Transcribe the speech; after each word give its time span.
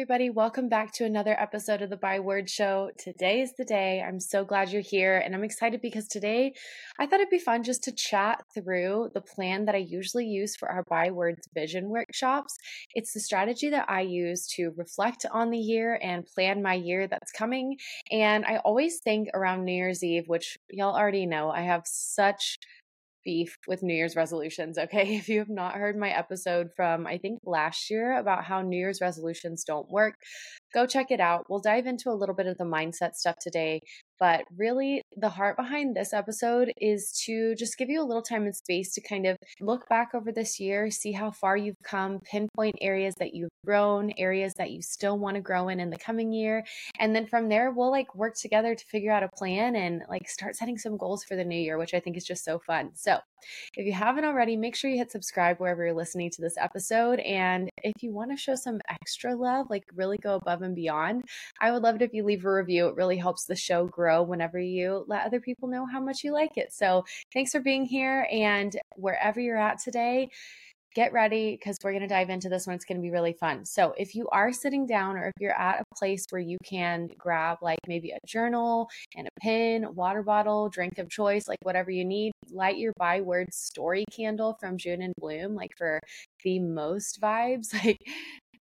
everybody. 0.00 0.30
Welcome 0.30 0.70
back 0.70 0.92
to 0.92 1.04
another 1.04 1.38
episode 1.38 1.82
of 1.82 1.90
the 1.90 1.96
By 1.98 2.20
Words 2.20 2.50
Show. 2.50 2.90
Today 2.96 3.42
is 3.42 3.52
the 3.58 3.66
day. 3.66 4.00
I'm 4.00 4.18
so 4.18 4.46
glad 4.46 4.72
you're 4.72 4.80
here, 4.80 5.18
and 5.18 5.34
I'm 5.34 5.44
excited 5.44 5.82
because 5.82 6.08
today 6.08 6.54
I 6.98 7.04
thought 7.04 7.20
it'd 7.20 7.28
be 7.28 7.38
fun 7.38 7.64
just 7.64 7.82
to 7.82 7.92
chat 7.92 8.42
through 8.54 9.10
the 9.12 9.20
plan 9.20 9.66
that 9.66 9.74
I 9.74 9.84
usually 9.86 10.24
use 10.24 10.56
for 10.56 10.70
our 10.70 10.84
By 10.84 11.10
Words 11.10 11.46
vision 11.52 11.90
workshops. 11.90 12.56
It's 12.94 13.12
the 13.12 13.20
strategy 13.20 13.68
that 13.68 13.90
I 13.90 14.00
use 14.00 14.46
to 14.54 14.72
reflect 14.74 15.26
on 15.30 15.50
the 15.50 15.58
year 15.58 15.98
and 16.02 16.24
plan 16.24 16.62
my 16.62 16.72
year 16.72 17.06
that's 17.06 17.30
coming. 17.30 17.76
And 18.10 18.46
I 18.46 18.56
always 18.64 19.00
think 19.00 19.28
around 19.34 19.66
New 19.66 19.74
Year's 19.74 20.02
Eve, 20.02 20.28
which 20.28 20.56
y'all 20.70 20.96
already 20.96 21.26
know, 21.26 21.50
I 21.50 21.60
have 21.60 21.82
such 21.84 22.58
beef 23.24 23.58
with 23.66 23.82
New 23.82 23.94
Year's 23.94 24.16
resolutions, 24.16 24.78
okay? 24.78 25.16
If 25.20 25.28
you 25.28 25.38
have 25.38 25.48
not 25.50 25.74
heard 25.74 25.96
my 25.96 26.10
episode 26.10 26.70
from, 26.76 27.06
I 27.06 27.18
think, 27.18 27.40
last 27.44 27.90
year 27.90 28.18
about 28.18 28.44
how 28.44 28.62
New 28.62 28.78
Year's 28.78 29.00
resolutions 29.00 29.64
don't 29.64 29.90
work, 29.90 30.14
go 30.72 30.86
check 30.86 31.10
it 31.10 31.20
out. 31.20 31.46
We'll 31.48 31.60
dive 31.60 31.86
into 31.86 32.10
a 32.10 32.14
little 32.14 32.34
bit 32.34 32.46
of 32.46 32.58
the 32.58 32.64
mindset 32.64 33.14
stuff 33.14 33.36
today, 33.40 33.80
but 34.20 34.44
really, 34.54 35.02
the 35.16 35.30
heart 35.30 35.56
behind 35.56 35.96
this 35.96 36.12
episode 36.12 36.72
is 36.78 37.10
to 37.24 37.54
just 37.54 37.78
give 37.78 37.88
you 37.88 38.02
a 38.02 38.04
little 38.04 38.22
time 38.22 38.44
and 38.44 38.54
space 38.54 38.92
to 38.94 39.00
kind 39.00 39.26
of 39.26 39.38
look 39.60 39.88
back 39.88 40.10
over 40.14 40.30
this 40.30 40.60
year, 40.60 40.90
see 40.90 41.12
how 41.12 41.30
far 41.30 41.56
you've 41.56 41.82
come, 41.82 42.20
pinpoint 42.30 42.76
areas 42.82 43.14
that 43.18 43.34
you've 43.34 43.48
grown, 43.64 44.12
areas 44.18 44.52
that 44.58 44.72
you 44.72 44.82
still 44.82 45.18
want 45.18 45.36
to 45.36 45.40
grow 45.40 45.68
in 45.68 45.80
in 45.80 45.88
the 45.88 45.96
coming 45.96 46.32
year. 46.32 46.64
And 46.98 47.16
then 47.16 47.26
from 47.26 47.48
there, 47.48 47.70
we'll 47.70 47.90
like 47.90 48.14
work 48.14 48.34
together 48.36 48.74
to 48.74 48.84
figure 48.86 49.10
out 49.10 49.22
a 49.22 49.28
plan 49.28 49.74
and 49.74 50.02
like 50.10 50.28
start 50.28 50.54
setting 50.54 50.76
some 50.76 50.98
goals 50.98 51.24
for 51.24 51.34
the 51.34 51.44
new 51.44 51.58
year, 51.58 51.78
which 51.78 51.94
I 51.94 52.00
think 52.00 52.18
is 52.18 52.24
just 52.24 52.44
so 52.44 52.58
fun. 52.58 52.90
So, 52.94 53.18
if 53.76 53.86
you 53.86 53.92
haven't 53.92 54.24
already, 54.24 54.56
make 54.56 54.76
sure 54.76 54.90
you 54.90 54.98
hit 54.98 55.10
subscribe 55.10 55.58
wherever 55.58 55.84
you're 55.84 55.94
listening 55.94 56.30
to 56.30 56.42
this 56.42 56.56
episode. 56.58 57.20
And 57.20 57.70
if 57.82 58.02
you 58.02 58.12
want 58.12 58.30
to 58.30 58.36
show 58.36 58.54
some 58.54 58.80
extra 58.88 59.34
love, 59.34 59.68
like 59.70 59.84
really 59.94 60.18
go 60.18 60.36
above 60.36 60.62
and 60.62 60.74
beyond, 60.74 61.24
I 61.60 61.70
would 61.72 61.82
love 61.82 61.96
it 61.96 62.02
if 62.02 62.12
you 62.12 62.24
leave 62.24 62.44
a 62.44 62.52
review. 62.52 62.88
It 62.88 62.96
really 62.96 63.16
helps 63.16 63.44
the 63.44 63.56
show 63.56 63.86
grow 63.86 64.22
whenever 64.22 64.58
you 64.58 65.04
let 65.08 65.26
other 65.26 65.40
people 65.40 65.68
know 65.68 65.86
how 65.86 66.00
much 66.00 66.24
you 66.24 66.32
like 66.32 66.56
it. 66.56 66.72
So 66.72 67.04
thanks 67.32 67.52
for 67.52 67.60
being 67.60 67.84
here. 67.84 68.26
And 68.30 68.76
wherever 68.96 69.40
you're 69.40 69.56
at 69.56 69.78
today, 69.78 70.30
get 70.94 71.12
ready 71.12 71.52
because 71.52 71.76
we're 71.82 71.92
going 71.92 72.02
to 72.02 72.08
dive 72.08 72.30
into 72.30 72.48
this 72.48 72.66
one. 72.66 72.74
It's 72.76 72.84
going 72.84 72.98
to 72.98 73.02
be 73.02 73.10
really 73.10 73.32
fun. 73.32 73.64
So, 73.64 73.94
if 73.96 74.14
you 74.14 74.28
are 74.30 74.52
sitting 74.52 74.86
down 74.86 75.16
or 75.16 75.26
if 75.26 75.32
you're 75.38 75.58
at 75.58 75.80
a 75.80 75.94
place 75.96 76.24
where 76.30 76.40
you 76.40 76.58
can 76.64 77.08
grab 77.18 77.58
like 77.62 77.78
maybe 77.86 78.10
a 78.10 78.18
journal 78.26 78.88
and 79.16 79.26
a 79.26 79.40
pen, 79.40 79.94
water 79.94 80.22
bottle, 80.22 80.68
drink 80.68 80.98
of 80.98 81.08
choice, 81.08 81.48
like 81.48 81.58
whatever 81.62 81.90
you 81.90 82.04
need, 82.04 82.32
light 82.50 82.78
your 82.78 82.92
by 82.98 83.20
word 83.20 83.52
story 83.52 84.04
candle 84.10 84.56
from 84.60 84.76
June 84.76 85.02
and 85.02 85.14
Blume, 85.18 85.54
like 85.54 85.70
for 85.76 86.00
the 86.44 86.58
most 86.58 87.20
vibes. 87.20 87.68
Like, 87.82 87.98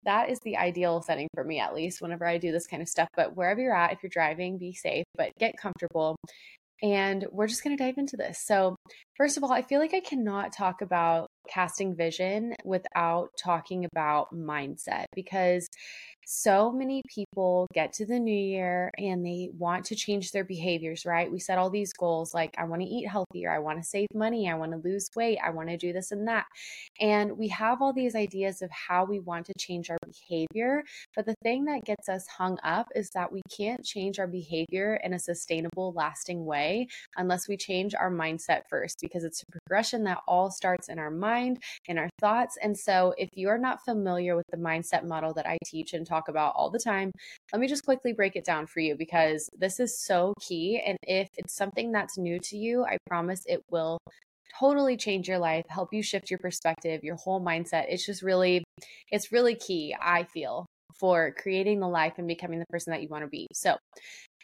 that 0.05 0.29
is 0.29 0.39
the 0.45 0.57
ideal 0.57 1.03
setting 1.03 1.29
for 1.35 1.45
me, 1.45 1.61
at 1.61 1.75
least 1.75 2.03
whenever 2.03 2.27
I 2.27 2.39
do 2.39 2.53
this 2.53 2.67
kind 2.67 2.83
of 2.83 2.89
stuff. 2.89 3.09
But 3.17 3.37
wherever 3.37 3.61
you're 3.61 3.75
at, 3.75 3.93
if 3.93 4.03
you're 4.03 4.11
driving, 4.11 4.59
be 4.59 4.75
safe, 4.75 5.05
but 5.17 5.31
get 5.39 5.57
comfortable. 5.57 6.17
And 6.83 7.25
we're 7.31 7.47
just 7.47 7.65
going 7.65 7.77
to 7.77 7.83
dive 7.83 7.95
into 7.97 8.17
this. 8.17 8.41
So, 8.45 8.77
first 9.17 9.37
of 9.37 9.45
all, 9.45 9.53
I 9.53 9.63
feel 9.63 9.81
like 9.81 9.95
I 9.95 10.01
cannot 10.01 10.53
talk 10.53 10.83
about 10.83 11.29
casting 11.49 11.95
vision 11.95 12.55
without 12.65 13.31
talking 13.37 13.85
about 13.85 14.35
mindset 14.35 15.07
because 15.15 15.69
so 16.27 16.73
many 16.73 17.03
people 17.07 17.67
get 17.75 17.93
to 17.93 18.07
the 18.07 18.19
new 18.19 18.35
year 18.35 18.91
and 18.99 19.25
they 19.25 19.51
want 19.59 19.85
to 19.87 19.95
change 19.95 20.33
their 20.33 20.45
behaviors, 20.45 21.05
right? 21.05 21.31
We 21.31 21.39
set 21.39 21.59
all 21.59 21.71
these 21.71 21.93
goals 21.93 22.33
like, 22.33 22.55
I 22.59 22.65
want 22.65 22.83
to 22.83 22.89
eat 22.89 23.07
healthier, 23.07 23.51
I 23.51 23.59
want 23.59 23.79
to 23.79 23.85
save 23.87 24.09
money, 24.15 24.49
I 24.49 24.55
want 24.55 24.73
to 24.73 24.89
lose 24.89 25.09
weight, 25.15 25.39
I 25.45 25.51
want 25.51 25.69
to 25.69 25.77
do 25.77 25.93
this 25.93 26.13
and 26.13 26.27
that. 26.29 26.47
And 27.01 27.37
we 27.37 27.49
have 27.49 27.83
all 27.83 27.93
these 27.93 28.15
ideas 28.15 28.63
of 28.63 28.71
how 28.71 29.05
we 29.05 29.21
want 29.21 29.47
to 29.47 29.53
change 29.59 29.91
our 29.91 29.99
behavior. 30.07 30.83
But 31.15 31.27
the 31.27 31.35
thing 31.43 31.67
that 31.67 31.85
gets 31.85 32.09
us 32.09 32.27
hung 32.27 32.59
up 32.65 32.89
is 32.95 33.11
that 33.11 33.31
we 33.31 33.43
can't 33.55 33.85
change 33.85 34.19
our 34.19 34.27
behavior 34.27 35.01
in 35.05 35.13
a 35.13 35.19
sustainable, 35.19 35.93
lasting 35.93 36.45
way 36.45 36.89
unless 37.17 37.49
we 37.49 37.57
change 37.57 37.95
our 37.95 38.11
mindset 38.11 38.63
first, 38.71 38.99
because 39.01 39.25
it's 39.25 39.43
a 39.43 39.47
progression 39.47 40.05
that 40.05 40.23
all 40.27 40.51
starts 40.51 40.89
in 40.89 40.99
our 40.99 41.11
mind, 41.11 41.34
in 41.39 41.99
our 41.99 42.09
thoughts. 42.21 42.57
And 42.63 42.77
so 42.77 43.15
if 43.19 43.29
you're 43.35 43.59
not 43.59 43.85
familiar 43.85 44.37
with 44.37 44.47
the 44.51 44.57
mindset 44.57 45.05
model 45.05 45.33
that 45.35 45.47
I 45.47 45.59
teach 45.65 45.93
and 45.93 46.07
talk 46.07 46.29
about 46.29 46.55
all 46.57 46.71
the 46.71 46.79
time. 46.79 47.11
Let 47.53 47.61
me 47.61 47.67
just 47.67 47.85
quickly 47.85 48.13
break 48.13 48.37
it 48.37 48.45
down 48.45 48.67
for 48.67 48.81
you 48.81 48.97
because 48.97 49.49
this 49.59 49.81
is 49.81 49.99
so 49.99 50.35
key. 50.41 50.83
And 50.85 50.99
if 51.03 51.29
it's 51.37 51.55
something 51.55 51.93
that's 51.93 52.19
new 52.19 52.39
to 52.41 52.57
you, 52.57 52.85
I 52.85 52.97
promise 53.07 53.43
it 53.47 53.63
will 53.71 53.99
totally 54.59 54.97
change 54.97 55.29
your 55.29 55.39
life, 55.39 55.65
help 55.69 55.93
you 55.93 56.03
shift 56.03 56.31
your 56.31 56.39
perspective, 56.39 57.03
your 57.03 57.17
whole 57.17 57.41
mindset. 57.41 57.87
It's 57.89 58.07
just 58.07 58.23
really, 58.23 58.65
it's 59.11 59.33
really 59.33 59.55
key, 59.55 59.97
I 60.01 60.25
feel, 60.25 60.67
for 60.99 61.33
creating 61.33 61.81
the 61.81 61.89
life 61.89 62.15
and 62.19 62.29
becoming 62.29 62.61
the 62.61 62.67
person 62.71 62.93
that 62.93 63.03
you 63.03 63.09
want 63.09 63.25
to 63.25 63.29
be. 63.29 63.49
So, 63.53 63.77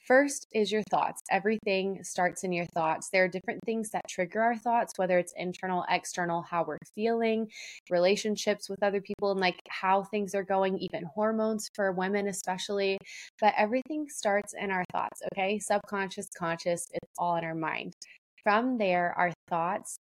First 0.07 0.47
is 0.53 0.73
your 0.73 0.83
thoughts. 0.91 1.21
Everything 1.31 2.03
starts 2.03 2.43
in 2.43 2.53
your 2.53 2.67
thoughts. 2.75 3.11
There 3.11 3.25
are 3.25 3.29
different 3.29 3.61
things 3.65 3.91
that 3.91 4.09
trigger 4.09 4.41
our 4.41 4.57
thoughts, 4.57 4.95
whether 4.97 5.19
it's 5.19 5.35
internal, 5.37 5.85
external, 5.89 6.43
how 6.43 6.65
we're 6.65 6.79
feeling, 6.95 7.49
relationships 7.91 8.69
with 8.69 8.83
other 8.83 9.01
people, 9.01 9.31
and 9.31 9.41
like 9.41 9.61
how 9.69 10.03
things 10.05 10.35
are 10.35 10.43
going, 10.43 10.79
even 10.79 11.05
hormones 11.05 11.69
for 11.75 11.93
women, 11.93 12.29
especially. 12.29 12.99
But 13.41 13.55
everything 13.57 14.07
starts 14.09 14.55
in 14.59 14.71
our 14.71 14.85
thoughts, 14.93 15.21
okay? 15.33 15.59
Subconscious, 15.59 16.29
conscious, 16.37 16.87
it's 16.93 17.13
all 17.19 17.37
in 17.37 17.45
our 17.45 17.55
mind. 17.55 17.95
From 18.43 18.79
there, 18.79 19.15
our 19.17 19.33
thoughts 19.49 19.97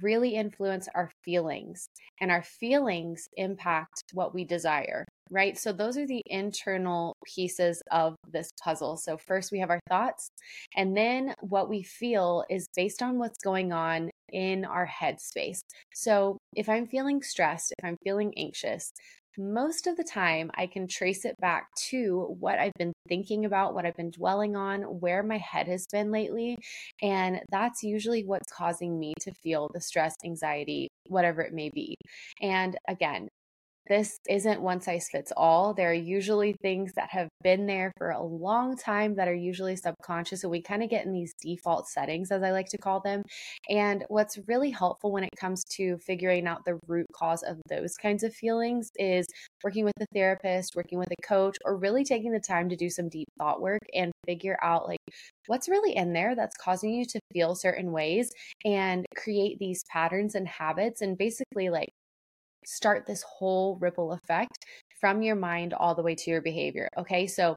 really 0.00 0.34
influence 0.34 0.88
our 0.94 1.10
feelings, 1.22 1.86
and 2.20 2.30
our 2.30 2.42
feelings 2.42 3.28
impact 3.36 4.02
what 4.12 4.34
we 4.34 4.44
desire 4.44 5.04
right? 5.30 5.58
So 5.58 5.72
those 5.72 5.96
are 5.96 6.06
the 6.06 6.22
internal 6.26 7.16
pieces 7.24 7.82
of 7.90 8.16
this 8.30 8.50
puzzle. 8.62 8.96
So 8.96 9.16
first 9.16 9.52
we 9.52 9.60
have 9.60 9.70
our 9.70 9.80
thoughts, 9.88 10.28
and 10.76 10.96
then 10.96 11.34
what 11.40 11.68
we 11.68 11.82
feel 11.82 12.44
is 12.50 12.66
based 12.74 13.02
on 13.02 13.18
what's 13.18 13.38
going 13.38 13.72
on 13.72 14.10
in 14.32 14.64
our 14.64 14.86
head 14.86 15.20
space. 15.20 15.62
So 15.92 16.38
if 16.54 16.68
I'm 16.68 16.86
feeling 16.86 17.22
stressed, 17.22 17.72
if 17.78 17.84
I'm 17.84 17.98
feeling 18.04 18.32
anxious, 18.36 18.92
most 19.36 19.86
of 19.86 19.96
the 19.96 20.04
time 20.04 20.50
I 20.54 20.66
can 20.66 20.86
trace 20.86 21.24
it 21.24 21.36
back 21.40 21.66
to 21.88 22.36
what 22.38 22.58
I've 22.58 22.72
been 22.78 22.92
thinking 23.08 23.44
about, 23.44 23.74
what 23.74 23.84
I've 23.84 23.96
been 23.96 24.10
dwelling 24.10 24.54
on, 24.54 24.82
where 24.82 25.22
my 25.22 25.38
head 25.38 25.66
has 25.66 25.86
been 25.90 26.12
lately. 26.12 26.56
And 27.02 27.40
that's 27.50 27.82
usually 27.82 28.24
what's 28.24 28.52
causing 28.52 28.98
me 28.98 29.12
to 29.20 29.32
feel 29.42 29.68
the 29.74 29.80
stress, 29.80 30.14
anxiety, 30.24 30.88
whatever 31.08 31.42
it 31.42 31.52
may 31.52 31.70
be. 31.70 31.96
And 32.40 32.76
again, 32.86 33.28
this 33.86 34.18
isn't 34.28 34.62
one 34.62 34.80
size 34.80 35.08
fits 35.10 35.32
all. 35.36 35.74
There 35.74 35.90
are 35.90 35.94
usually 35.94 36.54
things 36.62 36.92
that 36.94 37.10
have 37.10 37.28
been 37.42 37.66
there 37.66 37.92
for 37.98 38.10
a 38.10 38.22
long 38.22 38.76
time 38.76 39.14
that 39.16 39.28
are 39.28 39.34
usually 39.34 39.76
subconscious. 39.76 40.42
And 40.42 40.50
we 40.50 40.62
kind 40.62 40.82
of 40.82 40.88
get 40.88 41.04
in 41.04 41.12
these 41.12 41.34
default 41.42 41.88
settings, 41.88 42.30
as 42.30 42.42
I 42.42 42.50
like 42.50 42.68
to 42.70 42.78
call 42.78 43.00
them. 43.00 43.22
And 43.68 44.04
what's 44.08 44.38
really 44.48 44.70
helpful 44.70 45.12
when 45.12 45.24
it 45.24 45.36
comes 45.38 45.64
to 45.76 45.98
figuring 45.98 46.46
out 46.46 46.64
the 46.64 46.78
root 46.86 47.06
cause 47.12 47.42
of 47.42 47.60
those 47.68 47.96
kinds 47.96 48.22
of 48.22 48.34
feelings 48.34 48.90
is 48.96 49.26
working 49.62 49.84
with 49.84 49.94
a 50.00 50.06
therapist, 50.14 50.74
working 50.74 50.98
with 50.98 51.08
a 51.10 51.26
coach, 51.26 51.58
or 51.64 51.76
really 51.76 52.04
taking 52.04 52.32
the 52.32 52.40
time 52.40 52.68
to 52.70 52.76
do 52.76 52.88
some 52.88 53.08
deep 53.08 53.28
thought 53.38 53.60
work 53.60 53.82
and 53.92 54.12
figure 54.26 54.58
out 54.62 54.88
like 54.88 54.98
what's 55.46 55.68
really 55.68 55.94
in 55.94 56.12
there 56.14 56.34
that's 56.34 56.56
causing 56.56 56.94
you 56.94 57.04
to 57.04 57.20
feel 57.32 57.54
certain 57.54 57.92
ways 57.92 58.32
and 58.64 59.04
create 59.14 59.58
these 59.58 59.84
patterns 59.90 60.34
and 60.34 60.48
habits 60.48 61.02
and 61.02 61.18
basically 61.18 61.68
like 61.68 61.90
start 62.66 63.06
this 63.06 63.22
whole 63.22 63.76
ripple 63.80 64.12
effect 64.12 64.64
from 65.00 65.22
your 65.22 65.36
mind 65.36 65.74
all 65.74 65.94
the 65.94 66.02
way 66.02 66.14
to 66.14 66.30
your 66.30 66.42
behavior. 66.42 66.88
Okay, 66.96 67.26
so 67.26 67.56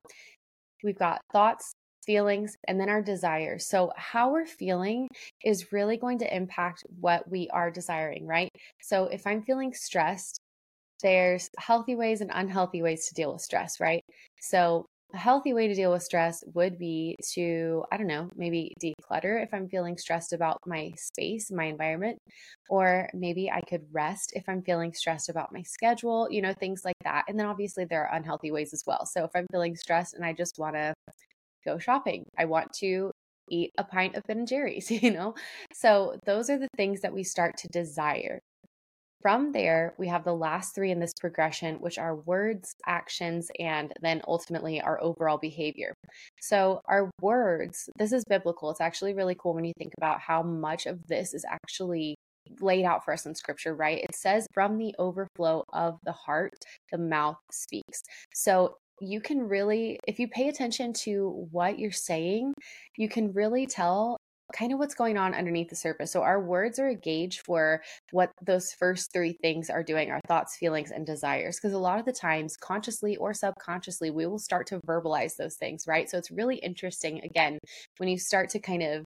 we've 0.84 0.97
got 0.97 1.22
thoughts, 1.31 1.73
feelings, 2.06 2.56
and 2.68 2.79
then 2.79 2.90
our 2.90 3.01
desires. 3.01 3.67
So, 3.67 3.91
how 3.96 4.31
we're 4.31 4.46
feeling 4.46 5.07
is 5.44 5.72
really 5.72 5.97
going 5.97 6.19
to 6.19 6.35
impact 6.35 6.84
what 7.00 7.29
we 7.29 7.50
are 7.51 7.72
desiring, 7.72 8.25
right? 8.25 8.50
So, 8.81 9.05
if 9.05 9.28
I'm 9.28 9.43
feeling 9.43 9.73
stressed, 9.73 10.40
there's 11.03 11.49
healthy 11.59 11.96
ways 11.96 12.22
and 12.22 12.32
unhealthy 12.34 12.82
ways 12.82 13.08
to 13.08 13.14
deal 13.14 13.34
with 13.34 13.41
stress, 13.41 13.79
right? 13.79 14.03
So, 14.41 14.85
a 15.14 15.18
healthy 15.18 15.54
way 15.54 15.68
to 15.68 15.74
deal 15.74 15.92
with 15.92 16.04
stress 16.04 16.44
would 16.54 16.78
be 16.78 17.16
to, 17.34 17.84
I 17.92 17.98
don't 17.98 18.08
know, 18.08 18.30
maybe 18.36 18.74
declutter 18.84 19.42
if 19.42 19.54
I'm 19.54 19.70
feeling 19.70 19.98
stressed 19.98 20.34
about 20.34 20.59
my 20.66 20.92
space, 20.98 21.50
my 21.52 21.66
environment, 21.66 22.18
or 22.70 23.09
maybe 23.14 23.50
I 23.50 23.62
could 23.62 23.84
rest 23.92 24.34
if 24.36 24.44
I'm 24.50 24.62
feeling 24.62 24.94
stressed 24.94 25.30
about 25.30 25.54
my 25.54 25.62
schedule, 25.62 26.28
you 26.30 26.42
know, 26.42 26.54
things 26.54 26.82
like 26.84 26.98
that. 27.04 27.24
And 27.30 27.40
then 27.40 27.48
obviously 27.48 27.86
there 27.86 28.06
are 28.06 28.16
unhealthy 28.16 28.52
ways 28.52 28.74
as 28.74 28.84
well. 28.86 29.06
So 29.06 29.24
if 29.24 29.32
I'm 29.34 29.48
feeling 29.52 29.76
stressed 29.78 30.14
and 30.14 30.26
I 30.26 30.34
just 30.34 30.59
want 30.59 30.76
to 30.76 30.94
go 31.66 31.78
shopping, 31.78 32.26
I 32.38 32.46
want 32.46 32.74
to 32.80 33.12
eat 33.50 33.72
a 33.78 33.84
pint 33.84 34.16
of 34.16 34.24
Ben 34.28 34.40
and 34.40 34.48
Jerry's, 34.48 34.92
you 35.04 35.12
know? 35.12 35.36
So 35.74 36.20
those 36.26 36.50
are 36.50 36.58
the 36.58 36.68
things 36.76 37.02
that 37.02 37.14
we 37.14 37.24
start 37.24 37.58
to 37.58 37.68
desire. 37.70 38.40
From 39.22 39.52
there, 39.52 39.93
we 39.97 40.08
have 40.08 40.23
the 40.23 40.35
last 40.35 40.75
three 40.75 40.91
in 40.91 40.99
this 40.99 41.14
progression, 41.19 41.75
which 41.75 41.97
are 41.97 42.16
words, 42.16 42.75
actions, 42.85 43.49
and 43.59 43.91
then 44.02 44.22
ultimately 44.28 44.79
our 44.79 45.02
overall 45.02 45.37
behavior. 45.37 45.93
So, 46.40 46.81
our 46.85 47.09
words, 47.19 47.90
this 47.97 48.14
is 48.14 48.23
biblical. 48.29 48.69
It's 48.69 48.81
actually 48.81 49.14
really 49.14 49.35
cool 49.35 49.55
when 49.55 49.66
you 49.66 49.73
think 49.78 49.93
about 49.97 50.19
how 50.19 50.43
much 50.43 50.85
of 50.85 51.08
this 51.08 51.34
is 51.34 51.46
actually 51.49 52.16
laid 52.61 52.85
out 52.85 53.03
for 53.03 53.14
us 53.14 53.25
in 53.25 53.35
scripture, 53.35 53.75
right? 53.75 54.03
It 54.03 54.16
says, 54.16 54.47
from 54.53 54.78
the 54.78 54.93
overflow 54.99 55.63
of 55.73 55.97
the 56.03 56.11
heart, 56.11 56.53
the 56.91 56.97
mouth 56.97 57.37
speaks. 57.52 58.03
So 58.34 58.78
you 59.02 59.22
can 59.22 59.47
really, 59.47 59.99
if 60.08 60.20
you 60.20 60.28
pay 60.28 60.47
attention 60.47 60.93
to 60.93 61.47
what 61.52 61.79
you're 61.79 61.91
saying, 61.91 62.53
you 62.97 63.09
can 63.09 63.34
really 63.34 63.67
tell 63.67 64.17
kind 64.53 64.72
of 64.72 64.79
what's 64.79 64.96
going 64.96 65.17
on 65.17 65.34
underneath 65.34 65.70
the 65.70 65.76
surface. 65.76 66.11
So 66.11 66.22
our 66.22 66.41
words 66.41 66.79
are 66.79 66.88
a 66.88 66.96
gauge 66.96 67.41
for 67.41 67.82
what 68.11 68.32
those 68.41 68.72
first 68.72 69.11
three 69.11 69.38
things 69.41 69.70
are 69.70 69.84
doing 69.84 70.09
our 70.09 70.22
thoughts, 70.28 70.58
feelings, 70.58 70.91
and 70.91 71.05
desires. 71.05 71.58
Because 71.58 71.73
a 71.73 71.79
lot 71.79 71.99
of 71.99 72.05
the 72.05 72.14
times, 72.14 72.55
consciously 72.58 73.17
or 73.17 73.34
subconsciously, 73.34 74.09
we 74.09 74.26
will 74.26 74.40
start 74.40 74.67
to 74.67 74.79
verbalize 74.88 75.35
those 75.38 75.55
things, 75.55 75.85
right? 75.88 76.09
So 76.09 76.17
it's 76.17 76.32
really 76.32 76.58
interesting, 76.58 77.22
again, 77.23 77.59
when 77.97 78.09
you 78.09 78.17
start 78.17 78.49
to 78.52 78.59
kind 78.59 78.84
of 78.84 79.05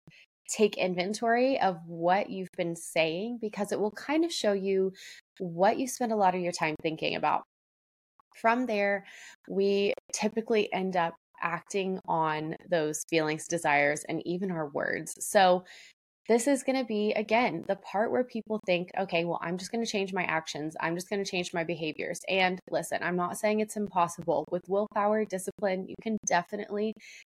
take 0.50 0.78
inventory 0.78 1.60
of 1.60 1.78
what 1.86 2.30
you've 2.30 2.51
been 2.57 2.75
saying, 2.75 3.38
because 3.42 3.72
it 3.72 3.80
will 3.80 3.92
kind 3.92 4.24
of 4.25 4.31
show 4.31 4.54
you 4.54 4.94
what 5.39 5.78
you 5.78 5.88
spend 5.88 6.12
a 6.12 6.16
lot 6.16 6.36
of 6.36 6.42
your 6.42 6.54
time 6.54 6.75
thinking 6.81 7.16
about. 7.16 7.44
From 8.42 8.66
there, 8.66 9.06
we 9.50 9.94
typically 10.13 10.72
end 10.72 10.95
up 10.95 11.16
acting 11.42 12.00
on 12.07 12.56
those 12.69 13.04
feelings, 13.10 13.48
desires, 13.48 14.04
and 14.07 14.22
even 14.25 14.51
our 14.51 14.69
words. 14.69 15.13
So, 15.19 15.63
this 16.28 16.48
is 16.48 16.63
going 16.63 16.78
to 16.78 16.84
be, 16.84 17.13
again, 17.13 17.63
the 17.68 17.78
part 17.78 18.12
where 18.12 18.24
people 18.24 18.60
think, 18.66 18.92
okay, 19.00 19.24
well, 19.24 19.39
I'm 19.42 19.57
just 19.57 19.72
going 19.72 19.84
to 19.84 19.89
change 19.89 20.13
my 20.13 20.24
actions. 20.24 20.75
I'm 20.81 20.95
just 20.95 21.10
going 21.10 21.24
to 21.24 21.30
change 21.30 21.54
my 21.54 21.63
behaviors. 21.63 22.19
And 22.28 22.60
listen, 22.69 23.00
I'm 23.01 23.16
not 23.16 23.38
saying 23.38 23.62
it's 23.62 23.78
impossible. 23.78 24.44
With 24.51 24.63
willpower, 24.68 25.24
discipline, 25.24 25.86
you 25.88 25.95
can 26.01 26.18
definitely, 26.28 26.94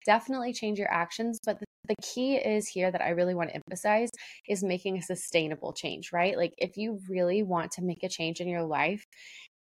definitely 0.06 0.54
change 0.54 0.80
your 0.80 0.92
actions. 0.92 1.38
But 1.46 1.60
the, 1.60 1.66
key 2.04 2.36
is 2.36 2.68
here 2.68 2.92
that 2.92 3.02
I 3.02 3.10
really 3.10 3.34
want 3.34 3.50
to 3.50 3.56
emphasize 3.56 4.12
is 4.48 4.64
making 4.64 4.98
a 4.98 5.02
sustainable 5.02 5.74
change, 5.74 6.12
right? 6.14 6.38
Like, 6.38 6.54
if 6.60 6.78
you 6.78 7.00
really 7.10 7.42
want 7.42 7.72
to 7.74 7.84
make 7.84 8.04
a 8.04 8.10
change 8.10 8.42
in 8.42 8.48
your 8.48 8.62
life, 8.62 9.04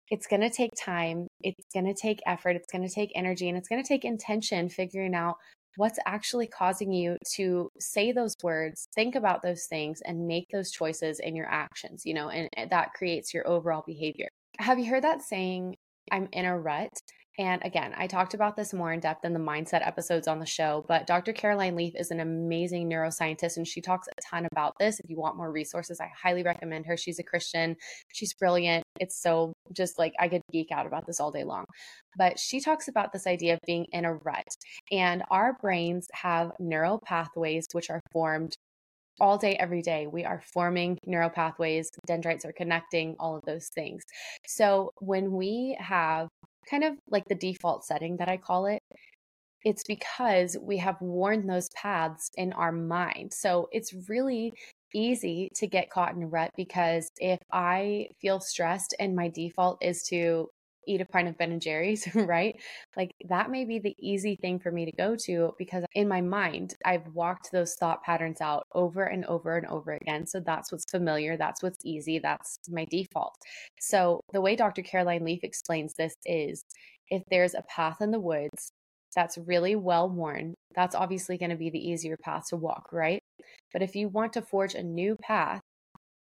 it's 0.09 0.27
going 0.27 0.41
to 0.41 0.49
take 0.49 0.71
time, 0.77 1.26
it's 1.41 1.65
going 1.73 1.85
to 1.85 1.93
take 1.93 2.19
effort, 2.25 2.55
it's 2.55 2.71
going 2.71 2.87
to 2.87 2.93
take 2.93 3.11
energy, 3.15 3.49
and 3.49 3.57
it's 3.57 3.67
going 3.67 3.81
to 3.81 3.87
take 3.87 4.05
intention 4.05 4.69
figuring 4.69 5.15
out 5.15 5.35
what's 5.77 5.99
actually 6.05 6.47
causing 6.47 6.91
you 6.91 7.17
to 7.35 7.69
say 7.79 8.11
those 8.11 8.35
words, 8.43 8.87
think 8.95 9.15
about 9.15 9.43
those 9.43 9.65
things, 9.65 10.01
and 10.05 10.27
make 10.27 10.47
those 10.51 10.71
choices 10.71 11.19
in 11.19 11.35
your 11.35 11.45
actions, 11.45 12.03
you 12.05 12.13
know, 12.13 12.29
and 12.29 12.49
eh, 12.57 12.65
that 12.69 12.93
creates 12.93 13.33
your 13.33 13.47
overall 13.47 13.83
behavior. 13.85 14.27
Have 14.57 14.79
you 14.79 14.89
heard 14.89 15.03
that 15.03 15.21
saying, 15.21 15.75
I'm 16.11 16.27
in 16.33 16.45
a 16.45 16.57
rut? 16.57 16.89
And 17.39 17.63
again, 17.63 17.93
I 17.95 18.07
talked 18.07 18.33
about 18.33 18.55
this 18.55 18.73
more 18.73 18.91
in 18.91 18.99
depth 18.99 19.23
in 19.23 19.33
the 19.33 19.39
mindset 19.39 19.85
episodes 19.85 20.27
on 20.27 20.39
the 20.39 20.45
show, 20.45 20.83
but 20.87 21.05
Dr. 21.05 21.33
Caroline 21.33 21.75
Leaf 21.75 21.93
is 21.95 22.09
an 22.09 22.19
amazing 22.19 22.89
neuroscientist 22.89 23.57
and 23.57 23.67
she 23.67 23.79
talks 23.79 24.07
a 24.07 24.21
ton 24.27 24.47
about 24.51 24.73
this. 24.79 24.99
If 24.99 25.07
you 25.07 25.17
want 25.17 25.37
more 25.37 25.51
resources, 25.51 25.99
I 25.99 26.09
highly 26.19 26.41
recommend 26.41 26.87
her. 26.87 26.97
She's 26.97 27.19
a 27.19 27.23
Christian, 27.23 27.75
she's 28.11 28.33
brilliant. 28.33 28.83
It's 28.99 29.21
so 29.21 29.53
just 29.71 29.99
like 29.99 30.13
I 30.19 30.29
could 30.29 30.41
geek 30.51 30.71
out 30.71 30.87
about 30.87 31.05
this 31.05 31.19
all 31.19 31.31
day 31.31 31.43
long. 31.43 31.65
But 32.17 32.39
she 32.39 32.59
talks 32.59 32.87
about 32.87 33.13
this 33.13 33.27
idea 33.27 33.53
of 33.53 33.59
being 33.67 33.85
in 33.91 34.05
a 34.05 34.15
rut, 34.15 34.47
and 34.91 35.21
our 35.29 35.53
brains 35.61 36.07
have 36.13 36.53
neural 36.59 36.99
pathways 37.05 37.67
which 37.73 37.91
are 37.91 38.01
formed 38.11 38.55
all 39.19 39.37
day, 39.37 39.55
every 39.55 39.81
day, 39.81 40.05
we 40.05 40.25
are 40.25 40.41
forming 40.53 40.97
neural 41.05 41.31
pathways, 41.31 41.89
dendrites 42.05 42.45
are 42.45 42.53
connecting, 42.53 43.15
all 43.19 43.35
of 43.35 43.43
those 43.45 43.67
things. 43.73 44.03
So 44.45 44.91
when 44.99 45.31
we 45.31 45.75
have 45.79 46.27
kind 46.69 46.83
of 46.83 46.93
like 47.09 47.23
the 47.27 47.35
default 47.35 47.85
setting 47.85 48.17
that 48.17 48.29
I 48.29 48.37
call 48.37 48.65
it, 48.67 48.81
it's 49.63 49.83
because 49.83 50.57
we 50.61 50.77
have 50.77 51.01
worn 51.01 51.47
those 51.47 51.69
paths 51.69 52.31
in 52.35 52.53
our 52.53 52.71
mind. 52.71 53.33
So 53.33 53.67
it's 53.71 53.93
really 54.07 54.53
easy 54.93 55.51
to 55.55 55.67
get 55.67 55.89
caught 55.89 56.15
in 56.15 56.23
a 56.23 56.27
rut 56.27 56.51
because 56.55 57.11
if 57.17 57.39
I 57.51 58.07
feel 58.21 58.39
stressed 58.39 58.95
and 58.99 59.15
my 59.15 59.27
default 59.27 59.83
is 59.83 60.03
to 60.03 60.49
eat 60.87 61.01
a 61.01 61.05
pint 61.05 61.27
of 61.27 61.37
Ben 61.37 61.51
and 61.51 61.61
Jerry's, 61.61 62.07
right? 62.15 62.59
Like 62.95 63.11
that 63.29 63.51
may 63.51 63.65
be 63.65 63.79
the 63.79 63.95
easy 63.99 64.35
thing 64.35 64.59
for 64.59 64.71
me 64.71 64.85
to 64.85 64.91
go 64.91 65.15
to 65.25 65.53
because 65.57 65.83
in 65.93 66.07
my 66.07 66.21
mind, 66.21 66.75
I've 66.85 67.07
walked 67.13 67.51
those 67.51 67.75
thought 67.75 68.03
patterns 68.03 68.41
out 68.41 68.65
over 68.73 69.05
and 69.05 69.25
over 69.25 69.57
and 69.57 69.67
over 69.67 69.93
again. 69.93 70.25
So 70.25 70.39
that's 70.39 70.71
what's 70.71 70.89
familiar. 70.89 71.37
That's 71.37 71.61
what's 71.61 71.85
easy. 71.85 72.19
That's 72.19 72.57
my 72.69 72.85
default. 72.89 73.35
So 73.79 74.21
the 74.33 74.41
way 74.41 74.55
Dr. 74.55 74.81
Caroline 74.81 75.25
Leaf 75.25 75.43
explains 75.43 75.93
this 75.93 76.15
is 76.25 76.63
if 77.09 77.23
there's 77.29 77.53
a 77.53 77.63
path 77.69 78.01
in 78.01 78.11
the 78.11 78.19
woods 78.19 78.71
that's 79.15 79.37
really 79.37 79.75
well 79.75 80.09
worn, 80.09 80.53
that's 80.75 80.95
obviously 80.95 81.37
going 81.37 81.49
to 81.49 81.55
be 81.55 81.69
the 81.69 81.89
easier 81.89 82.17
path 82.17 82.43
to 82.49 82.55
walk, 82.55 82.89
right? 82.91 83.21
But 83.73 83.81
if 83.81 83.95
you 83.95 84.09
want 84.09 84.33
to 84.33 84.41
forge 84.41 84.75
a 84.75 84.83
new 84.83 85.15
path, 85.21 85.61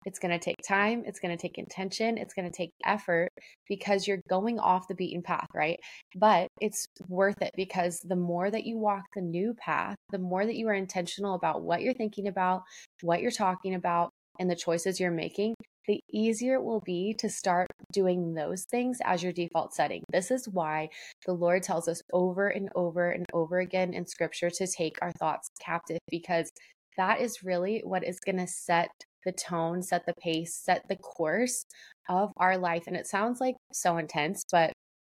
it's 0.04 0.18
going 0.18 0.38
to 0.38 0.44
take 0.44 0.56
time, 0.66 1.02
it's 1.06 1.20
going 1.20 1.36
to 1.36 1.40
take 1.40 1.58
intention, 1.58 2.18
it's 2.18 2.34
going 2.34 2.50
to 2.50 2.56
take 2.56 2.70
effort 2.84 3.30
because 3.68 4.06
you're 4.06 4.20
going 4.28 4.58
off 4.58 4.88
the 4.88 4.94
beaten 4.94 5.22
path, 5.22 5.48
right? 5.54 5.78
But 6.16 6.48
it's 6.60 6.86
worth 7.08 7.40
it 7.42 7.50
because 7.56 8.00
the 8.04 8.16
more 8.16 8.50
that 8.50 8.64
you 8.64 8.78
walk 8.78 9.04
the 9.14 9.22
new 9.22 9.54
path, 9.54 9.96
the 10.10 10.18
more 10.18 10.44
that 10.44 10.56
you 10.56 10.68
are 10.68 10.74
intentional 10.74 11.34
about 11.34 11.62
what 11.62 11.82
you're 11.82 11.94
thinking 11.94 12.28
about, 12.28 12.62
what 13.02 13.20
you're 13.20 13.30
talking 13.30 13.74
about, 13.74 14.10
and 14.38 14.50
the 14.50 14.56
choices 14.56 14.98
you're 14.98 15.10
making, 15.10 15.54
the 15.86 16.00
easier 16.12 16.54
it 16.54 16.64
will 16.64 16.80
be 16.80 17.14
to 17.18 17.28
start 17.28 17.68
doing 17.92 18.34
those 18.34 18.64
things 18.64 18.98
as 19.04 19.22
your 19.22 19.32
default 19.32 19.74
setting. 19.74 20.02
This 20.10 20.30
is 20.30 20.48
why 20.48 20.88
the 21.26 21.34
Lord 21.34 21.62
tells 21.62 21.88
us 21.88 22.00
over 22.12 22.48
and 22.48 22.68
over 22.74 23.10
and 23.10 23.26
over 23.32 23.58
again 23.58 23.92
in 23.92 24.06
scripture 24.06 24.50
to 24.50 24.66
take 24.66 24.96
our 25.02 25.12
thoughts 25.12 25.48
captive 25.60 25.98
because 26.10 26.50
that 26.96 27.20
is 27.20 27.42
really 27.42 27.82
what 27.84 28.04
is 28.04 28.18
going 28.20 28.38
to 28.38 28.46
set 28.46 28.90
the 29.24 29.32
tone, 29.32 29.82
set 29.82 30.06
the 30.06 30.14
pace, 30.14 30.54
set 30.54 30.82
the 30.88 30.96
course 30.96 31.64
of 32.08 32.32
our 32.36 32.58
life. 32.58 32.84
And 32.86 32.96
it 32.96 33.06
sounds 33.06 33.40
like 33.40 33.56
so 33.72 33.96
intense, 33.96 34.44
but 34.50 34.72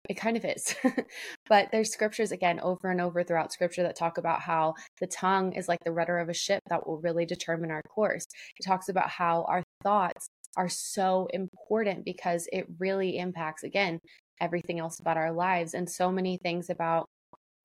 it 0.08 0.14
kind 0.14 0.36
of 0.36 0.44
is. 0.44 0.74
but 1.48 1.68
there's 1.70 1.92
scriptures 1.92 2.32
again 2.32 2.60
over 2.60 2.90
and 2.90 3.00
over 3.00 3.22
throughout 3.22 3.52
scripture 3.52 3.82
that 3.82 3.96
talk 3.96 4.18
about 4.18 4.40
how 4.40 4.74
the 5.00 5.06
tongue 5.06 5.52
is 5.52 5.68
like 5.68 5.78
the 5.84 5.92
rudder 5.92 6.18
of 6.18 6.28
a 6.28 6.34
ship 6.34 6.60
that 6.68 6.86
will 6.86 7.00
really 7.00 7.26
determine 7.26 7.70
our 7.70 7.82
course. 7.82 8.24
It 8.58 8.64
talks 8.66 8.88
about 8.88 9.10
how 9.10 9.44
our 9.48 9.62
thoughts 9.82 10.28
are 10.56 10.68
so 10.68 11.28
important 11.32 12.04
because 12.04 12.48
it 12.52 12.66
really 12.78 13.18
impacts 13.18 13.62
again 13.62 14.00
everything 14.40 14.80
else 14.80 14.98
about 14.98 15.16
our 15.16 15.32
lives 15.32 15.74
and 15.74 15.88
so 15.88 16.10
many 16.10 16.38
things 16.38 16.70
about 16.70 17.06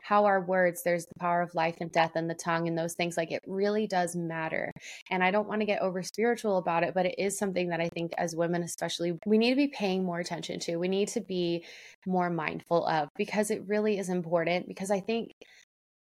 how 0.06 0.26
our 0.26 0.40
words, 0.40 0.84
there's 0.84 1.08
the 1.08 1.20
power 1.20 1.42
of 1.42 1.56
life 1.56 1.78
and 1.82 1.92
death 1.92 2.12
and 2.14 2.30
the 2.30 2.36
tongue 2.36 2.68
and 2.68 2.78
those 2.78 2.94
things. 2.94 3.18
Like 3.18 3.32
it 3.32 3.42
really 3.48 3.88
does 3.88 4.16
matter. 4.16 4.72
And 5.10 5.24
I 5.24 5.32
don't 5.32 5.48
want 5.48 5.62
to 5.62 5.66
get 5.66 5.82
over 5.82 6.04
spiritual 6.04 6.60
about 6.60 6.84
it, 6.84 6.94
but 6.94 7.08
it 7.08 7.16
is 7.18 7.40
something 7.40 7.70
that 7.70 7.82
I 7.82 7.90
think 7.90 8.12
as 8.20 8.36
women, 8.36 8.62
especially, 8.62 9.18
we 9.26 9.40
need 9.40 9.50
to 9.50 9.56
be 9.56 9.68
paying 9.68 10.04
more 10.06 10.20
attention 10.20 10.60
to. 10.60 10.78
We 10.78 10.90
need 10.90 11.08
to 11.10 11.22
be 11.22 11.66
more 12.06 12.30
mindful 12.30 12.86
of 12.86 13.10
because 13.18 13.50
it 13.50 13.64
really 13.66 13.98
is 13.98 14.10
important. 14.10 14.68
Because 14.68 14.92
I 14.92 15.00
think 15.00 15.32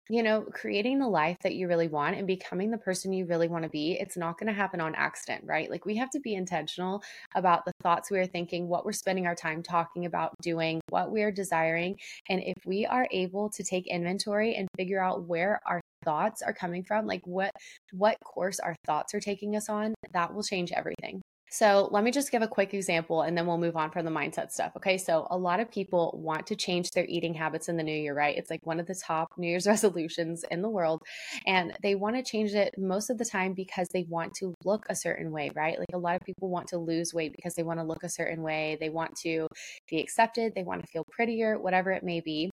you 0.09 0.23
know, 0.23 0.41
creating 0.41 0.99
the 0.99 1.07
life 1.07 1.37
that 1.43 1.55
you 1.55 1.67
really 1.67 1.87
want 1.87 2.17
and 2.17 2.27
becoming 2.27 2.71
the 2.71 2.77
person 2.77 3.13
you 3.13 3.25
really 3.25 3.47
want 3.47 3.63
to 3.63 3.69
be, 3.69 3.93
it's 3.93 4.17
not 4.17 4.37
going 4.37 4.47
to 4.47 4.53
happen 4.53 4.81
on 4.81 4.95
accident, 4.95 5.43
right? 5.45 5.69
Like 5.69 5.85
we 5.85 5.95
have 5.97 6.09
to 6.11 6.19
be 6.19 6.33
intentional 6.33 7.03
about 7.35 7.65
the 7.65 7.71
thoughts 7.81 8.11
we 8.11 8.19
are 8.19 8.25
thinking, 8.25 8.67
what 8.67 8.83
we're 8.83 8.91
spending 8.91 9.27
our 9.27 9.35
time 9.35 9.63
talking 9.63 10.05
about, 10.05 10.33
doing, 10.41 10.81
what 10.89 11.11
we 11.11 11.21
are 11.23 11.31
desiring. 11.31 11.97
And 12.29 12.41
if 12.43 12.55
we 12.65 12.85
are 12.85 13.07
able 13.11 13.49
to 13.51 13.63
take 13.63 13.87
inventory 13.87 14.55
and 14.55 14.67
figure 14.77 15.01
out 15.01 15.27
where 15.27 15.61
our 15.65 15.81
thoughts 16.03 16.41
are 16.41 16.53
coming 16.53 16.83
from, 16.83 17.05
like 17.05 17.25
what 17.25 17.51
what 17.91 18.17
course 18.23 18.59
our 18.59 18.75
thoughts 18.85 19.13
are 19.13 19.19
taking 19.19 19.55
us 19.55 19.69
on, 19.69 19.93
that 20.13 20.33
will 20.33 20.43
change 20.43 20.71
everything. 20.71 21.21
So, 21.53 21.89
let 21.91 22.03
me 22.05 22.11
just 22.11 22.31
give 22.31 22.41
a 22.41 22.47
quick 22.47 22.73
example 22.73 23.23
and 23.23 23.37
then 23.37 23.45
we'll 23.45 23.57
move 23.57 23.75
on 23.75 23.91
from 23.91 24.05
the 24.05 24.11
mindset 24.11 24.51
stuff. 24.51 24.71
Okay. 24.77 24.97
So, 24.97 25.27
a 25.29 25.37
lot 25.37 25.59
of 25.59 25.69
people 25.69 26.17
want 26.23 26.47
to 26.47 26.55
change 26.55 26.91
their 26.91 27.05
eating 27.05 27.33
habits 27.33 27.67
in 27.69 27.75
the 27.77 27.83
new 27.83 27.93
year, 27.95 28.13
right? 28.15 28.37
It's 28.37 28.49
like 28.49 28.65
one 28.65 28.79
of 28.79 28.87
the 28.87 28.95
top 28.95 29.27
New 29.37 29.47
Year's 29.49 29.67
resolutions 29.75 30.45
in 30.49 30.61
the 30.61 30.69
world. 30.69 31.01
And 31.45 31.73
they 31.83 31.95
want 31.95 32.15
to 32.15 32.23
change 32.23 32.53
it 32.53 32.73
most 32.77 33.09
of 33.09 33.17
the 33.17 33.25
time 33.25 33.53
because 33.53 33.89
they 33.89 34.05
want 34.09 34.33
to 34.35 34.53
look 34.63 34.85
a 34.89 34.95
certain 34.95 35.31
way, 35.31 35.51
right? 35.55 35.77
Like 35.77 35.89
a 35.93 35.97
lot 35.97 36.15
of 36.15 36.21
people 36.21 36.49
want 36.49 36.67
to 36.69 36.77
lose 36.77 37.13
weight 37.13 37.33
because 37.35 37.55
they 37.55 37.63
want 37.63 37.79
to 37.79 37.85
look 37.85 38.03
a 38.03 38.09
certain 38.09 38.41
way. 38.41 38.77
They 38.79 38.89
want 38.89 39.15
to 39.23 39.47
be 39.89 39.99
accepted. 39.99 40.53
They 40.55 40.63
want 40.63 40.81
to 40.81 40.87
feel 40.87 41.05
prettier, 41.11 41.59
whatever 41.59 41.91
it 41.91 42.03
may 42.03 42.21
be. 42.21 42.49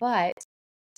But 0.00 0.34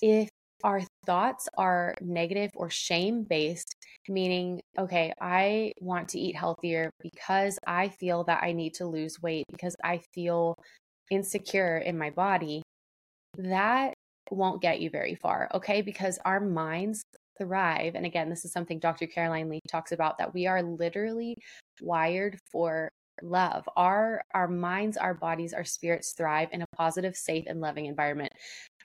if 0.01 0.29
our 0.63 0.81
thoughts 1.05 1.47
are 1.57 1.95
negative 2.01 2.51
or 2.55 2.69
shame 2.69 3.23
based, 3.23 3.75
meaning, 4.09 4.61
okay, 4.77 5.13
I 5.21 5.73
want 5.79 6.09
to 6.09 6.19
eat 6.19 6.35
healthier 6.35 6.89
because 7.01 7.57
I 7.65 7.89
feel 7.89 8.23
that 8.25 8.43
I 8.43 8.51
need 8.53 8.73
to 8.75 8.85
lose 8.85 9.21
weight, 9.21 9.45
because 9.51 9.75
I 9.83 10.01
feel 10.13 10.55
insecure 11.11 11.77
in 11.77 11.97
my 11.97 12.09
body, 12.09 12.63
that 13.37 13.93
won't 14.31 14.61
get 14.61 14.81
you 14.81 14.89
very 14.89 15.15
far, 15.15 15.49
okay? 15.53 15.81
Because 15.81 16.19
our 16.25 16.39
minds 16.39 17.03
thrive. 17.37 17.95
And 17.95 18.05
again, 18.05 18.29
this 18.29 18.45
is 18.45 18.51
something 18.51 18.79
Dr. 18.79 19.07
Caroline 19.07 19.49
Leaf 19.49 19.61
talks 19.69 19.91
about 19.91 20.17
that 20.17 20.33
we 20.33 20.47
are 20.47 20.61
literally 20.63 21.35
wired 21.81 22.37
for 22.51 22.89
love 23.23 23.67
our 23.75 24.21
our 24.35 24.47
minds 24.47 24.95
our 24.95 25.15
bodies 25.15 25.51
our 25.51 25.63
spirits 25.63 26.13
thrive 26.13 26.49
in 26.51 26.61
a 26.61 26.67
positive 26.75 27.15
safe 27.15 27.45
and 27.47 27.59
loving 27.59 27.87
environment 27.87 28.31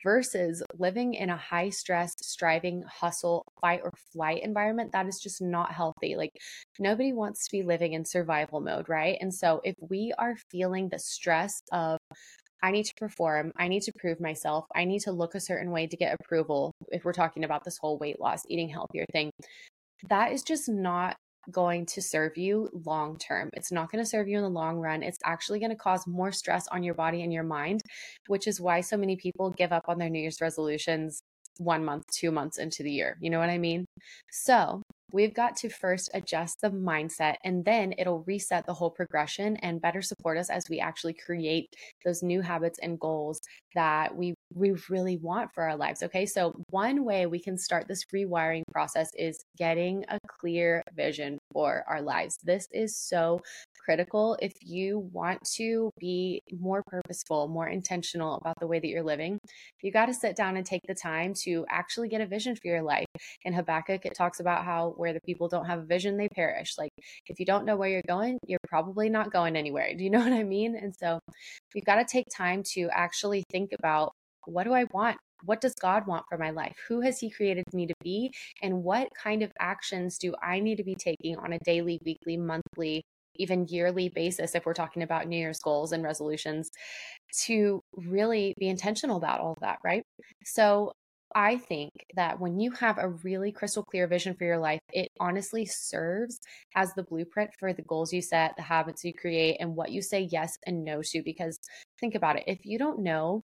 versus 0.05 0.63
living 0.79 1.15
in 1.15 1.31
a 1.31 1.37
high 1.37 1.71
stress, 1.71 2.15
striving, 2.21 2.83
hustle, 2.83 3.45
fight 3.61 3.81
or 3.83 3.93
flight 4.13 4.43
environment 4.43 4.93
that 4.93 5.07
is 5.07 5.21
just 5.21 5.41
not 5.41 5.73
healthy. 5.73 6.17
Like 6.17 6.33
nobody 6.79 7.13
wants 7.13 7.47
to 7.47 7.57
be 7.57 7.63
living 7.63 7.93
in 7.93 8.05
survival 8.05 8.61
mode, 8.61 8.89
right? 8.89 9.19
And 9.21 9.33
so 9.33 9.61
if 9.65 9.75
we 9.81 10.13
are 10.19 10.37
feeling 10.51 10.89
the 10.89 10.99
stress 10.99 11.63
of 11.73 11.99
I 12.63 12.71
need 12.71 12.85
to 12.85 12.95
perform. 12.97 13.53
I 13.57 13.67
need 13.67 13.83
to 13.83 13.93
prove 13.99 14.21
myself. 14.21 14.67
I 14.75 14.85
need 14.85 15.01
to 15.01 15.13
look 15.13 15.35
a 15.35 15.41
certain 15.41 15.73
way 15.73 15.89
to 15.89 15.97
get 15.97 16.17
approval. 16.21 16.73
If 16.89 17.05
we're 17.05 17.13
talking 17.13 17.43
about 17.43 17.65
this 17.65 17.77
whole 17.77 17.99
weight 17.99 18.21
loss, 18.21 18.45
eating 18.49 18.69
healthier 18.69 19.05
thing, 19.13 19.33
that 20.09 20.33
is 20.33 20.43
just 20.43 20.69
not 20.69 21.17
going 21.51 21.87
to 21.87 22.03
serve 22.03 22.37
you 22.37 22.69
long 22.85 23.19
term. 23.19 23.51
It's 23.55 23.73
not 23.73 23.91
going 23.91 24.03
to 24.03 24.09
serve 24.09 24.29
you 24.29 24.37
in 24.37 24.43
the 24.43 24.51
long 24.51 24.79
run. 24.79 25.03
It's 25.03 25.19
actually 25.25 25.59
going 25.59 25.71
to 25.71 25.77
cause 25.77 26.07
more 26.07 26.33
stress 26.33 26.69
on 26.69 26.83
your 26.83 26.95
body 26.95 27.23
and 27.23 27.33
your 27.33 27.43
mind, 27.43 27.83
which 28.29 28.47
is 28.47 28.61
why 28.61 28.81
so 28.81 28.97
many 28.97 29.17
people 29.17 29.51
give 29.51 29.73
up 29.73 29.85
on 29.89 29.99
their 29.99 30.11
New 30.11 30.21
Year's 30.21 30.41
resolutions 30.41 31.23
one 31.59 31.85
month, 31.85 32.05
two 32.15 32.31
months 32.31 32.59
into 32.59 32.83
the 32.83 32.91
year. 32.91 33.17
You 33.21 33.31
know 33.31 33.39
what 33.39 33.51
I 33.51 33.59
mean? 33.59 33.85
So, 34.31 34.82
we've 35.13 35.35
got 35.35 35.57
to 35.57 35.69
first 35.69 36.11
adjust 36.15 36.61
the 36.61 36.71
mindset 36.71 37.37
and 37.45 37.65
then 37.65 37.95
it'll 37.99 38.25
reset 38.25 38.67
the 38.67 38.75
whole 38.75 38.91
progression 38.91 39.57
and 39.59 39.81
better 39.81 40.03
support 40.03 40.39
us 40.39 40.51
as 40.51 40.65
we 40.69 40.81
actually 40.81 41.15
create 41.15 41.75
those 42.05 42.23
new 42.23 42.41
habits 42.41 42.79
and 42.83 42.99
goals 42.99 43.41
that 43.75 44.15
we 44.15 44.35
we 44.55 44.75
really 44.91 45.17
want 45.17 45.51
for 45.55 45.65
our 45.65 45.77
lives 45.77 46.03
okay? 46.03 46.27
So 46.27 46.55
one 46.71 47.05
way 47.05 47.27
we 47.27 47.41
can 47.41 47.57
start 47.57 47.89
this 47.89 48.05
rewiring 48.15 48.63
process 48.73 49.11
is 49.17 49.45
getting 49.57 50.05
a 50.09 50.19
clear 50.41 50.83
vision 50.95 51.39
for 51.53 51.85
our 51.89 52.03
lives. 52.03 52.39
This 52.43 52.67
is 52.73 52.97
so 52.97 53.41
critical 53.85 54.37
if 54.41 54.53
you 54.61 55.09
want 55.13 55.41
to 55.57 55.91
be 55.99 56.41
more 56.59 56.83
purposeful 56.87 57.49
more 57.49 57.69
intentional 57.69 58.37
about 58.37 58.55
the 58.61 58.67
way 58.67 58.79
that 58.79 58.89
you're 58.89 59.03
living 59.03 59.39
you 59.83 59.91
got 59.91 60.07
to 60.07 60.15
sit 60.15 60.37
down 60.37 60.57
and 60.57 60.67
take 60.67 60.83
the 60.87 60.95
time 60.95 61.33
to 61.35 61.65
actually 61.69 62.09
get 62.09 62.21
a 62.21 62.27
vision 62.27 62.55
for 62.55 62.69
your 62.69 62.83
life 62.83 63.07
in 63.45 63.53
habakkuk 63.53 64.05
it 64.05 64.15
talks 64.17 64.41
about 64.41 64.65
how 64.65 64.95
where 64.97 65.13
the 65.13 65.21
people 65.21 65.49
don't 65.49 65.67
have 65.67 65.81
a 65.81 65.85
vision, 65.85 66.17
they 66.17 66.29
perish. 66.29 66.75
Like 66.79 66.93
if 67.27 67.39
you 67.41 67.47
don't 67.47 67.65
know 67.65 67.77
where 67.77 67.89
you're 67.89 68.03
going, 68.07 68.39
you're 68.47 68.59
probably 68.69 69.09
not 69.09 69.33
going 69.33 69.57
anywhere. 69.57 69.95
Do 69.97 70.05
you 70.05 70.11
know 70.11 70.21
what 70.27 70.33
I 70.33 70.43
mean? 70.43 70.77
And 70.77 70.95
so 70.95 71.19
we've 71.75 71.85
got 71.85 71.97
to 71.97 72.05
take 72.05 72.27
time 72.35 72.63
to 72.75 72.89
actually 72.93 73.45
think 73.51 73.71
about 73.79 74.13
what 74.47 74.65
do 74.65 74.73
I 74.73 74.85
want? 74.93 75.19
What 75.45 75.61
does 75.61 75.75
God 75.75 76.07
want 76.07 76.25
for 76.29 76.39
my 76.39 76.51
life? 76.51 76.75
Who 76.89 77.01
has 77.01 77.19
He 77.19 77.31
created 77.31 77.65
me 77.73 77.87
to 77.87 77.95
be? 78.03 78.31
And 78.63 78.85
what 78.85 79.09
kind 79.21 79.43
of 79.43 79.51
actions 79.59 80.19
do 80.19 80.35
I 80.41 80.61
need 80.61 80.77
to 80.77 80.85
be 80.85 80.95
taking 80.95 81.37
on 81.37 81.53
a 81.53 81.59
daily, 81.65 81.99
weekly, 82.05 82.37
monthly, 82.37 83.03
even 83.37 83.67
yearly 83.69 84.09
basis, 84.09 84.55
if 84.55 84.67
we're 84.67 84.75
talking 84.75 85.03
about 85.03 85.27
New 85.29 85.37
Year's 85.39 85.61
goals 85.61 85.93
and 85.93 86.03
resolutions, 86.03 86.71
to 87.45 87.83
really 87.95 88.55
be 88.59 88.69
intentional 88.69 89.17
about 89.17 89.41
all 89.41 89.53
of 89.53 89.61
that, 89.61 89.79
right? 89.85 90.03
So 90.45 90.93
I 91.35 91.57
think 91.57 91.93
that 92.15 92.41
when 92.41 92.61
you 92.61 92.73
have 92.73 92.99
a 92.99 93.09
really 93.09 93.53
crystal 93.53 93.83
clear 93.83 94.07
vision 94.07 94.35
for 94.35 94.45
your 94.45 94.59
life, 94.59 94.81
it 94.93 95.09
honestly 95.21 95.65
serves 95.65 96.39
as 96.75 96.93
the 96.95 97.05
blueprint 97.05 97.51
for 97.59 97.73
the 97.73 97.83
goals 97.83 98.13
you 98.13 98.23
set, 98.23 98.55
the 98.57 98.63
habits 98.63 99.05
you 99.05 99.15
create, 99.15 99.57
and 99.61 99.75
what 99.75 99.91
you 99.93 100.03
say 100.03 100.29
yes 100.31 100.59
and 100.67 100.85
no 100.85 101.03
to. 101.03 101.23
Because 101.23 101.59
think 102.01 102.15
about 102.15 102.37
it 102.37 102.45
if 102.47 102.65
you 102.65 102.79
don't 102.79 103.01
know 103.01 103.43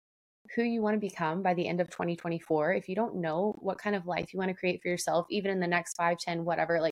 who 0.55 0.63
you 0.63 0.81
want 0.81 0.95
to 0.95 0.99
become 0.99 1.41
by 1.41 1.53
the 1.53 1.67
end 1.67 1.81
of 1.81 1.89
2024, 1.89 2.73
if 2.73 2.87
you 2.89 2.95
don't 2.95 3.15
know 3.15 3.55
what 3.59 3.77
kind 3.77 3.95
of 3.95 4.05
life 4.05 4.33
you 4.33 4.39
want 4.39 4.49
to 4.49 4.55
create 4.55 4.81
for 4.81 4.89
yourself, 4.89 5.25
even 5.29 5.51
in 5.51 5.59
the 5.59 5.67
next 5.67 5.95
five, 5.95 6.17
ten, 6.17 6.45
whatever, 6.45 6.79
like 6.81 6.92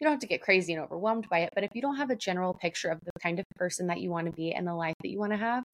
you 0.00 0.04
don't 0.04 0.12
have 0.12 0.20
to 0.20 0.26
get 0.26 0.42
crazy 0.42 0.72
and 0.72 0.82
overwhelmed 0.82 1.28
by 1.28 1.40
it. 1.40 1.50
But 1.54 1.64
if 1.64 1.70
you 1.74 1.82
don't 1.82 1.96
have 1.96 2.10
a 2.10 2.16
general 2.16 2.54
picture 2.54 2.88
of 2.88 3.00
the 3.00 3.12
kind 3.22 3.38
of 3.38 3.44
person 3.56 3.86
that 3.88 4.00
you 4.00 4.10
want 4.10 4.26
to 4.26 4.32
be 4.32 4.52
and 4.52 4.66
the 4.66 4.74
life 4.74 4.94
that 5.02 5.10
you 5.10 5.18
want 5.18 5.32
to 5.32 5.38
have, 5.38 5.64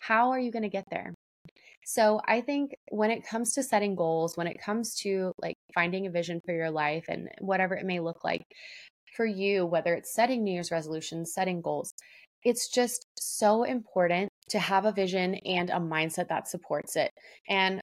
how 0.00 0.30
are 0.30 0.38
you 0.38 0.50
going 0.50 0.62
to 0.62 0.68
get 0.68 0.84
there? 0.90 1.14
So 1.86 2.20
I 2.26 2.40
think 2.40 2.74
when 2.90 3.10
it 3.10 3.26
comes 3.26 3.52
to 3.54 3.62
setting 3.62 3.94
goals, 3.94 4.36
when 4.36 4.46
it 4.46 4.60
comes 4.60 4.94
to 5.02 5.32
like 5.40 5.56
finding 5.74 6.06
a 6.06 6.10
vision 6.10 6.40
for 6.44 6.54
your 6.54 6.70
life 6.70 7.04
and 7.08 7.28
whatever 7.40 7.74
it 7.74 7.84
may 7.84 8.00
look 8.00 8.24
like 8.24 8.42
for 9.16 9.26
you, 9.26 9.66
whether 9.66 9.94
it's 9.94 10.14
setting 10.14 10.42
New 10.42 10.52
Year's 10.52 10.70
resolutions, 10.70 11.32
setting 11.34 11.60
goals, 11.60 11.92
it's 12.42 12.68
just 12.68 13.06
so 13.18 13.64
important 13.64 14.28
to 14.50 14.58
have 14.58 14.84
a 14.84 14.92
vision 14.92 15.34
and 15.46 15.70
a 15.70 15.74
mindset 15.74 16.28
that 16.28 16.48
supports 16.48 16.96
it. 16.96 17.10
And 17.48 17.80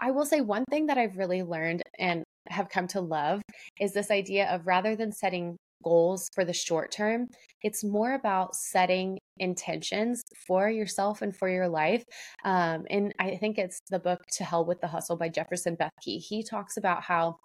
I 0.00 0.10
will 0.10 0.26
say 0.26 0.40
one 0.40 0.64
thing 0.70 0.86
that 0.86 0.98
I've 0.98 1.16
really 1.16 1.42
learned 1.42 1.82
and 1.98 2.24
have 2.48 2.68
come 2.68 2.86
to 2.88 3.00
love 3.00 3.40
is 3.80 3.92
this 3.92 4.10
idea 4.10 4.48
of 4.50 4.66
rather 4.66 4.96
than 4.96 5.12
setting 5.12 5.56
goals 5.82 6.28
for 6.34 6.44
the 6.44 6.52
short 6.52 6.90
term. 6.90 7.26
It's 7.62 7.84
more 7.84 8.14
about 8.14 8.54
setting 8.54 9.18
intentions 9.38 10.22
for 10.46 10.70
yourself 10.70 11.22
and 11.22 11.34
for 11.34 11.48
your 11.48 11.68
life. 11.68 12.04
Um, 12.44 12.84
and 12.90 13.12
I 13.18 13.36
think 13.36 13.58
it's 13.58 13.80
the 13.90 13.98
book 13.98 14.20
To 14.36 14.44
Hell 14.44 14.64
with 14.64 14.80
the 14.80 14.86
Hustle 14.86 15.16
by 15.16 15.28
Jefferson 15.28 15.76
Bethke. 15.76 16.20
He 16.20 16.42
talks 16.42 16.76
about 16.76 17.02
how 17.02 17.36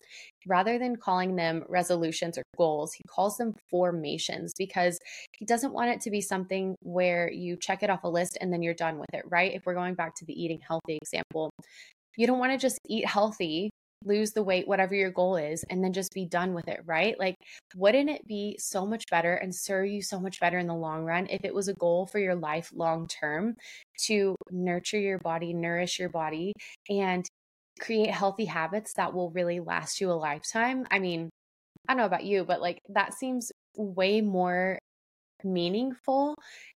rather 0.45 0.77
than 0.77 0.95
calling 0.95 1.35
them 1.35 1.63
resolutions 1.67 2.37
or 2.37 2.43
goals, 2.57 2.93
he 2.93 3.03
calls 3.09 3.37
them 3.37 3.53
formations 3.69 4.53
because 4.57 4.99
he 5.37 5.45
doesn't 5.45 5.73
want 5.73 5.91
it 5.91 6.01
to 6.01 6.11
be 6.11 6.21
something 6.21 6.75
where 6.81 7.31
you 7.31 7.57
check 7.59 7.83
it 7.83 7.89
off 7.89 8.03
a 8.03 8.09
list 8.09 8.37
and 8.39 8.51
then 8.51 8.61
you're 8.61 8.73
done 8.73 8.99
with 8.99 9.13
it, 9.13 9.23
right? 9.29 9.53
If 9.53 9.65
we're 9.65 9.73
going 9.73 9.95
back 9.95 10.15
to 10.15 10.25
the 10.25 10.33
eating 10.33 10.59
healthy 10.67 10.99
example, 11.01 11.51
you 12.17 12.27
don't 12.27 12.39
want 12.39 12.51
to 12.51 12.57
just 12.57 12.79
eat 12.87 13.05
healthy 13.05 13.69
lose 14.03 14.31
the 14.31 14.43
weight, 14.43 14.67
whatever 14.67 14.95
your 14.95 15.11
goal 15.11 15.35
is, 15.37 15.63
and 15.69 15.83
then 15.83 15.93
just 15.93 16.13
be 16.13 16.25
done 16.25 16.53
with 16.53 16.67
it, 16.67 16.81
right? 16.85 17.19
Like, 17.19 17.35
wouldn't 17.75 18.09
it 18.09 18.27
be 18.27 18.57
so 18.59 18.85
much 18.85 19.03
better 19.09 19.33
and 19.35 19.53
serve 19.53 19.87
you 19.87 20.01
so 20.01 20.19
much 20.19 20.39
better 20.39 20.57
in 20.57 20.67
the 20.67 20.75
long 20.75 21.03
run 21.03 21.27
if 21.29 21.43
it 21.43 21.53
was 21.53 21.67
a 21.67 21.73
goal 21.73 22.05
for 22.07 22.19
your 22.19 22.35
life 22.35 22.71
long 22.73 23.07
term 23.07 23.55
to 24.05 24.35
nurture 24.51 24.99
your 24.99 25.19
body, 25.19 25.53
nourish 25.53 25.99
your 25.99 26.09
body, 26.09 26.53
and 26.89 27.25
create 27.79 28.09
healthy 28.09 28.45
habits 28.45 28.93
that 28.93 29.13
will 29.13 29.31
really 29.31 29.59
last 29.59 30.01
you 30.01 30.11
a 30.11 30.13
lifetime? 30.13 30.85
I 30.91 30.99
mean, 30.99 31.29
I 31.87 31.93
don't 31.93 31.97
know 31.99 32.05
about 32.05 32.25
you, 32.25 32.43
but 32.45 32.61
like 32.61 32.79
that 32.89 33.13
seems 33.13 33.51
way 33.75 34.21
more 34.21 34.79
meaningful 35.43 36.35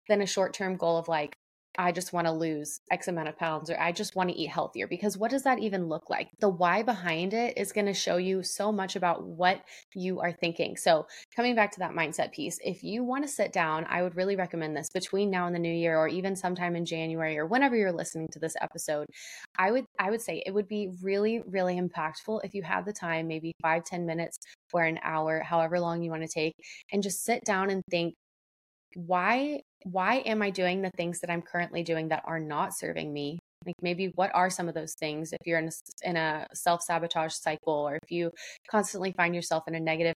than 0.08 0.22
a 0.22 0.26
short 0.26 0.54
term 0.54 0.78
goal 0.78 0.98
of 0.98 1.08
like, 1.08 1.34
I 1.80 1.94
just 1.94 2.12
want 2.12 2.28
to 2.28 2.34
lose 2.34 2.82
X 2.92 3.08
amount 3.08 3.30
of 3.30 3.38
pounds 3.38 3.70
or 3.70 3.80
I 3.80 3.94
just 3.94 4.14
want 4.14 4.30
to 4.30 4.36
eat 4.36 4.50
healthier. 4.50 4.86
Because 4.86 5.18
what 5.18 5.32
does 5.32 5.44
that 5.44 5.60
even 5.60 5.88
look 5.88 6.10
like? 6.10 6.28
The 6.40 6.50
why 6.50 6.84
behind 6.84 7.34
it 7.34 7.58
is 7.58 7.72
going 7.72 7.86
to 7.86 7.94
show 7.94 8.18
you 8.18 8.44
so 8.44 8.70
much 8.70 8.98
about 8.98 9.24
what 9.24 9.64
you 9.96 10.20
are 10.20 10.34
thinking. 10.34 10.76
So, 10.76 11.08
coming 11.34 11.56
back 11.56 11.72
to 11.72 11.80
that 11.80 11.94
mindset 11.94 12.34
piece, 12.34 12.60
if 12.66 12.84
you 12.84 13.06
want 13.06 13.24
to 13.24 13.30
sit 13.30 13.54
down, 13.54 13.86
I 13.90 14.04
would 14.04 14.18
really 14.18 14.36
recommend 14.36 14.76
this 14.76 14.90
between 14.90 15.32
now 15.32 15.48
and 15.48 15.56
the 15.56 15.60
new 15.60 15.74
year 15.74 15.98
or 15.98 16.10
even 16.10 16.36
sometime 16.36 16.76
in 16.76 16.84
January 16.84 17.38
or 17.38 17.46
whenever 17.46 17.78
you're 17.78 17.94
listening 17.94 18.28
to 18.34 18.40
this 18.40 18.56
episode. 18.60 19.08
I 19.58 19.72
would 19.72 19.86
I 19.98 20.10
would 20.10 20.22
say 20.22 20.44
it 20.46 20.54
would 20.54 20.68
be 20.68 20.90
really 21.02 21.42
really 21.48 21.80
impactful 21.80 22.42
if 22.44 22.54
you 22.54 22.64
have 22.64 22.86
the 22.86 22.94
time, 22.94 23.26
maybe 23.26 23.54
five 23.62 23.86
ten 23.86 24.06
minutes 24.06 24.38
or 24.74 24.84
an 24.84 25.00
hour, 25.02 25.40
however 25.40 25.80
long 25.80 26.02
you 26.02 26.12
want 26.12 26.24
to 26.24 26.28
take, 26.28 26.56
and 26.92 27.02
just 27.02 27.24
sit 27.24 27.46
down 27.46 27.70
and 27.70 27.82
think 27.90 28.16
why 28.96 29.62
why 29.84 30.16
am 30.26 30.42
I 30.42 30.50
doing 30.50 30.82
the 30.82 30.92
things 30.98 31.20
that 31.22 31.30
I'm 31.30 31.42
currently 31.42 31.84
doing 31.84 32.10
that 32.10 32.24
are 32.26 32.40
not 32.40 32.76
serving 32.76 33.14
me? 33.14 33.40
Like 33.66 33.76
maybe 33.82 34.12
what 34.16 34.32
are 34.34 34.50
some 34.50 34.68
of 34.68 34.76
those 34.76 34.94
things 34.94 35.34
if 35.34 35.40
you're 35.46 35.60
in 35.60 35.68
a, 35.68 36.10
in 36.10 36.18
a 36.18 36.48
self-sabotage 36.54 37.34
cycle 37.34 37.74
or 37.74 37.98
if 38.02 38.12
you 38.12 38.32
constantly 38.70 39.14
find 39.14 39.36
yourself 39.36 39.64
in 39.68 39.76
a 39.76 39.80
negative 39.80 40.16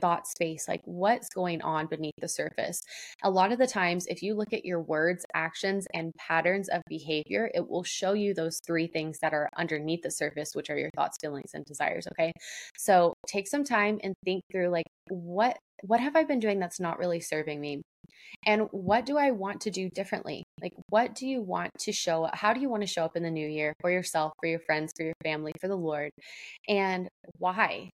thought 0.00 0.28
space 0.28 0.68
like 0.68 0.80
what's 0.84 1.28
going 1.30 1.60
on 1.62 1.86
beneath 1.86 2.14
the 2.20 2.28
surface? 2.28 2.82
A 3.22 3.30
lot 3.30 3.52
of 3.52 3.58
the 3.58 3.66
times 3.66 4.06
if 4.06 4.22
you 4.22 4.34
look 4.34 4.52
at 4.52 4.64
your 4.64 4.80
words 4.80 5.24
actions 5.34 5.86
and 5.94 6.12
patterns 6.18 6.68
of 6.68 6.82
behavior 6.88 7.50
it 7.54 7.68
will 7.68 7.82
show 7.82 8.12
you 8.12 8.32
those 8.34 8.60
three 8.66 8.86
things 8.86 9.18
that 9.20 9.34
are 9.34 9.48
underneath 9.56 10.02
the 10.02 10.10
surface 10.10 10.54
which 10.54 10.70
are 10.70 10.78
your 10.78 10.90
thoughts 10.96 11.16
feelings 11.20 11.50
and 11.54 11.64
desires 11.64 12.06
okay? 12.12 12.32
So 12.76 13.14
take 13.26 13.48
some 13.48 13.64
time 13.64 13.98
and 14.02 14.14
think 14.24 14.42
through 14.52 14.68
like 14.68 14.86
what 15.10 15.56
what 15.82 16.00
have 16.00 16.16
i 16.16 16.24
been 16.24 16.40
doing 16.40 16.58
that's 16.58 16.80
not 16.80 16.98
really 16.98 17.20
serving 17.20 17.60
me 17.60 17.80
and 18.46 18.68
what 18.70 19.06
do 19.06 19.18
I 19.18 19.30
want 19.30 19.60
to 19.62 19.70
do 19.70 19.88
differently? 19.90 20.44
Like, 20.60 20.72
what 20.88 21.14
do 21.14 21.26
you 21.26 21.42
want 21.42 21.70
to 21.80 21.92
show 21.92 22.24
up? 22.24 22.34
How 22.34 22.52
do 22.52 22.60
you 22.60 22.68
want 22.68 22.82
to 22.82 22.86
show 22.86 23.04
up 23.04 23.16
in 23.16 23.22
the 23.22 23.30
new 23.30 23.46
year 23.46 23.74
for 23.80 23.90
yourself, 23.90 24.32
for 24.40 24.48
your 24.48 24.60
friends, 24.60 24.92
for 24.96 25.04
your 25.04 25.14
family, 25.22 25.52
for 25.60 25.68
the 25.68 25.76
Lord? 25.76 26.10
And 26.68 27.08
why? 27.38 27.90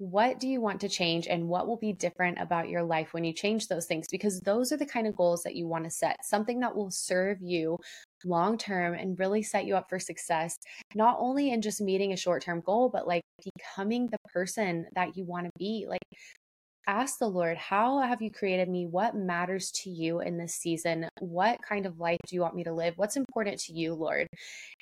What 0.00 0.38
do 0.38 0.46
you 0.46 0.60
want 0.60 0.80
to 0.82 0.88
change 0.88 1.26
and 1.26 1.48
what 1.48 1.66
will 1.66 1.76
be 1.76 1.92
different 1.92 2.40
about 2.40 2.68
your 2.68 2.84
life 2.84 3.12
when 3.12 3.24
you 3.24 3.32
change 3.32 3.66
those 3.66 3.86
things? 3.86 4.06
Because 4.08 4.38
those 4.40 4.70
are 4.70 4.76
the 4.76 4.86
kind 4.86 5.08
of 5.08 5.16
goals 5.16 5.42
that 5.42 5.56
you 5.56 5.66
want 5.66 5.84
to 5.84 5.90
set, 5.90 6.24
something 6.24 6.60
that 6.60 6.76
will 6.76 6.92
serve 6.92 7.38
you 7.40 7.76
long 8.24 8.56
term 8.56 8.94
and 8.94 9.18
really 9.18 9.42
set 9.42 9.64
you 9.64 9.74
up 9.74 9.88
for 9.88 9.98
success, 9.98 10.56
not 10.94 11.16
only 11.18 11.50
in 11.50 11.60
just 11.60 11.80
meeting 11.80 12.12
a 12.12 12.16
short 12.16 12.42
term 12.42 12.60
goal, 12.60 12.88
but 12.88 13.08
like 13.08 13.22
becoming 13.56 14.06
the 14.06 14.18
person 14.32 14.86
that 14.94 15.16
you 15.16 15.24
want 15.24 15.46
to 15.46 15.52
be. 15.58 15.86
Like, 15.88 15.98
ask 16.88 17.18
the 17.18 17.28
Lord, 17.28 17.58
How 17.58 18.00
have 18.00 18.22
you 18.22 18.30
created 18.30 18.68
me? 18.68 18.86
What 18.86 19.14
matters 19.14 19.70
to 19.82 19.90
you 19.90 20.20
in 20.20 20.38
this 20.38 20.54
season? 20.54 21.06
What 21.20 21.60
kind 21.62 21.84
of 21.84 22.00
life 22.00 22.18
do 22.26 22.34
you 22.34 22.40
want 22.40 22.56
me 22.56 22.64
to 22.64 22.72
live? 22.72 22.94
What's 22.96 23.16
important 23.16 23.60
to 23.60 23.74
you, 23.74 23.94
Lord? 23.94 24.26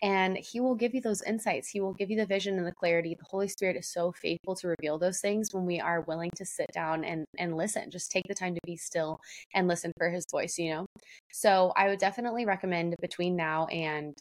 And 0.03 0.39
He 0.39 0.61
will 0.61 0.77
give 0.77 0.95
you 0.95 1.01
those 1.01 1.23
insights. 1.23 1.69
He 1.69 1.81
will 1.81 1.95
give 1.95 2.09
you 2.09 2.17
the 2.17 2.25
vision 2.25 2.57
and 2.59 2.67
the 2.67 2.73
clarity. 2.73 3.17
The 3.19 3.27
Holy 3.29 3.49
Spirit 3.49 3.77
is 3.77 3.93
so 3.93 4.13
faithful 4.23 4.55
to 4.57 4.69
reveal 4.69 4.99
those 4.99 5.21
things 5.21 5.49
when 5.53 5.67
we 5.67 5.81
are 5.81 6.03
willing 6.03 6.31
to 6.37 6.47
sit 6.47 6.71
down 6.73 7.05
and, 7.05 7.25
and 7.39 7.57
listen. 7.57 7.91
Just 7.91 8.13
take 8.13 8.25
the 8.29 8.35
time 8.35 8.55
to 8.55 8.61
be 8.65 8.77
still 8.77 9.19
and 9.53 9.67
listen 9.67 9.93
for 9.99 10.09
His 10.09 10.25
voice, 10.31 10.57
you 10.59 10.71
know? 10.71 10.87
So 11.33 11.73
I 11.77 11.89
would 11.89 11.99
definitely 11.99 12.47
recommend 12.47 12.95
between 13.01 13.35
now 13.37 13.67
and 13.67 14.15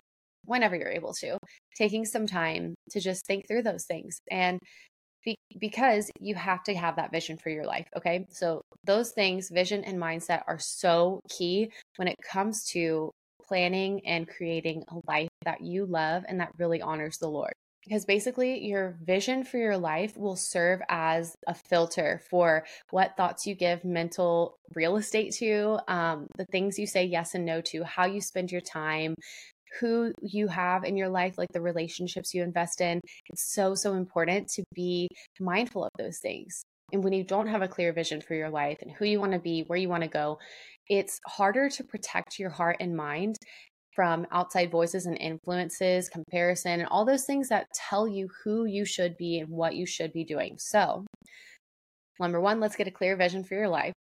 whenever 0.45 0.75
you're 0.75 0.89
able 0.89 1.13
to, 1.13 1.37
taking 1.75 2.05
some 2.05 2.27
time 2.27 2.75
to 2.91 2.99
just 2.99 3.25
think 3.25 3.47
through 3.47 3.63
those 3.63 3.85
things. 3.85 4.19
And 4.31 4.59
be- 5.25 5.37
because 5.59 6.09
you 6.19 6.35
have 6.35 6.63
to 6.63 6.73
have 6.75 6.95
that 6.97 7.11
vision 7.11 7.37
for 7.37 7.49
your 7.49 7.65
life. 7.65 7.87
Okay. 7.97 8.25
So, 8.29 8.61
those 8.83 9.11
things, 9.11 9.49
vision 9.49 9.83
and 9.83 9.99
mindset, 9.99 10.43
are 10.47 10.59
so 10.59 11.19
key 11.29 11.71
when 11.97 12.07
it 12.07 12.17
comes 12.31 12.65
to 12.71 13.11
planning 13.47 14.05
and 14.05 14.27
creating 14.27 14.83
a 14.89 14.99
life 15.07 15.29
that 15.43 15.61
you 15.61 15.85
love 15.85 16.23
and 16.27 16.39
that 16.39 16.51
really 16.57 16.81
honors 16.81 17.17
the 17.17 17.29
Lord. 17.29 17.53
Because 17.83 18.05
basically, 18.05 18.65
your 18.65 18.97
vision 19.03 19.43
for 19.43 19.57
your 19.57 19.77
life 19.77 20.17
will 20.17 20.35
serve 20.35 20.81
as 20.89 21.35
a 21.47 21.53
filter 21.53 22.19
for 22.31 22.65
what 22.89 23.15
thoughts 23.15 23.45
you 23.45 23.53
give 23.53 23.85
mental 23.85 24.55
real 24.73 24.97
estate 24.97 25.33
to, 25.35 25.77
um, 25.87 26.25
the 26.35 26.45
things 26.45 26.79
you 26.79 26.87
say 26.87 27.05
yes 27.05 27.35
and 27.35 27.45
no 27.45 27.61
to, 27.61 27.83
how 27.83 28.05
you 28.05 28.21
spend 28.21 28.51
your 28.51 28.61
time, 28.61 29.13
who 29.79 30.13
you 30.21 30.47
have 30.47 30.83
in 30.83 30.97
your 30.97 31.09
life, 31.09 31.37
like 31.37 31.51
the 31.53 31.61
relationships 31.61 32.33
you 32.33 32.43
invest 32.43 32.81
in. 32.81 33.01
It's 33.29 33.53
so, 33.53 33.75
so 33.75 33.93
important 33.93 34.47
to 34.49 34.63
be 34.73 35.07
mindful 35.39 35.83
of 35.85 35.91
those 35.97 36.19
things. 36.19 36.63
And 36.91 37.03
when 37.03 37.13
you 37.13 37.23
don't 37.23 37.47
have 37.47 37.61
a 37.61 37.67
clear 37.67 37.93
vision 37.93 38.21
for 38.21 38.35
your 38.35 38.49
life 38.49 38.77
and 38.81 38.91
who 38.91 39.05
you 39.05 39.19
want 39.19 39.33
to 39.33 39.39
be, 39.39 39.63
where 39.67 39.79
you 39.79 39.89
want 39.89 40.03
to 40.03 40.09
go, 40.09 40.37
it's 40.87 41.19
harder 41.25 41.69
to 41.69 41.83
protect 41.83 42.37
your 42.37 42.51
heart 42.51 42.77
and 42.79 42.95
mind 42.95 43.37
from 43.95 44.27
outside 44.31 44.69
voices 44.69 45.05
and 45.05 45.17
influences, 45.17 46.09
comparison, 46.09 46.81
and 46.81 46.89
all 46.89 47.05
those 47.05 47.25
things 47.25 47.49
that 47.49 47.65
tell 47.73 48.07
you 48.07 48.29
who 48.43 48.65
you 48.65 48.85
should 48.85 49.17
be 49.17 49.39
and 49.39 49.49
what 49.49 49.75
you 49.75 49.85
should 49.85 50.11
be 50.11 50.23
doing. 50.23 50.57
So, 50.57 51.05
number 52.19 52.41
one, 52.41 52.59
let's 52.59 52.75
get 52.75 52.87
a 52.87 52.91
clear 52.91 53.15
vision 53.15 53.43
for 53.43 53.55
your 53.55 53.69
life. 53.69 53.93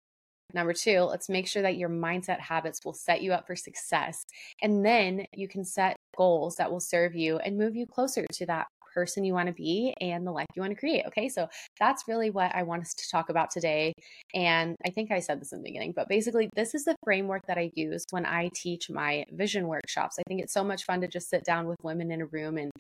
Number 0.53 0.73
two, 0.73 1.01
let's 1.01 1.29
make 1.29 1.49
sure 1.49 1.63
that 1.63 1.77
your 1.77 1.89
mindset 1.89 2.39
habits 2.39 2.85
will 2.85 2.93
set 2.93 3.23
you 3.23 3.33
up 3.33 3.47
for 3.47 3.57
success. 3.57 4.25
And 4.63 4.85
then 4.85 5.27
you 5.33 5.49
can 5.49 5.65
set 5.65 5.97
goals 6.17 6.57
that 6.57 6.71
will 6.71 6.81
serve 6.81 7.15
you 7.15 7.39
and 7.39 7.57
move 7.57 7.75
you 7.75 7.87
closer 7.87 8.25
to 8.31 8.47
that 8.47 8.67
person 8.95 9.25
you 9.25 9.35
want 9.35 9.49
to 9.49 9.53
be 9.53 9.95
and 10.01 10.27
the 10.27 10.31
life 10.31 10.47
you 10.55 10.63
want 10.63 10.73
to 10.73 10.79
create. 10.79 11.05
Okay. 11.07 11.29
So 11.29 11.49
that's 11.79 12.05
really 12.09 12.31
what 12.31 12.55
I 12.55 12.63
want 12.63 12.83
us 12.83 12.95
to 12.95 13.11
talk 13.11 13.29
about 13.29 13.51
today. 13.51 13.93
And 14.33 14.77
I 14.87 14.91
think 14.91 15.11
I 15.11 15.21
said 15.21 15.41
this 15.41 15.53
in 15.53 15.59
the 15.59 15.69
beginning, 15.69 15.93
but 15.95 16.09
basically, 16.09 16.49
this 16.55 16.75
is 16.75 16.85
the 16.85 16.97
framework 17.05 17.43
that 17.49 17.59
I 17.59 17.71
use 17.75 18.05
when 18.11 18.25
I 18.25 18.51
teach 18.55 18.89
my 18.91 19.25
vision 19.33 19.67
workshops. 19.67 20.19
I 20.19 20.23
think 20.29 20.41
it's 20.41 20.53
so 20.53 20.65
much 20.65 20.85
fun 20.85 21.01
to 21.01 21.09
just 21.09 21.29
sit 21.29 21.45
down 21.45 21.67
with 21.67 21.79
women 21.83 22.11
in 22.11 22.23
a 22.23 22.27
room 22.27 22.57
and 22.57 22.71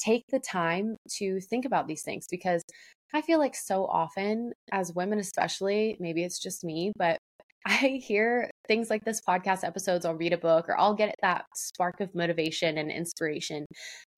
take 0.00 0.24
the 0.30 0.40
time 0.40 0.96
to 1.18 1.40
think 1.40 1.64
about 1.64 1.86
these 1.86 2.02
things 2.02 2.26
because 2.30 2.62
I 3.12 3.22
feel 3.22 3.38
like 3.38 3.54
so 3.54 3.86
often, 3.86 4.52
as 4.72 4.92
women 4.94 5.18
especially, 5.18 5.96
maybe 5.98 6.22
it's 6.22 6.38
just 6.38 6.64
me, 6.64 6.92
but 6.96 7.18
I 7.66 8.00
hear 8.02 8.50
things 8.66 8.88
like 8.88 9.04
this 9.04 9.20
podcast 9.20 9.64
episodes, 9.64 10.06
I'll 10.06 10.14
read 10.14 10.32
a 10.32 10.38
book 10.38 10.68
or 10.68 10.78
I'll 10.78 10.94
get 10.94 11.14
that 11.22 11.44
spark 11.54 12.00
of 12.00 12.14
motivation 12.14 12.78
and 12.78 12.90
inspiration, 12.90 13.66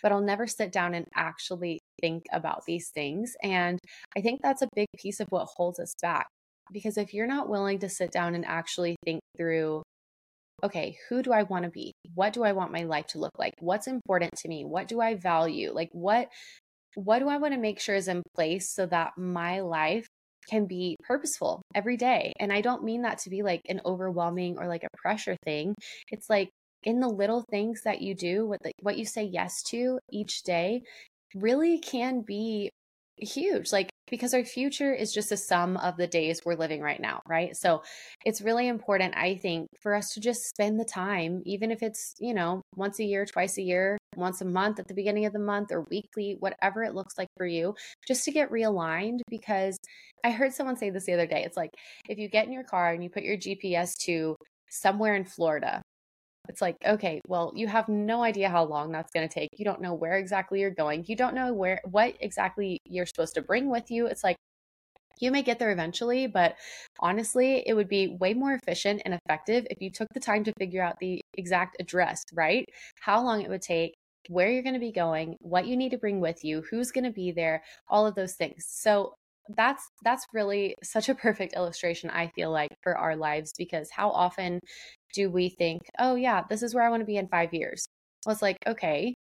but 0.02 0.12
I'll 0.12 0.22
never 0.22 0.46
sit 0.46 0.70
down 0.72 0.94
and 0.94 1.06
actually 1.16 1.80
think 2.00 2.24
about 2.32 2.62
these 2.66 2.90
things. 2.94 3.34
And 3.42 3.78
I 4.16 4.20
think 4.20 4.40
that's 4.42 4.62
a 4.62 4.68
big 4.76 4.86
piece 4.96 5.18
of 5.20 5.26
what 5.30 5.48
holds 5.56 5.80
us 5.80 5.94
back. 6.00 6.26
Because 6.72 6.96
if 6.96 7.12
you're 7.12 7.26
not 7.26 7.48
willing 7.48 7.80
to 7.80 7.88
sit 7.88 8.12
down 8.12 8.34
and 8.34 8.46
actually 8.46 8.96
think 9.04 9.20
through, 9.36 9.82
okay, 10.62 10.96
who 11.08 11.22
do 11.22 11.32
I 11.32 11.42
want 11.42 11.64
to 11.64 11.70
be? 11.70 11.92
What 12.14 12.32
do 12.32 12.44
I 12.44 12.52
want 12.52 12.72
my 12.72 12.84
life 12.84 13.08
to 13.08 13.18
look 13.18 13.38
like? 13.38 13.54
What's 13.58 13.88
important 13.88 14.32
to 14.38 14.48
me? 14.48 14.64
What 14.64 14.86
do 14.86 15.00
I 15.00 15.16
value? 15.16 15.72
Like, 15.72 15.90
what 15.92 16.28
what 16.94 17.20
do 17.20 17.28
I 17.28 17.38
want 17.38 17.54
to 17.54 17.60
make 17.60 17.80
sure 17.80 17.94
is 17.94 18.06
in 18.06 18.22
place 18.34 18.68
so 18.68 18.84
that 18.86 19.12
my 19.16 19.60
life 19.60 20.06
can 20.48 20.66
be 20.66 20.96
purposeful 21.04 21.62
every 21.74 21.96
day. 21.96 22.32
And 22.38 22.52
I 22.52 22.60
don't 22.60 22.84
mean 22.84 23.02
that 23.02 23.18
to 23.18 23.30
be 23.30 23.42
like 23.42 23.62
an 23.68 23.80
overwhelming 23.84 24.56
or 24.58 24.66
like 24.66 24.84
a 24.84 24.96
pressure 24.96 25.36
thing. 25.44 25.74
It's 26.10 26.28
like 26.28 26.50
in 26.84 27.00
the 27.00 27.08
little 27.08 27.44
things 27.50 27.82
that 27.84 28.02
you 28.02 28.14
do, 28.14 28.46
what 28.46 28.62
the, 28.62 28.72
what 28.80 28.98
you 28.98 29.04
say 29.04 29.24
yes 29.24 29.62
to 29.70 29.98
each 30.10 30.42
day 30.42 30.82
really 31.34 31.78
can 31.78 32.22
be 32.26 32.70
huge. 33.18 33.72
Like 33.72 33.90
because 34.08 34.34
our 34.34 34.44
future 34.44 34.92
is 34.92 35.12
just 35.12 35.32
a 35.32 35.36
sum 35.36 35.76
of 35.78 35.96
the 35.96 36.06
days 36.06 36.40
we're 36.44 36.54
living 36.54 36.82
right 36.82 37.00
now, 37.00 37.20
right? 37.26 37.56
So 37.56 37.82
it's 38.24 38.42
really 38.42 38.68
important, 38.68 39.16
I 39.16 39.36
think, 39.36 39.68
for 39.80 39.94
us 39.94 40.12
to 40.14 40.20
just 40.20 40.48
spend 40.48 40.78
the 40.78 40.84
time, 40.84 41.40
even 41.46 41.70
if 41.70 41.82
it's, 41.82 42.14
you 42.18 42.34
know, 42.34 42.62
once 42.76 42.98
a 42.98 43.04
year, 43.04 43.24
twice 43.24 43.56
a 43.58 43.62
year, 43.62 43.96
once 44.16 44.40
a 44.40 44.44
month 44.44 44.78
at 44.78 44.88
the 44.88 44.94
beginning 44.94 45.26
of 45.26 45.32
the 45.32 45.38
month 45.38 45.72
or 45.72 45.86
weekly, 45.90 46.36
whatever 46.40 46.82
it 46.82 46.94
looks 46.94 47.18
like 47.18 47.28
for 47.36 47.46
you, 47.46 47.74
just 48.06 48.24
to 48.24 48.32
get 48.32 48.50
realigned. 48.50 49.20
Because 49.28 49.76
I 50.24 50.30
heard 50.30 50.52
someone 50.52 50.76
say 50.76 50.90
this 50.90 51.06
the 51.06 51.14
other 51.14 51.26
day. 51.26 51.44
It's 51.44 51.56
like 51.56 51.70
if 52.08 52.18
you 52.18 52.28
get 52.28 52.46
in 52.46 52.52
your 52.52 52.64
car 52.64 52.92
and 52.92 53.02
you 53.02 53.10
put 53.10 53.22
your 53.22 53.36
GPS 53.36 53.96
to 54.04 54.36
somewhere 54.70 55.14
in 55.14 55.24
Florida, 55.24 55.82
it's 56.48 56.60
like, 56.60 56.76
okay, 56.84 57.20
well, 57.28 57.52
you 57.54 57.68
have 57.68 57.88
no 57.88 58.22
idea 58.22 58.48
how 58.48 58.64
long 58.64 58.90
that's 58.90 59.12
going 59.12 59.28
to 59.28 59.32
take. 59.32 59.48
You 59.56 59.64
don't 59.64 59.80
know 59.80 59.94
where 59.94 60.18
exactly 60.18 60.60
you're 60.60 60.70
going. 60.70 61.04
You 61.06 61.16
don't 61.16 61.34
know 61.34 61.52
where 61.52 61.80
what 61.84 62.14
exactly 62.20 62.78
you're 62.84 63.06
supposed 63.06 63.34
to 63.34 63.42
bring 63.42 63.70
with 63.70 63.90
you. 63.90 64.06
It's 64.06 64.24
like 64.24 64.36
you 65.20 65.30
may 65.30 65.42
get 65.42 65.60
there 65.60 65.70
eventually, 65.70 66.26
but 66.26 66.56
honestly, 66.98 67.62
it 67.66 67.74
would 67.74 67.88
be 67.88 68.16
way 68.20 68.34
more 68.34 68.54
efficient 68.54 69.02
and 69.04 69.14
effective 69.14 69.66
if 69.70 69.80
you 69.80 69.88
took 69.88 70.08
the 70.14 70.20
time 70.20 70.42
to 70.44 70.52
figure 70.58 70.82
out 70.82 70.96
the 71.00 71.20
exact 71.38 71.76
address, 71.78 72.24
right? 72.32 72.64
How 73.00 73.22
long 73.22 73.40
it 73.42 73.48
would 73.48 73.62
take, 73.62 73.94
where 74.28 74.50
you're 74.50 74.62
going 74.62 74.74
to 74.74 74.80
be 74.80 74.92
going, 74.92 75.36
what 75.40 75.66
you 75.66 75.76
need 75.76 75.90
to 75.90 75.98
bring 75.98 76.20
with 76.20 76.44
you, 76.44 76.62
who's 76.70 76.90
going 76.92 77.04
to 77.04 77.10
be 77.10 77.32
there, 77.32 77.62
all 77.88 78.06
of 78.06 78.14
those 78.14 78.34
things. 78.34 78.64
So, 78.68 79.14
that's 79.56 79.82
that's 80.04 80.24
really 80.32 80.76
such 80.84 81.08
a 81.08 81.14
perfect 81.14 81.54
illustration 81.54 82.10
I 82.10 82.28
feel 82.28 82.50
like 82.52 82.70
for 82.82 82.96
our 82.96 83.16
lives 83.16 83.52
because 83.58 83.90
how 83.90 84.10
often 84.10 84.60
do 85.14 85.30
we 85.30 85.48
think, 85.50 85.82
oh, 85.98 86.14
yeah, 86.14 86.42
this 86.48 86.62
is 86.62 86.74
where 86.74 86.84
I 86.84 86.90
want 86.90 87.00
to 87.00 87.06
be 87.06 87.16
in 87.16 87.28
five 87.28 87.52
years? 87.52 87.86
Well, 88.24 88.32
it's 88.32 88.42
like, 88.42 88.56
okay, 88.66 89.14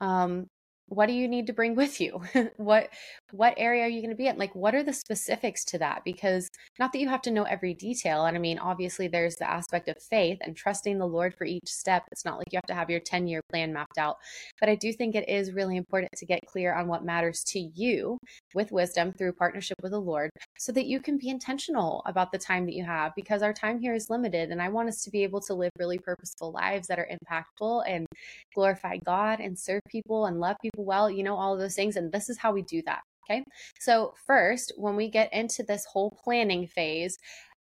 um, 0.00 0.46
what 0.88 1.06
do 1.06 1.12
you 1.12 1.26
need 1.28 1.46
to 1.46 1.52
bring 1.52 1.74
with 1.74 2.00
you? 2.00 2.20
What 2.56 2.90
what 3.32 3.54
area 3.56 3.84
are 3.84 3.88
you 3.88 4.00
going 4.00 4.10
to 4.10 4.16
be 4.16 4.26
in? 4.26 4.38
Like 4.38 4.54
what 4.54 4.74
are 4.74 4.82
the 4.82 4.92
specifics 4.92 5.64
to 5.66 5.78
that? 5.78 6.02
Because 6.04 6.48
not 6.78 6.92
that 6.92 7.00
you 7.00 7.08
have 7.08 7.22
to 7.22 7.30
know 7.30 7.44
every 7.44 7.74
detail 7.74 8.26
and 8.26 8.36
i 8.36 8.40
mean 8.40 8.58
obviously 8.58 9.08
there's 9.08 9.36
the 9.36 9.50
aspect 9.50 9.88
of 9.88 9.96
faith 10.10 10.38
and 10.42 10.56
trusting 10.56 10.98
the 10.98 11.06
lord 11.06 11.34
for 11.34 11.44
each 11.44 11.66
step. 11.66 12.04
It's 12.12 12.24
not 12.24 12.38
like 12.38 12.48
you 12.52 12.58
have 12.58 12.66
to 12.66 12.74
have 12.74 12.90
your 12.90 13.00
10 13.00 13.26
year 13.26 13.40
plan 13.50 13.72
mapped 13.72 13.98
out 13.98 14.16
but 14.60 14.68
i 14.68 14.74
do 14.74 14.92
think 14.92 15.14
it 15.14 15.28
is 15.28 15.52
really 15.52 15.76
important 15.76 16.10
to 16.16 16.26
get 16.26 16.40
clear 16.46 16.74
on 16.74 16.86
what 16.88 17.04
matters 17.04 17.42
to 17.44 17.58
you 17.58 18.18
with 18.54 18.72
wisdom 18.72 19.12
through 19.12 19.32
partnership 19.32 19.76
with 19.82 19.92
the 19.92 20.00
lord 20.00 20.30
so 20.58 20.72
that 20.72 20.86
you 20.86 21.00
can 21.00 21.18
be 21.18 21.28
intentional 21.28 22.02
about 22.06 22.30
the 22.32 22.38
time 22.38 22.64
that 22.66 22.74
you 22.74 22.84
have 22.84 23.12
because 23.16 23.42
our 23.42 23.52
time 23.52 23.78
here 23.78 23.94
is 23.94 24.10
limited 24.10 24.50
and 24.50 24.60
i 24.60 24.68
want 24.68 24.88
us 24.88 25.02
to 25.02 25.10
be 25.10 25.22
able 25.22 25.40
to 25.40 25.54
live 25.54 25.70
really 25.78 25.98
purposeful 25.98 26.52
lives 26.52 26.86
that 26.86 26.98
are 26.98 27.08
impactful 27.10 27.82
and 27.86 28.06
glorify 28.54 28.96
god 28.98 29.40
and 29.40 29.58
serve 29.58 29.82
people 29.88 30.26
and 30.26 30.40
love 30.40 30.56
people 30.62 30.73
well, 30.76 31.10
you 31.10 31.22
know, 31.22 31.36
all 31.36 31.54
of 31.54 31.60
those 31.60 31.74
things. 31.74 31.96
And 31.96 32.12
this 32.12 32.28
is 32.28 32.38
how 32.38 32.52
we 32.52 32.62
do 32.62 32.82
that. 32.86 33.00
Okay. 33.30 33.42
So, 33.80 34.14
first, 34.26 34.72
when 34.76 34.96
we 34.96 35.08
get 35.08 35.32
into 35.32 35.62
this 35.62 35.86
whole 35.90 36.10
planning 36.24 36.66
phase, 36.66 37.16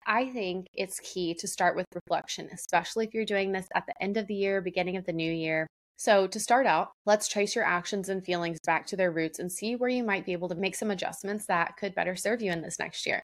I 0.07 0.29
think 0.29 0.67
it's 0.73 0.99
key 0.99 1.35
to 1.35 1.47
start 1.47 1.75
with 1.75 1.85
reflection, 1.93 2.49
especially 2.53 3.05
if 3.05 3.13
you're 3.13 3.25
doing 3.25 3.51
this 3.51 3.67
at 3.75 3.85
the 3.87 3.93
end 4.01 4.17
of 4.17 4.27
the 4.27 4.35
year, 4.35 4.61
beginning 4.61 4.97
of 4.97 5.05
the 5.05 5.13
new 5.13 5.31
year. 5.31 5.67
So, 5.97 6.27
to 6.27 6.39
start 6.39 6.65
out, 6.65 6.89
let's 7.05 7.27
trace 7.27 7.55
your 7.55 7.63
actions 7.63 8.09
and 8.09 8.23
feelings 8.23 8.59
back 8.65 8.85
to 8.87 8.97
their 8.97 9.11
roots 9.11 9.39
and 9.39 9.51
see 9.51 9.75
where 9.75 9.89
you 9.89 10.03
might 10.03 10.25
be 10.25 10.33
able 10.33 10.49
to 10.49 10.55
make 10.55 10.75
some 10.75 10.91
adjustments 10.91 11.45
that 11.47 11.77
could 11.77 11.95
better 11.95 12.15
serve 12.15 12.41
you 12.41 12.51
in 12.51 12.61
this 12.61 12.79
next 12.79 13.05
year. 13.05 13.21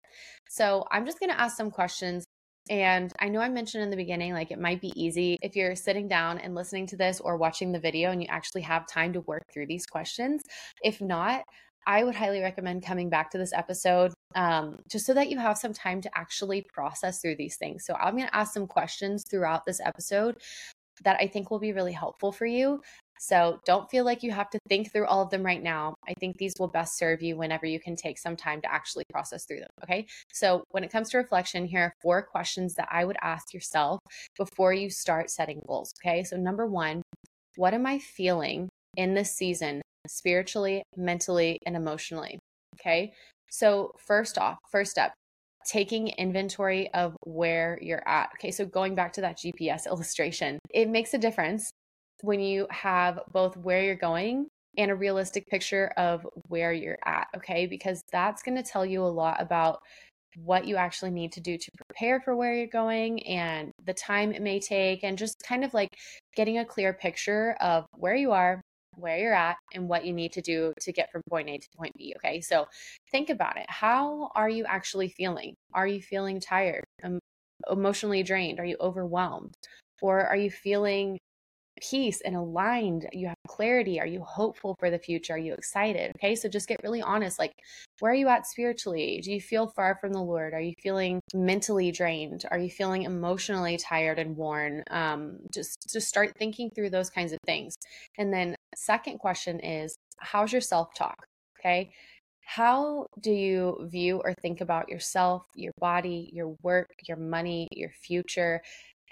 So, 0.48 0.84
I'm 0.90 1.06
just 1.06 1.20
going 1.20 1.30
to 1.30 1.40
ask 1.40 1.56
some 1.56 1.70
questions 1.70 2.24
and 2.70 3.12
I 3.18 3.28
know 3.28 3.40
I 3.40 3.48
mentioned 3.48 3.82
in 3.84 3.90
the 3.90 3.96
beginning, 3.96 4.32
like 4.32 4.50
it 4.50 4.58
might 4.58 4.80
be 4.80 4.92
easy 5.00 5.38
if 5.42 5.56
you're 5.56 5.76
sitting 5.76 6.08
down 6.08 6.38
and 6.38 6.54
listening 6.54 6.86
to 6.88 6.96
this 6.96 7.20
or 7.20 7.36
watching 7.36 7.72
the 7.72 7.80
video 7.80 8.10
and 8.10 8.22
you 8.22 8.28
actually 8.30 8.62
have 8.62 8.86
time 8.86 9.12
to 9.12 9.20
work 9.22 9.42
through 9.52 9.66
these 9.66 9.86
questions. 9.86 10.42
If 10.82 11.00
not, 11.00 11.44
I 11.86 12.04
would 12.04 12.14
highly 12.14 12.40
recommend 12.40 12.84
coming 12.84 13.08
back 13.08 13.30
to 13.30 13.38
this 13.38 13.52
episode 13.52 14.12
um, 14.34 14.78
just 14.90 15.06
so 15.06 15.14
that 15.14 15.30
you 15.30 15.38
have 15.38 15.56
some 15.56 15.72
time 15.72 16.02
to 16.02 16.10
actually 16.14 16.66
process 16.72 17.20
through 17.20 17.36
these 17.36 17.56
things. 17.56 17.86
So, 17.86 17.94
I'm 17.94 18.14
going 18.16 18.28
to 18.28 18.36
ask 18.36 18.52
some 18.52 18.66
questions 18.66 19.24
throughout 19.28 19.64
this 19.64 19.80
episode 19.84 20.36
that 21.04 21.16
I 21.20 21.26
think 21.26 21.50
will 21.50 21.58
be 21.58 21.72
really 21.72 21.92
helpful 21.92 22.32
for 22.32 22.46
you. 22.46 22.80
So 23.20 23.60
don't 23.64 23.90
feel 23.90 24.04
like 24.04 24.22
you 24.22 24.32
have 24.32 24.50
to 24.50 24.58
think 24.68 24.92
through 24.92 25.06
all 25.06 25.22
of 25.22 25.30
them 25.30 25.44
right 25.44 25.62
now. 25.62 25.94
I 26.08 26.14
think 26.20 26.36
these 26.36 26.54
will 26.58 26.68
best 26.68 26.96
serve 26.96 27.22
you 27.22 27.36
whenever 27.36 27.66
you 27.66 27.80
can 27.80 27.96
take 27.96 28.18
some 28.18 28.36
time 28.36 28.60
to 28.62 28.72
actually 28.72 29.04
process 29.10 29.44
through 29.44 29.60
them. 29.60 29.70
Okay. 29.84 30.06
So 30.32 30.64
when 30.70 30.84
it 30.84 30.92
comes 30.92 31.10
to 31.10 31.18
reflection, 31.18 31.66
here 31.66 31.80
are 31.80 31.94
four 32.02 32.22
questions 32.22 32.74
that 32.74 32.88
I 32.90 33.04
would 33.04 33.16
ask 33.22 33.52
yourself 33.52 34.00
before 34.36 34.72
you 34.72 34.90
start 34.90 35.30
setting 35.30 35.60
goals. 35.66 35.92
Okay. 36.02 36.24
So 36.24 36.36
number 36.36 36.66
one, 36.66 37.02
what 37.56 37.74
am 37.74 37.86
I 37.86 37.98
feeling 37.98 38.68
in 38.96 39.14
this 39.14 39.34
season, 39.34 39.82
spiritually, 40.06 40.82
mentally, 40.96 41.58
and 41.66 41.76
emotionally? 41.76 42.38
Okay. 42.80 43.12
So 43.50 43.92
first 44.06 44.38
off, 44.38 44.58
first 44.70 44.90
step, 44.90 45.12
taking 45.68 46.08
inventory 46.08 46.92
of 46.94 47.16
where 47.24 47.78
you're 47.82 48.06
at. 48.08 48.30
Okay, 48.38 48.50
so 48.50 48.64
going 48.64 48.94
back 48.94 49.12
to 49.14 49.20
that 49.20 49.38
GPS 49.38 49.86
illustration, 49.90 50.58
it 50.72 50.88
makes 50.88 51.14
a 51.14 51.18
difference 51.18 51.70
when 52.22 52.40
you 52.40 52.66
have 52.70 53.20
both 53.32 53.56
where 53.56 53.82
you're 53.82 53.94
going 53.94 54.48
and 54.76 54.90
a 54.90 54.94
realistic 54.94 55.46
picture 55.48 55.92
of 55.96 56.26
where 56.48 56.72
you're 56.72 56.98
at, 57.04 57.26
okay? 57.36 57.66
Because 57.66 58.00
that's 58.12 58.42
going 58.42 58.56
to 58.56 58.62
tell 58.62 58.86
you 58.86 59.02
a 59.02 59.06
lot 59.06 59.40
about 59.40 59.80
what 60.36 60.66
you 60.66 60.76
actually 60.76 61.10
need 61.10 61.32
to 61.32 61.40
do 61.40 61.56
to 61.56 61.70
prepare 61.88 62.20
for 62.20 62.36
where 62.36 62.54
you're 62.54 62.66
going 62.66 63.20
and 63.26 63.72
the 63.86 63.94
time 63.94 64.30
it 64.30 64.42
may 64.42 64.60
take, 64.60 65.02
and 65.02 65.18
just 65.18 65.34
kind 65.44 65.64
of 65.64 65.74
like 65.74 65.88
getting 66.36 66.58
a 66.58 66.64
clear 66.64 66.92
picture 66.92 67.56
of 67.60 67.86
where 67.96 68.14
you 68.14 68.30
are, 68.30 68.60
where 68.94 69.18
you're 69.18 69.34
at, 69.34 69.56
and 69.74 69.88
what 69.88 70.04
you 70.04 70.12
need 70.12 70.32
to 70.32 70.42
do 70.42 70.72
to 70.80 70.92
get 70.92 71.10
from 71.10 71.22
point 71.28 71.48
A 71.48 71.58
to 71.58 71.66
point 71.76 71.92
B. 71.96 72.14
Okay. 72.18 72.40
So 72.40 72.66
think 73.10 73.30
about 73.30 73.56
it. 73.56 73.66
How 73.68 74.30
are 74.34 74.50
you 74.50 74.64
actually 74.66 75.08
feeling? 75.08 75.54
Are 75.72 75.86
you 75.86 76.00
feeling 76.00 76.40
tired, 76.40 76.84
emotionally 77.68 78.22
drained? 78.22 78.60
Are 78.60 78.66
you 78.66 78.76
overwhelmed? 78.80 79.54
Or 80.02 80.20
are 80.20 80.36
you 80.36 80.50
feeling 80.50 81.18
peace 81.80 82.20
and 82.20 82.36
aligned? 82.36 83.08
You 83.12 83.28
have 83.28 83.36
clarity? 83.46 84.00
Are 84.00 84.06
you 84.06 84.22
hopeful 84.22 84.76
for 84.78 84.90
the 84.90 84.98
future? 84.98 85.34
Are 85.34 85.38
you 85.38 85.54
excited? 85.54 86.12
Okay, 86.16 86.34
so 86.34 86.48
just 86.48 86.68
get 86.68 86.82
really 86.82 87.02
honest. 87.02 87.38
Like, 87.38 87.52
where 88.00 88.12
are 88.12 88.14
you 88.14 88.28
at 88.28 88.46
spiritually? 88.46 89.20
Do 89.22 89.32
you 89.32 89.40
feel 89.40 89.68
far 89.68 89.98
from 90.00 90.12
the 90.12 90.22
Lord? 90.22 90.54
Are 90.54 90.60
you 90.60 90.74
feeling 90.82 91.20
mentally 91.34 91.90
drained? 91.90 92.44
Are 92.50 92.58
you 92.58 92.70
feeling 92.70 93.02
emotionally 93.02 93.76
tired 93.76 94.18
and 94.18 94.36
worn? 94.36 94.82
Um, 94.90 95.38
just 95.52 95.86
just 95.92 96.08
start 96.08 96.32
thinking 96.38 96.70
through 96.74 96.90
those 96.90 97.10
kinds 97.10 97.32
of 97.32 97.38
things. 97.46 97.74
And 98.18 98.32
then, 98.32 98.54
second 98.74 99.18
question 99.18 99.60
is, 99.60 99.96
how's 100.18 100.52
your 100.52 100.60
self 100.60 100.94
talk? 100.94 101.26
Okay. 101.60 101.90
How 102.48 103.06
do 103.20 103.30
you 103.30 103.76
view 103.90 104.22
or 104.24 104.32
think 104.40 104.62
about 104.62 104.88
yourself, 104.88 105.42
your 105.54 105.72
body, 105.78 106.30
your 106.32 106.56
work, 106.62 106.88
your 107.06 107.18
money, 107.18 107.68
your 107.72 107.90
future? 107.90 108.62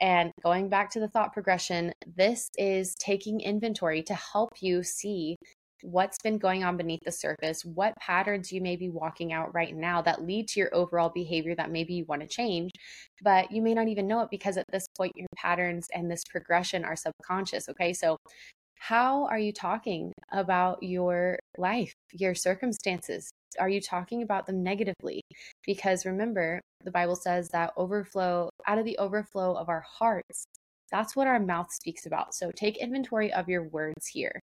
And 0.01 0.31
going 0.43 0.69
back 0.69 0.91
to 0.91 1.01
the 1.01 1.09
thought 1.09 1.33
progression, 1.33 1.93
this 2.17 2.49
is 2.59 2.95
taking 2.97 3.41
inventory 3.41 4.03
to 4.05 4.15
help 4.15 4.51
you 4.61 4.83
see 4.83 5.37
what's 5.83 6.19
been 6.23 6.39
going 6.39 6.65
on 6.65 6.77
beneath 6.77 7.03
the 7.05 7.13
surface, 7.13 7.65
what 7.65 7.95
patterns 7.97 8.51
you 8.51 8.61
may 8.61 8.77
be 8.77 8.89
walking 8.89 9.33
out 9.33 9.55
right 9.55 9.75
now 9.75 10.03
that 10.03 10.25
lead 10.25 10.49
to 10.49 10.61
your 10.61 10.75
overall 10.75 11.11
behavior 11.15 11.55
that 11.55 11.71
maybe 11.71 11.95
you 11.95 12.05
want 12.07 12.23
to 12.23 12.29
change, 12.29 12.71
but 13.23 13.51
you 13.53 13.63
may 13.63 13.75
not 13.75 13.89
even 13.89 14.07
know 14.07 14.21
it 14.21 14.31
because 14.31 14.57
at 14.57 14.65
this 14.73 14.87
point, 14.97 15.13
your 15.15 15.29
patterns 15.37 15.89
and 15.95 16.11
this 16.11 16.25
progression 16.25 16.85
are 16.85 16.97
subconscious. 16.97 17.69
Okay. 17.69 17.93
So, 17.93 18.17
how 18.79 19.27
are 19.27 19.39
you 19.39 19.53
talking 19.53 20.13
about 20.33 20.83
your 20.83 21.39
life, 21.57 21.93
your 22.13 22.35
circumstances? 22.35 23.31
Are 23.59 23.69
you 23.69 23.81
talking 23.81 24.23
about 24.23 24.47
them 24.47 24.63
negatively? 24.63 25.23
Because 25.65 26.07
remember, 26.07 26.61
the 26.85 26.91
Bible 26.91 27.17
says 27.17 27.49
that 27.51 27.73
overflow, 27.77 28.51
out 28.67 28.79
of 28.79 28.85
the 28.85 28.99
overflow 28.99 29.55
of 29.55 29.69
our 29.69 29.85
hearts, 29.87 30.45
that's 30.91 31.17
what 31.17 31.27
our 31.27 31.41
mouth 31.41 31.73
speaks 31.73 32.07
about. 32.07 32.35
So 32.35 32.51
take 32.55 32.77
inventory 32.77 33.33
of 33.33 33.49
your 33.49 33.69
words 33.69 34.07
here. 34.07 34.41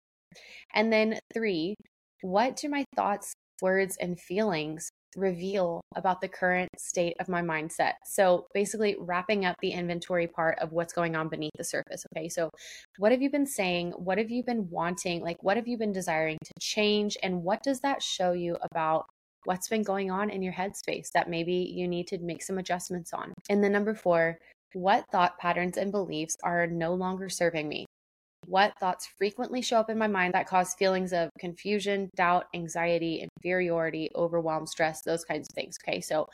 And 0.74 0.92
then 0.92 1.20
three, 1.34 1.76
what 2.22 2.56
do 2.56 2.70
my 2.70 2.84
thoughts, 2.96 3.34
words, 3.62 3.98
and 3.98 4.20
feelings 4.20 4.90
reveal 5.18 5.82
about 5.96 6.22
the 6.22 6.28
current 6.28 6.70
state 6.78 7.16
of 7.20 7.30
my 7.30 7.42
mindset. 7.42 7.94
So, 8.06 8.48
basically, 8.54 8.96
wrapping 9.00 9.46
up 9.46 9.56
the 9.62 9.72
inventory 9.72 10.28
part 10.28 10.58
of 10.60 10.72
what's 10.72 10.94
going 10.94 11.16
on 11.16 11.30
beneath 11.30 11.52
the 11.58 11.64
surface. 11.64 12.06
Okay. 12.16 12.30
So, 12.30 12.50
what 12.98 13.12
have 13.12 13.22
you 13.22 13.30
been 13.30 13.46
saying? 13.46 13.92
What 13.92 14.18
have 14.18 14.30
you 14.30 14.44
been 14.44 14.70
wanting? 14.70 15.22
Like, 15.22 15.42
what 15.42 15.58
have 15.58 15.68
you 15.68 15.78
been 15.78 15.92
desiring 15.92 16.38
to 16.44 16.54
change? 16.60 17.18
And 17.24 17.44
what 17.44 17.64
does 17.64 17.80
that 17.82 18.02
show 18.02 18.34
you 18.34 18.58
about 18.62 19.06
what's 19.46 19.68
been 19.68 19.84
going 19.84 20.10
on 20.10 20.30
in 20.30 20.42
your 20.42 20.54
headspace 20.54 21.12
that 21.14 21.30
maybe 21.30 21.54
you 21.54 21.88
need 21.88 22.08
to 22.08 22.18
make 22.20 22.44
some 22.44 22.58
adjustments 22.58 23.14
on? 23.14 23.34
And 23.50 23.64
then, 23.64 23.72
number 23.72 23.96
four, 23.96 24.38
what 24.74 25.06
thought 25.12 25.38
patterns 25.38 25.78
and 25.78 25.92
beliefs 25.92 26.36
are 26.44 26.68
no 26.68 26.94
longer 26.94 27.30
serving 27.30 27.68
me? 27.68 27.86
What 28.46 28.74
thoughts 28.80 29.08
frequently 29.18 29.62
show 29.62 29.78
up 29.78 29.90
in 29.90 29.98
my 29.98 30.08
mind 30.08 30.34
that 30.34 30.48
cause 30.48 30.74
feelings 30.74 31.14
of 31.14 31.30
confusion, 31.40 32.10
doubt, 32.16 32.46
anxiety, 32.54 33.26
inferiority, 33.38 34.10
overwhelm, 34.16 34.68
stress, 34.68 35.02
those 35.02 35.24
kinds 35.24 35.48
of 35.50 35.56
things? 35.56 35.76
Okay, 35.84 36.02
so 36.02 36.28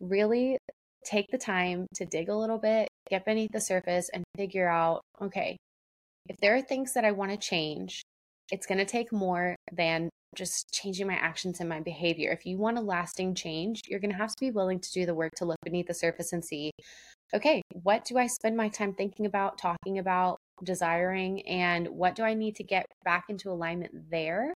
really 0.00 0.58
take 1.04 1.26
the 1.30 1.38
time 1.38 1.86
to 1.94 2.04
dig 2.06 2.28
a 2.28 2.36
little 2.36 2.58
bit, 2.58 2.88
get 3.10 3.24
beneath 3.24 3.50
the 3.52 3.60
surface, 3.60 4.08
and 4.12 4.24
figure 4.36 4.68
out 4.68 5.00
okay, 5.20 5.56
if 6.28 6.36
there 6.38 6.54
are 6.54 6.62
things 6.62 6.94
that 6.94 7.04
I 7.04 7.12
want 7.12 7.30
to 7.30 7.36
change, 7.36 8.02
it's 8.50 8.66
going 8.66 8.78
to 8.78 8.84
take 8.84 9.12
more 9.12 9.56
than 9.72 10.08
just 10.34 10.72
changing 10.72 11.06
my 11.06 11.14
actions 11.14 11.60
and 11.60 11.68
my 11.68 11.80
behavior. 11.80 12.30
If 12.30 12.46
you 12.46 12.56
want 12.56 12.78
a 12.78 12.80
lasting 12.80 13.34
change, 13.34 13.82
you're 13.86 14.00
going 14.00 14.12
to 14.12 14.16
have 14.16 14.30
to 14.30 14.40
be 14.40 14.50
willing 14.50 14.80
to 14.80 14.92
do 14.92 15.04
the 15.04 15.14
work 15.14 15.32
to 15.36 15.44
look 15.44 15.58
beneath 15.62 15.88
the 15.88 15.94
surface 15.94 16.32
and 16.32 16.44
see 16.44 16.70
okay, 17.34 17.62
what 17.82 18.04
do 18.04 18.18
I 18.18 18.26
spend 18.26 18.56
my 18.56 18.68
time 18.68 18.94
thinking 18.94 19.26
about, 19.26 19.58
talking 19.58 19.98
about, 19.98 20.38
desiring 20.64 21.46
and 21.46 21.88
what 21.88 22.14
do 22.14 22.22
I 22.22 22.34
need 22.34 22.56
to 22.56 22.62
get 22.64 22.86
back 23.04 23.24
into 23.28 23.50
alignment 23.50 24.10
there? 24.10 24.54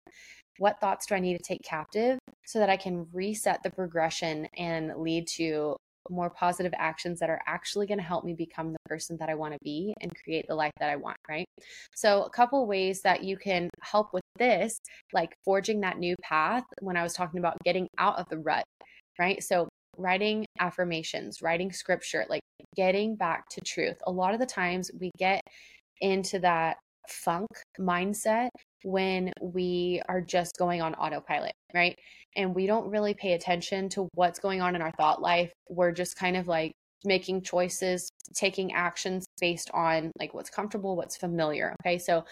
What 0.59 0.81
thoughts 0.81 1.07
do 1.07 1.15
I 1.15 1.21
need 1.21 1.37
to 1.37 1.43
take 1.43 1.63
captive 1.63 2.19
so 2.45 2.59
that 2.59 2.71
I 2.71 2.77
can 2.77 3.07
reset 3.13 3.63
the 3.63 3.71
progression 3.71 4.47
and 4.57 4.93
lead 4.97 5.27
to 5.37 5.77
more 6.11 6.31
positive 6.31 6.73
actions 6.77 7.21
that 7.21 7.31
are 7.31 7.41
actually 7.47 7.87
going 7.87 7.99
to 7.99 8.05
help 8.05 8.25
me 8.25 8.35
become 8.35 8.73
the 8.73 8.79
person 8.87 9.17
that 9.21 9.29
I 9.29 9.35
want 9.35 9.53
to 9.55 9.59
be 9.63 9.95
and 10.01 10.13
create 10.25 10.47
the 10.49 10.55
life 10.55 10.73
that 10.81 10.91
I 10.91 10.97
want, 10.97 11.17
right? 11.29 11.47
So, 11.95 12.25
a 12.25 12.31
couple 12.31 12.67
ways 12.67 13.03
that 13.03 13.23
you 13.23 13.37
can 13.37 13.71
help 13.83 14.13
with 14.13 14.23
this, 14.37 14.79
like 15.13 15.31
forging 15.45 15.81
that 15.81 15.99
new 15.99 16.17
path 16.23 16.65
when 16.81 16.97
I 16.97 17.03
was 17.05 17.15
talking 17.15 17.39
about 17.39 17.57
getting 17.65 17.87
out 17.99 18.19
of 18.19 18.29
the 18.29 18.39
rut, 18.39 18.65
right? 19.19 19.43
So, 19.43 19.69
writing 19.97 20.45
affirmations, 20.59 21.43
writing 21.43 21.73
scripture, 21.73 22.25
like 22.29 22.43
getting 22.77 23.17
back 23.17 23.49
to 23.51 23.61
truth. 23.61 23.97
A 24.07 24.11
lot 24.11 24.35
of 24.35 24.41
the 24.41 24.47
times 24.47 24.91
we 24.99 25.11
get 25.19 25.41
into 26.01 26.39
that 26.41 26.77
funk 27.09 27.49
mindset 27.79 28.49
when 28.85 29.33
we 29.41 30.03
are 30.09 30.21
just 30.21 30.57
going 30.59 30.83
on 30.83 30.95
autopilot, 30.95 31.53
right? 31.75 31.97
And 32.37 32.55
we 32.55 32.67
don't 32.67 32.91
really 32.91 33.15
pay 33.15 33.35
attention 33.35 33.89
to 33.91 34.09
what's 34.15 34.39
going 34.39 34.61
on 34.61 34.75
in 34.75 34.83
our 34.83 34.93
thought 34.93 35.21
life. 35.21 35.53
We're 35.69 35.93
just 35.93 36.17
kind 36.17 36.37
of 36.37 36.49
like 36.49 36.73
making 37.05 37.43
choices, 37.43 38.09
taking 38.35 38.73
actions 38.73 39.27
based 39.41 39.71
on 39.75 40.13
like 40.19 40.35
what's 40.35 40.51
comfortable, 40.51 40.97
what's 40.97 41.17
familiar. 41.17 41.75
Okay. 41.83 41.99
So 41.99 42.25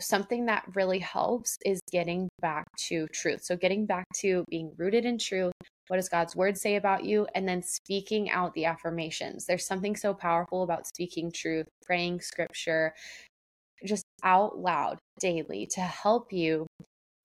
something 0.00 0.46
that 0.46 0.64
really 0.74 0.98
helps 0.98 1.58
is 1.64 1.80
getting 1.90 2.28
back 2.40 2.66
to 2.88 3.06
truth. 3.08 3.44
So 3.44 3.56
getting 3.56 3.86
back 3.86 4.06
to 4.20 4.44
being 4.48 4.72
rooted 4.76 5.04
in 5.04 5.18
truth. 5.18 5.52
What 5.88 5.96
does 5.96 6.08
God's 6.08 6.34
word 6.34 6.56
say 6.56 6.76
about 6.76 7.04
you? 7.04 7.26
And 7.34 7.46
then 7.46 7.62
speaking 7.62 8.30
out 8.30 8.54
the 8.54 8.64
affirmations. 8.64 9.44
There's 9.46 9.66
something 9.66 9.96
so 9.96 10.14
powerful 10.14 10.62
about 10.62 10.86
speaking 10.86 11.30
truth, 11.34 11.66
praying 11.84 12.20
scripture, 12.20 12.94
just 13.84 14.04
out 14.22 14.58
loud 14.58 14.98
daily 15.20 15.66
to 15.72 15.80
help 15.80 16.32
you 16.32 16.66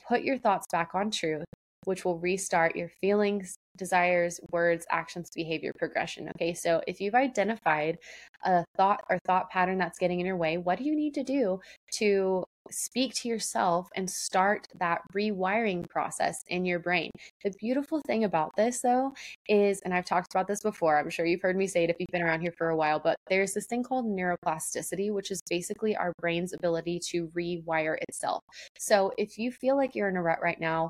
put 0.07 0.23
your 0.23 0.37
thoughts 0.37 0.67
back 0.71 0.91
on 0.93 1.11
truth, 1.11 1.45
which 1.87 2.03
will 2.03 2.19
restart 2.19 2.75
your 2.75 2.89
feelings, 2.99 3.55
desires, 3.77 4.41
words, 4.51 4.85
actions, 4.91 5.29
behavior 5.33 5.71
progression. 5.77 6.27
Okay, 6.35 6.53
so 6.53 6.81
if 6.85 6.99
you've 6.99 7.15
identified 7.15 7.97
a 8.43 8.65
thought 8.75 8.99
or 9.09 9.17
thought 9.25 9.49
pattern 9.49 9.77
that's 9.77 9.97
getting 9.97 10.19
in 10.19 10.25
your 10.25 10.35
way, 10.35 10.57
what 10.57 10.77
do 10.77 10.83
you 10.83 10.93
need 10.93 11.13
to 11.13 11.23
do 11.23 11.61
to 11.93 12.43
speak 12.69 13.13
to 13.13 13.29
yourself 13.29 13.87
and 13.95 14.09
start 14.09 14.67
that 14.77 14.99
rewiring 15.15 15.87
process 15.89 16.43
in 16.47 16.65
your 16.65 16.79
brain. 16.79 17.09
The 17.43 17.53
beautiful 17.59 18.01
thing 18.05 18.25
about 18.25 18.51
this, 18.57 18.81
though, 18.81 19.13
is, 19.47 19.79
and 19.85 19.93
I've 19.93 20.05
talked 20.05 20.33
about 20.33 20.47
this 20.47 20.61
before, 20.61 20.99
I'm 20.99 21.09
sure 21.09 21.25
you've 21.25 21.41
heard 21.41 21.55
me 21.55 21.67
say 21.67 21.85
it 21.85 21.89
if 21.89 21.95
you've 21.99 22.07
been 22.11 22.23
around 22.23 22.41
here 22.41 22.53
for 22.57 22.69
a 22.69 22.75
while, 22.75 22.99
but 22.99 23.15
there's 23.29 23.53
this 23.53 23.67
thing 23.67 23.83
called 23.83 24.05
neuroplasticity, 24.05 25.13
which 25.13 25.31
is 25.31 25.41
basically 25.49 25.95
our 25.95 26.11
brain's 26.19 26.53
ability 26.53 26.99
to 27.11 27.27
rewire 27.27 27.95
itself. 28.09 28.43
So 28.77 29.13
if 29.17 29.37
you 29.37 29.51
feel 29.51 29.77
like 29.77 29.95
you're 29.95 30.09
in 30.09 30.17
a 30.17 30.21
rut 30.21 30.39
right 30.41 30.59
now, 30.59 30.89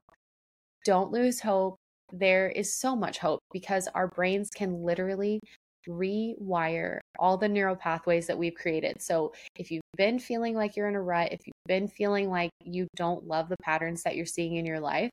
don't 0.87 1.11
lose 1.11 1.41
hope. 1.41 1.75
There 2.13 2.47
is 2.47 2.73
so 2.73 2.95
much 2.95 3.17
hope 3.19 3.41
because 3.51 3.89
our 3.93 4.07
brains 4.07 4.49
can 4.49 4.81
literally 4.83 5.41
rewire 5.85 6.99
all 7.19 7.37
the 7.37 7.49
neural 7.49 7.75
pathways 7.75 8.25
that 8.27 8.37
we've 8.37 8.55
created. 8.55 9.01
So, 9.01 9.33
if 9.57 9.69
you've 9.69 9.81
been 9.97 10.17
feeling 10.17 10.55
like 10.55 10.77
you're 10.77 10.87
in 10.87 10.95
a 10.95 11.01
rut, 11.01 11.33
if 11.33 11.41
you've 11.45 11.53
been 11.67 11.89
feeling 11.89 12.29
like 12.29 12.51
you 12.63 12.87
don't 12.95 13.27
love 13.27 13.49
the 13.49 13.57
patterns 13.61 14.03
that 14.03 14.15
you're 14.15 14.25
seeing 14.25 14.55
in 14.55 14.65
your 14.65 14.79
life, 14.79 15.11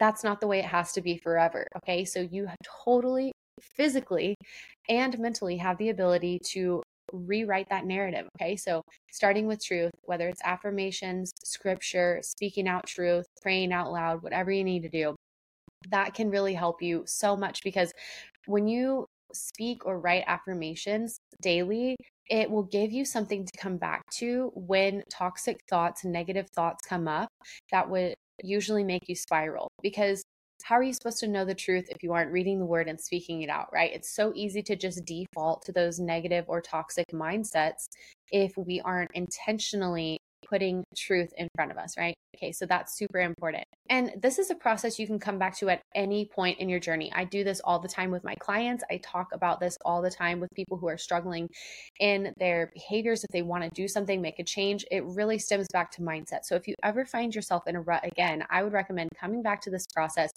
that's 0.00 0.24
not 0.24 0.40
the 0.40 0.46
way 0.46 0.60
it 0.60 0.64
has 0.64 0.92
to 0.92 1.02
be 1.02 1.18
forever. 1.18 1.66
Okay. 1.76 2.06
So, 2.06 2.20
you 2.20 2.48
totally 2.86 3.30
physically 3.60 4.34
and 4.88 5.18
mentally 5.18 5.58
have 5.58 5.76
the 5.76 5.90
ability 5.90 6.40
to 6.52 6.82
rewrite 7.12 7.68
that 7.70 7.86
narrative. 7.86 8.26
Okay. 8.40 8.56
So, 8.56 8.82
starting 9.12 9.46
with 9.46 9.64
truth, 9.64 9.92
whether 10.04 10.28
it's 10.28 10.42
affirmations, 10.44 11.32
scripture, 11.44 12.20
speaking 12.22 12.68
out 12.68 12.86
truth, 12.86 13.26
praying 13.42 13.72
out 13.72 13.92
loud, 13.92 14.22
whatever 14.22 14.50
you 14.50 14.64
need 14.64 14.82
to 14.82 14.88
do, 14.88 15.14
that 15.90 16.14
can 16.14 16.30
really 16.30 16.54
help 16.54 16.82
you 16.82 17.04
so 17.06 17.36
much 17.36 17.62
because 17.62 17.92
when 18.46 18.66
you 18.66 19.06
speak 19.32 19.84
or 19.86 19.98
write 19.98 20.24
affirmations 20.26 21.18
daily, 21.42 21.96
it 22.30 22.50
will 22.50 22.62
give 22.62 22.92
you 22.92 23.04
something 23.04 23.44
to 23.44 23.58
come 23.58 23.76
back 23.76 24.02
to 24.10 24.50
when 24.54 25.02
toxic 25.10 25.60
thoughts, 25.68 26.04
negative 26.04 26.48
thoughts 26.54 26.86
come 26.86 27.06
up 27.06 27.28
that 27.70 27.88
would 27.88 28.14
usually 28.42 28.84
make 28.84 29.08
you 29.08 29.14
spiral. 29.14 29.68
Because 29.82 30.22
how 30.62 30.76
are 30.76 30.82
you 30.82 30.92
supposed 30.92 31.18
to 31.20 31.28
know 31.28 31.44
the 31.44 31.54
truth 31.54 31.86
if 31.90 32.02
you 32.02 32.12
aren't 32.12 32.32
reading 32.32 32.58
the 32.58 32.64
word 32.64 32.88
and 32.88 33.00
speaking 33.00 33.42
it 33.42 33.50
out, 33.50 33.68
right? 33.72 33.90
It's 33.92 34.14
so 34.14 34.32
easy 34.34 34.62
to 34.62 34.76
just 34.76 35.04
default 35.04 35.64
to 35.66 35.72
those 35.72 35.98
negative 35.98 36.44
or 36.48 36.60
toxic 36.60 37.06
mindsets 37.12 37.88
if 38.30 38.56
we 38.56 38.80
aren't 38.80 39.10
intentionally 39.14 40.18
putting 40.48 40.84
truth 40.96 41.32
in 41.36 41.48
front 41.54 41.70
of 41.70 41.78
us, 41.78 41.96
right? 41.96 42.14
Okay, 42.36 42.52
so 42.52 42.66
that's 42.66 42.96
super 42.96 43.20
important. 43.20 43.64
And 43.90 44.12
this 44.20 44.38
is 44.38 44.50
a 44.50 44.54
process 44.54 44.98
you 44.98 45.06
can 45.06 45.18
come 45.18 45.38
back 45.38 45.56
to 45.58 45.68
at 45.68 45.82
any 45.94 46.24
point 46.24 46.58
in 46.58 46.68
your 46.68 46.80
journey. 46.80 47.12
I 47.14 47.24
do 47.24 47.44
this 47.44 47.60
all 47.62 47.78
the 47.78 47.88
time 47.88 48.10
with 48.10 48.24
my 48.24 48.34
clients. 48.36 48.82
I 48.90 48.96
talk 49.04 49.28
about 49.32 49.60
this 49.60 49.76
all 49.84 50.02
the 50.02 50.10
time 50.10 50.40
with 50.40 50.50
people 50.56 50.76
who 50.76 50.88
are 50.88 50.98
struggling 50.98 51.48
in 52.00 52.32
their 52.38 52.70
behaviors. 52.74 53.22
If 53.22 53.30
they 53.30 53.42
want 53.42 53.62
to 53.62 53.70
do 53.70 53.86
something, 53.86 54.20
make 54.20 54.38
a 54.38 54.44
change, 54.44 54.84
it 54.90 55.04
really 55.04 55.38
stems 55.38 55.66
back 55.72 55.90
to 55.92 56.02
mindset. 56.02 56.40
So 56.44 56.56
if 56.56 56.66
you 56.66 56.74
ever 56.82 57.04
find 57.04 57.34
yourself 57.34 57.64
in 57.66 57.76
a 57.76 57.80
rut 57.80 58.04
again, 58.04 58.44
I 58.50 58.62
would 58.62 58.72
recommend 58.72 59.10
coming 59.20 59.42
back 59.42 59.60
to 59.62 59.70
this 59.70 59.86
process, 59.94 60.30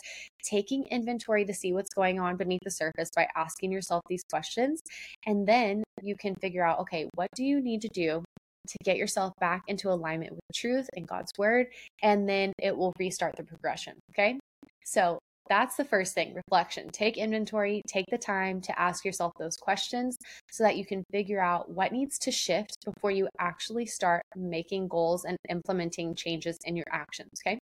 taking 0.43 0.83
inventory 0.91 1.45
to 1.45 1.53
see 1.53 1.73
what's 1.73 1.93
going 1.93 2.19
on 2.19 2.37
beneath 2.37 2.61
the 2.63 2.71
surface 2.71 3.09
by 3.15 3.27
asking 3.35 3.71
yourself 3.71 4.03
these 4.07 4.23
questions. 4.29 4.81
And 5.25 5.47
then 5.47 5.83
you 6.01 6.15
can 6.15 6.35
figure 6.35 6.65
out 6.65 6.79
okay, 6.79 7.07
what 7.15 7.29
do 7.35 7.43
you 7.43 7.61
need 7.61 7.81
to 7.81 7.89
do 7.89 8.23
to 8.67 8.77
get 8.83 8.97
yourself 8.97 9.33
back 9.39 9.63
into 9.67 9.89
alignment 9.89 10.31
with 10.31 10.41
truth 10.53 10.87
and 10.95 11.07
God's 11.07 11.31
word, 11.37 11.67
and 12.03 12.27
then 12.27 12.53
it 12.61 12.75
will 12.75 12.93
restart 12.99 13.35
the 13.35 13.43
progression. 13.43 13.93
Okay. 14.11 14.39
So 14.85 15.19
that's 15.49 15.75
the 15.75 15.85
first 15.85 16.13
thing 16.13 16.33
reflection. 16.33 16.89
Take 16.89 17.17
inventory, 17.17 17.81
take 17.87 18.05
the 18.11 18.17
time 18.17 18.61
to 18.61 18.79
ask 18.79 19.05
yourself 19.05 19.31
those 19.39 19.55
questions 19.55 20.17
so 20.51 20.63
that 20.63 20.77
you 20.77 20.85
can 20.85 21.03
figure 21.11 21.41
out 21.41 21.69
what 21.69 21.91
needs 21.91 22.17
to 22.19 22.31
shift 22.31 22.75
before 22.85 23.11
you 23.11 23.27
actually 23.39 23.85
start 23.85 24.21
making 24.35 24.87
goals 24.87 25.25
and 25.25 25.37
implementing 25.49 26.15
changes 26.15 26.57
in 26.65 26.75
your 26.75 26.85
actions. 26.91 27.29
Okay. 27.45 27.59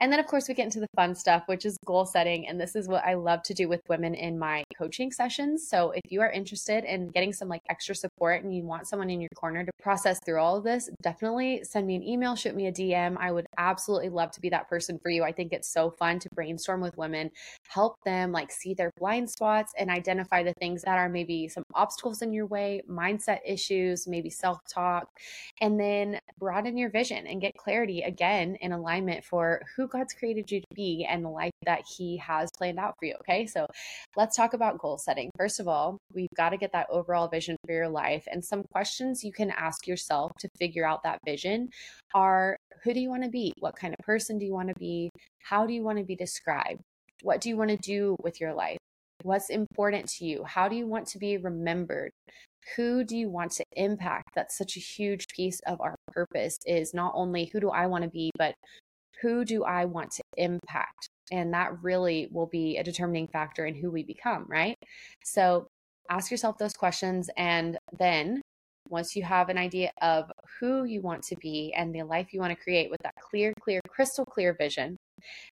And 0.00 0.12
then, 0.12 0.18
of 0.18 0.26
course, 0.26 0.48
we 0.48 0.54
get 0.54 0.64
into 0.64 0.80
the 0.80 0.88
fun 0.96 1.14
stuff, 1.14 1.44
which 1.46 1.64
is 1.64 1.78
goal 1.86 2.04
setting. 2.04 2.48
And 2.48 2.60
this 2.60 2.74
is 2.74 2.88
what 2.88 3.04
I 3.04 3.14
love 3.14 3.42
to 3.44 3.54
do 3.54 3.68
with 3.68 3.80
women 3.88 4.14
in 4.14 4.36
my 4.36 4.64
coaching 4.76 5.12
sessions. 5.12 5.68
So, 5.68 5.92
if 5.92 6.10
you 6.10 6.20
are 6.20 6.30
interested 6.30 6.84
in 6.84 7.10
getting 7.10 7.32
some 7.32 7.48
like 7.48 7.62
extra 7.70 7.94
support 7.94 8.42
and 8.42 8.54
you 8.54 8.64
want 8.64 8.88
someone 8.88 9.08
in 9.08 9.20
your 9.20 9.30
corner 9.36 9.64
to 9.64 9.70
process 9.80 10.18
through 10.24 10.40
all 10.40 10.56
of 10.56 10.64
this, 10.64 10.90
definitely 11.00 11.62
send 11.62 11.86
me 11.86 11.94
an 11.94 12.02
email, 12.02 12.34
shoot 12.34 12.56
me 12.56 12.66
a 12.66 12.72
DM. 12.72 13.16
I 13.20 13.30
would 13.30 13.46
absolutely 13.56 14.08
love 14.08 14.32
to 14.32 14.40
be 14.40 14.48
that 14.50 14.68
person 14.68 14.98
for 15.00 15.10
you. 15.10 15.22
I 15.22 15.30
think 15.30 15.52
it's 15.52 15.72
so 15.72 15.90
fun 15.92 16.18
to 16.20 16.28
brainstorm 16.34 16.80
with 16.80 16.96
women, 16.96 17.30
help 17.68 18.02
them 18.04 18.32
like 18.32 18.50
see 18.50 18.74
their 18.74 18.90
blind 18.98 19.30
spots 19.30 19.72
and 19.78 19.90
identify 19.90 20.42
the 20.42 20.54
things 20.54 20.82
that 20.82 20.98
are 20.98 21.08
maybe 21.08 21.46
some 21.46 21.64
obstacles 21.74 22.20
in 22.20 22.32
your 22.32 22.46
way, 22.46 22.82
mindset 22.90 23.38
issues, 23.46 24.08
maybe 24.08 24.28
self 24.28 24.58
talk, 24.68 25.08
and 25.60 25.78
then 25.78 26.18
broaden 26.38 26.76
your 26.76 26.90
vision 26.90 27.26
and 27.28 27.40
get 27.40 27.56
clarity 27.56 28.02
again 28.02 28.56
in 28.60 28.72
alignment 28.72 29.24
for 29.24 29.62
who 29.76 29.83
God's 29.86 30.14
created 30.14 30.50
you 30.50 30.60
to 30.60 30.74
be 30.74 31.06
and 31.08 31.24
the 31.24 31.28
life 31.28 31.52
that 31.64 31.82
He 31.96 32.16
has 32.18 32.50
planned 32.56 32.78
out 32.78 32.94
for 32.98 33.06
you. 33.06 33.14
Okay. 33.20 33.46
So 33.46 33.66
let's 34.16 34.36
talk 34.36 34.54
about 34.54 34.78
goal 34.78 34.98
setting. 34.98 35.30
First 35.36 35.60
of 35.60 35.68
all, 35.68 35.98
we've 36.12 36.28
got 36.36 36.50
to 36.50 36.56
get 36.56 36.72
that 36.72 36.86
overall 36.90 37.28
vision 37.28 37.56
for 37.66 37.72
your 37.72 37.88
life. 37.88 38.24
And 38.30 38.44
some 38.44 38.62
questions 38.72 39.24
you 39.24 39.32
can 39.32 39.50
ask 39.50 39.86
yourself 39.86 40.32
to 40.40 40.48
figure 40.58 40.86
out 40.86 41.02
that 41.04 41.20
vision 41.24 41.68
are 42.14 42.56
who 42.82 42.92
do 42.92 43.00
you 43.00 43.08
want 43.08 43.24
to 43.24 43.30
be? 43.30 43.52
What 43.58 43.76
kind 43.76 43.94
of 43.98 44.04
person 44.04 44.38
do 44.38 44.44
you 44.44 44.52
want 44.52 44.68
to 44.68 44.74
be? 44.78 45.10
How 45.42 45.66
do 45.66 45.72
you 45.72 45.82
want 45.82 45.98
to 45.98 46.04
be 46.04 46.16
described? 46.16 46.80
What 47.22 47.40
do 47.40 47.48
you 47.48 47.56
want 47.56 47.70
to 47.70 47.76
do 47.76 48.16
with 48.22 48.40
your 48.40 48.52
life? 48.52 48.78
What's 49.22 49.48
important 49.48 50.08
to 50.10 50.26
you? 50.26 50.44
How 50.44 50.68
do 50.68 50.76
you 50.76 50.86
want 50.86 51.06
to 51.08 51.18
be 51.18 51.38
remembered? 51.38 52.10
Who 52.76 53.04
do 53.04 53.16
you 53.16 53.30
want 53.30 53.52
to 53.52 53.64
impact? 53.72 54.30
That's 54.34 54.56
such 54.56 54.76
a 54.76 54.80
huge 54.80 55.26
piece 55.28 55.60
of 55.66 55.80
our 55.80 55.94
purpose 56.12 56.58
is 56.66 56.92
not 56.94 57.12
only 57.14 57.46
who 57.46 57.60
do 57.60 57.70
I 57.70 57.86
want 57.86 58.04
to 58.04 58.10
be, 58.10 58.30
but 58.38 58.54
who 59.20 59.44
do 59.44 59.64
I 59.64 59.84
want 59.84 60.10
to 60.12 60.22
impact? 60.36 61.08
And 61.32 61.52
that 61.54 61.82
really 61.82 62.28
will 62.30 62.46
be 62.46 62.76
a 62.76 62.84
determining 62.84 63.28
factor 63.28 63.66
in 63.66 63.74
who 63.74 63.90
we 63.90 64.02
become, 64.02 64.44
right? 64.48 64.76
So 65.24 65.68
ask 66.10 66.30
yourself 66.30 66.58
those 66.58 66.74
questions. 66.74 67.30
And 67.36 67.78
then 67.98 68.42
once 68.88 69.16
you 69.16 69.22
have 69.22 69.48
an 69.48 69.58
idea 69.58 69.90
of 70.02 70.30
who 70.60 70.84
you 70.84 71.00
want 71.00 71.22
to 71.24 71.36
be 71.36 71.72
and 71.76 71.94
the 71.94 72.02
life 72.02 72.32
you 72.32 72.40
want 72.40 72.56
to 72.56 72.62
create 72.62 72.90
with 72.90 73.00
that 73.02 73.14
clear, 73.20 73.52
clear, 73.60 73.80
crystal 73.88 74.24
clear 74.24 74.54
vision, 74.58 74.96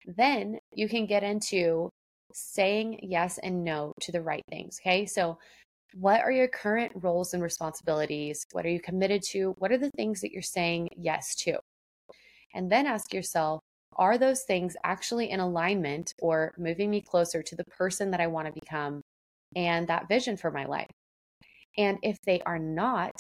then 0.06 0.58
you 0.72 0.88
can 0.88 1.06
get 1.06 1.24
into 1.24 1.90
saying 2.32 3.00
yes 3.02 3.38
and 3.38 3.64
no 3.64 3.92
to 4.00 4.12
the 4.12 4.22
right 4.22 4.42
things. 4.50 4.78
Okay. 4.80 5.06
So, 5.06 5.38
what 5.94 6.20
are 6.20 6.32
your 6.32 6.48
current 6.48 6.92
roles 6.96 7.32
and 7.32 7.42
responsibilities? 7.42 8.44
What 8.52 8.66
are 8.66 8.70
you 8.70 8.80
committed 8.80 9.22
to? 9.30 9.54
What 9.58 9.72
are 9.72 9.78
the 9.78 9.90
things 9.92 10.20
that 10.20 10.30
you're 10.30 10.42
saying 10.42 10.88
yes 10.96 11.34
to? 11.36 11.58
And 12.56 12.72
then 12.72 12.86
ask 12.86 13.14
yourself, 13.14 13.60
are 13.96 14.18
those 14.18 14.42
things 14.42 14.76
actually 14.82 15.30
in 15.30 15.40
alignment 15.40 16.12
or 16.20 16.52
moving 16.58 16.90
me 16.90 17.02
closer 17.02 17.42
to 17.42 17.54
the 17.54 17.64
person 17.64 18.10
that 18.10 18.20
I 18.20 18.26
want 18.26 18.46
to 18.46 18.60
become 18.60 19.02
and 19.54 19.86
that 19.88 20.08
vision 20.08 20.36
for 20.36 20.50
my 20.50 20.64
life? 20.64 20.90
And 21.78 21.98
if 22.02 22.16
they 22.24 22.40
are 22.40 22.58
not, 22.58 23.14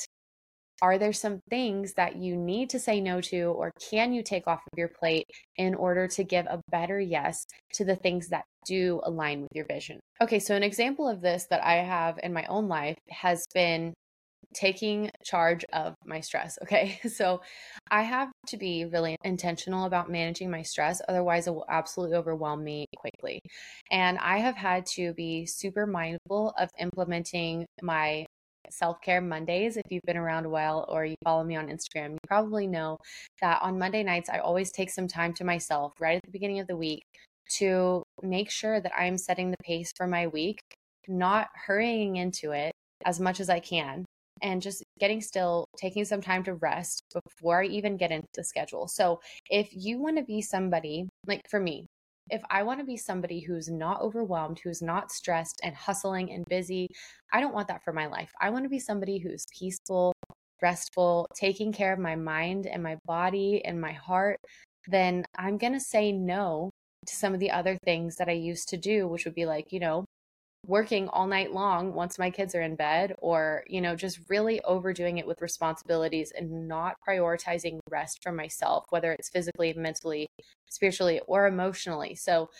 are 0.82 0.98
there 0.98 1.12
some 1.12 1.40
things 1.48 1.94
that 1.94 2.16
you 2.16 2.36
need 2.36 2.70
to 2.70 2.78
say 2.78 3.00
no 3.00 3.20
to, 3.22 3.44
or 3.44 3.70
can 3.90 4.12
you 4.12 4.22
take 4.22 4.46
off 4.46 4.60
of 4.60 4.78
your 4.78 4.88
plate 4.88 5.26
in 5.56 5.74
order 5.74 6.06
to 6.08 6.24
give 6.24 6.46
a 6.46 6.60
better 6.70 7.00
yes 7.00 7.46
to 7.74 7.84
the 7.84 7.96
things 7.96 8.28
that 8.28 8.44
do 8.66 9.00
align 9.04 9.42
with 9.42 9.52
your 9.54 9.66
vision? 9.66 10.00
Okay, 10.20 10.38
so 10.38 10.54
an 10.54 10.62
example 10.62 11.08
of 11.08 11.20
this 11.20 11.46
that 11.50 11.64
I 11.64 11.76
have 11.76 12.18
in 12.22 12.32
my 12.32 12.44
own 12.46 12.68
life 12.68 12.98
has 13.10 13.44
been 13.54 13.94
taking 14.56 15.10
charge 15.22 15.64
of 15.72 15.94
my 16.04 16.20
stress. 16.20 16.58
Okay. 16.66 16.98
So 17.06 17.42
I 17.92 18.02
have 18.02 18.32
to 18.48 18.56
be 18.56 18.86
really 18.86 19.16
intentional 19.22 19.84
about 19.84 20.10
managing 20.10 20.50
my 20.50 20.62
stress. 20.62 21.00
Otherwise, 21.08 21.46
it 21.46 21.54
will 21.54 21.64
absolutely 21.68 22.16
overwhelm 22.16 22.64
me 22.64 22.86
quickly. 22.96 23.38
And 23.92 24.18
I 24.18 24.38
have 24.38 24.56
had 24.56 24.84
to 24.96 25.14
be 25.14 25.46
super 25.46 25.86
mindful 25.86 26.54
of 26.58 26.70
implementing 26.80 27.66
my 27.82 28.26
self 28.68 29.00
care 29.00 29.20
Mondays. 29.20 29.76
If 29.76 29.84
you've 29.90 30.02
been 30.02 30.16
around 30.16 30.44
a 30.44 30.48
while 30.48 30.86
or 30.88 31.04
you 31.04 31.14
follow 31.22 31.44
me 31.44 31.54
on 31.54 31.68
Instagram, 31.68 32.12
you 32.12 32.18
probably 32.26 32.66
know 32.66 32.96
that 33.40 33.62
on 33.62 33.78
Monday 33.78 34.02
nights, 34.02 34.28
I 34.28 34.38
always 34.38 34.72
take 34.72 34.90
some 34.90 35.06
time 35.06 35.32
to 35.34 35.44
myself 35.44 35.92
right 36.00 36.16
at 36.16 36.22
the 36.24 36.32
beginning 36.32 36.58
of 36.58 36.66
the 36.66 36.76
week 36.76 37.04
to 37.58 38.02
make 38.22 38.50
sure 38.50 38.80
that 38.80 38.92
I'm 38.98 39.18
setting 39.18 39.52
the 39.52 39.62
pace 39.62 39.92
for 39.96 40.08
my 40.08 40.26
week, 40.26 40.58
not 41.06 41.46
hurrying 41.54 42.16
into 42.16 42.50
it 42.50 42.72
as 43.04 43.20
much 43.20 43.38
as 43.38 43.48
I 43.48 43.60
can 43.60 44.04
and 44.42 44.62
just 44.62 44.82
getting 44.98 45.20
still, 45.20 45.66
taking 45.76 46.04
some 46.04 46.20
time 46.20 46.44
to 46.44 46.54
rest 46.54 47.02
before 47.24 47.62
I 47.62 47.66
even 47.66 47.96
get 47.96 48.12
into 48.12 48.28
the 48.34 48.44
schedule. 48.44 48.88
So, 48.88 49.20
if 49.50 49.68
you 49.72 49.98
want 49.98 50.16
to 50.18 50.24
be 50.24 50.42
somebody, 50.42 51.08
like 51.26 51.42
for 51.50 51.60
me, 51.60 51.86
if 52.30 52.42
I 52.50 52.62
want 52.62 52.80
to 52.80 52.86
be 52.86 52.96
somebody 52.96 53.40
who's 53.40 53.68
not 53.68 54.00
overwhelmed, 54.00 54.60
who's 54.62 54.82
not 54.82 55.12
stressed 55.12 55.60
and 55.62 55.74
hustling 55.74 56.32
and 56.32 56.44
busy, 56.46 56.88
I 57.32 57.40
don't 57.40 57.54
want 57.54 57.68
that 57.68 57.84
for 57.84 57.92
my 57.92 58.06
life. 58.06 58.32
I 58.40 58.50
want 58.50 58.64
to 58.64 58.68
be 58.68 58.80
somebody 58.80 59.18
who's 59.18 59.46
peaceful, 59.56 60.12
restful, 60.62 61.28
taking 61.34 61.72
care 61.72 61.92
of 61.92 61.98
my 61.98 62.16
mind 62.16 62.66
and 62.66 62.82
my 62.82 62.96
body 63.06 63.64
and 63.64 63.80
my 63.80 63.92
heart, 63.92 64.38
then 64.88 65.24
I'm 65.36 65.58
going 65.58 65.72
to 65.72 65.80
say 65.80 66.12
no 66.12 66.70
to 67.06 67.14
some 67.14 67.34
of 67.34 67.40
the 67.40 67.50
other 67.50 67.76
things 67.84 68.16
that 68.16 68.28
I 68.28 68.32
used 68.32 68.68
to 68.70 68.76
do, 68.76 69.06
which 69.06 69.24
would 69.24 69.34
be 69.34 69.46
like, 69.46 69.72
you 69.72 69.80
know, 69.80 70.04
working 70.66 71.08
all 71.08 71.26
night 71.26 71.52
long 71.52 71.94
once 71.94 72.18
my 72.18 72.30
kids 72.30 72.54
are 72.54 72.62
in 72.62 72.74
bed 72.76 73.14
or 73.18 73.62
you 73.68 73.80
know 73.80 73.94
just 73.94 74.18
really 74.28 74.60
overdoing 74.62 75.18
it 75.18 75.26
with 75.26 75.40
responsibilities 75.40 76.32
and 76.36 76.68
not 76.68 76.96
prioritizing 77.06 77.78
rest 77.88 78.18
for 78.22 78.32
myself 78.32 78.84
whether 78.90 79.12
it's 79.12 79.30
physically 79.30 79.72
mentally 79.74 80.26
spiritually 80.68 81.20
or 81.26 81.46
emotionally. 81.46 82.14
So 82.14 82.50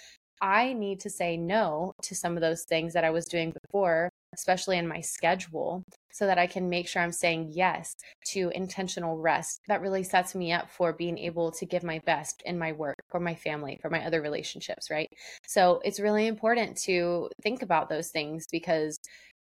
i 0.41 0.73
need 0.75 1.01
to 1.01 1.11
say 1.11 1.37
no 1.37 1.93
to 2.03 2.15
some 2.15 2.37
of 2.37 2.43
those 2.43 2.65
things 2.65 2.93
that 2.93 3.05
i 3.05 3.11
was 3.11 3.25
doing 3.25 3.55
before 3.63 4.11
especially 4.37 4.79
in 4.79 4.87
my 4.89 5.01
schedule, 5.01 5.83
so 6.13 6.27
that 6.27 6.39
I 6.39 6.47
can 6.47 6.69
make 6.69 6.89
sure 6.89 7.03
I'm 7.03 7.13
saying 7.13 7.51
yes 7.53 7.95
to 8.33 8.51
intentional 8.55 9.19
rest 9.19 9.61
that 9.69 9.83
really 9.83 10.03
sets 10.03 10.35
me 10.35 10.53
up 10.53 10.71
for 10.71 10.93
being 10.93 11.19
able 11.19 11.51
to 11.53 11.67
give 11.67 11.83
my 11.83 12.01
best 12.07 12.43
in 12.47 12.59
my 12.59 12.73
work, 12.73 12.97
for 13.11 13.21
my 13.21 13.35
family, 13.35 13.79
for 13.83 13.91
my 13.91 14.05
other 14.05 14.23
relationships, 14.23 14.91
right? 14.91 15.09
So 15.47 15.81
it's 15.85 16.01
really 16.01 16.27
important 16.27 16.79
to 16.85 17.29
think 17.43 17.63
about 17.63 17.89
those 17.89 18.09
things 18.11 18.47
because 18.51 18.99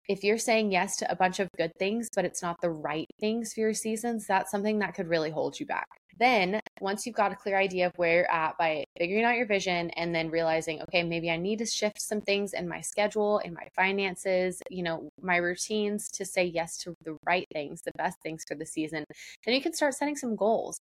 if 0.08 0.24
you're 0.24 0.38
saying 0.38 0.72
yes 0.72 0.96
to 0.98 1.12
a 1.12 1.16
bunch 1.16 1.40
of 1.40 1.50
good 1.58 1.72
things, 1.78 2.10
but 2.16 2.26
it's 2.26 2.42
not 2.42 2.62
the 2.62 2.70
right 2.70 3.08
things 3.20 3.54
for 3.54 3.60
your 3.60 3.74
seasons, 3.74 4.26
that's 4.26 4.52
something 4.52 4.80
that 4.80 4.94
could 4.94 5.08
really 5.08 5.30
hold 5.30 5.60
you 5.60 5.66
back. 5.66 5.88
Then, 6.20 6.60
once 6.82 7.06
you've 7.06 7.16
got 7.16 7.32
a 7.32 7.36
clear 7.36 7.58
idea 7.58 7.88
of 7.88 7.94
where 7.98 8.16
you're 8.16 8.32
at 8.32 8.58
by 8.58 8.86
figuring 8.98 9.24
out 9.24 9.36
your 9.36 9.46
vision 9.46 9.92
and 9.92 10.16
then 10.16 10.32
realizing, 10.32 10.82
okay, 10.84 11.04
maybe 11.04 11.30
I 11.30 11.38
need 11.38 11.60
to 11.60 11.66
shift 11.66 12.02
some 12.02 12.22
things 12.22 12.54
in 12.54 12.68
my 12.68 12.82
schedule, 12.82 13.40
in 13.40 13.54
my 13.54 13.68
finances, 13.76 14.62
you 14.72 14.82
know, 14.82 15.10
my 15.22 15.36
routines 15.36 16.10
to 16.14 16.26
say 16.26 16.44
yes 16.46 16.78
to 16.78 16.96
the 17.04 17.18
right 17.28 17.46
things, 17.54 17.82
the 17.84 17.92
best 17.98 18.18
things 18.24 18.44
for 18.48 18.56
the 18.56 18.66
season, 18.66 19.04
then 19.46 19.54
you 19.54 19.62
can 19.62 19.74
start 19.74 19.94
setting 19.94 20.16
some 20.16 20.36
goals. 20.36 20.80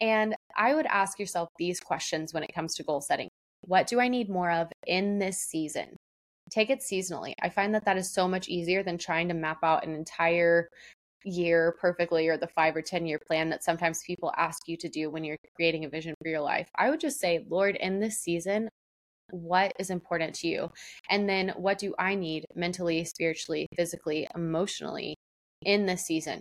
And 0.00 0.36
I 0.56 0.74
would 0.74 0.86
ask 0.86 1.18
yourself 1.18 1.48
these 1.58 1.80
questions 1.80 2.32
when 2.32 2.44
it 2.44 2.54
comes 2.54 2.74
to 2.74 2.84
goal 2.84 3.00
setting 3.00 3.30
What 3.62 3.86
do 3.88 3.98
I 3.98 4.08
need 4.08 4.28
more 4.28 4.50
of 4.50 4.68
in 4.86 5.18
this 5.18 5.38
season? 5.38 5.96
Take 6.50 6.70
it 6.70 6.80
seasonally. 6.80 7.34
I 7.42 7.48
find 7.48 7.74
that 7.74 7.84
that 7.84 7.96
is 7.96 8.10
so 8.10 8.28
much 8.28 8.48
easier 8.48 8.82
than 8.82 8.98
trying 8.98 9.28
to 9.28 9.34
map 9.34 9.58
out 9.62 9.84
an 9.84 9.94
entire 9.94 10.68
year 11.24 11.76
perfectly 11.80 12.28
or 12.28 12.36
the 12.36 12.46
five 12.46 12.76
or 12.76 12.82
10 12.82 13.04
year 13.04 13.18
plan 13.18 13.48
that 13.50 13.64
sometimes 13.64 14.02
people 14.06 14.32
ask 14.36 14.68
you 14.68 14.76
to 14.76 14.88
do 14.88 15.10
when 15.10 15.24
you're 15.24 15.36
creating 15.56 15.84
a 15.84 15.88
vision 15.88 16.14
for 16.22 16.28
your 16.28 16.40
life. 16.40 16.68
I 16.76 16.88
would 16.88 17.00
just 17.00 17.18
say, 17.18 17.44
Lord, 17.48 17.76
in 17.76 17.98
this 17.98 18.18
season, 18.18 18.68
what 19.30 19.72
is 19.78 19.90
important 19.90 20.34
to 20.36 20.48
you? 20.48 20.70
And 21.10 21.28
then 21.28 21.52
what 21.56 21.78
do 21.78 21.94
I 21.98 22.14
need 22.14 22.46
mentally, 22.54 23.04
spiritually, 23.04 23.66
physically, 23.76 24.28
emotionally 24.34 25.16
in 25.62 25.86
this 25.86 26.06
season? 26.06 26.40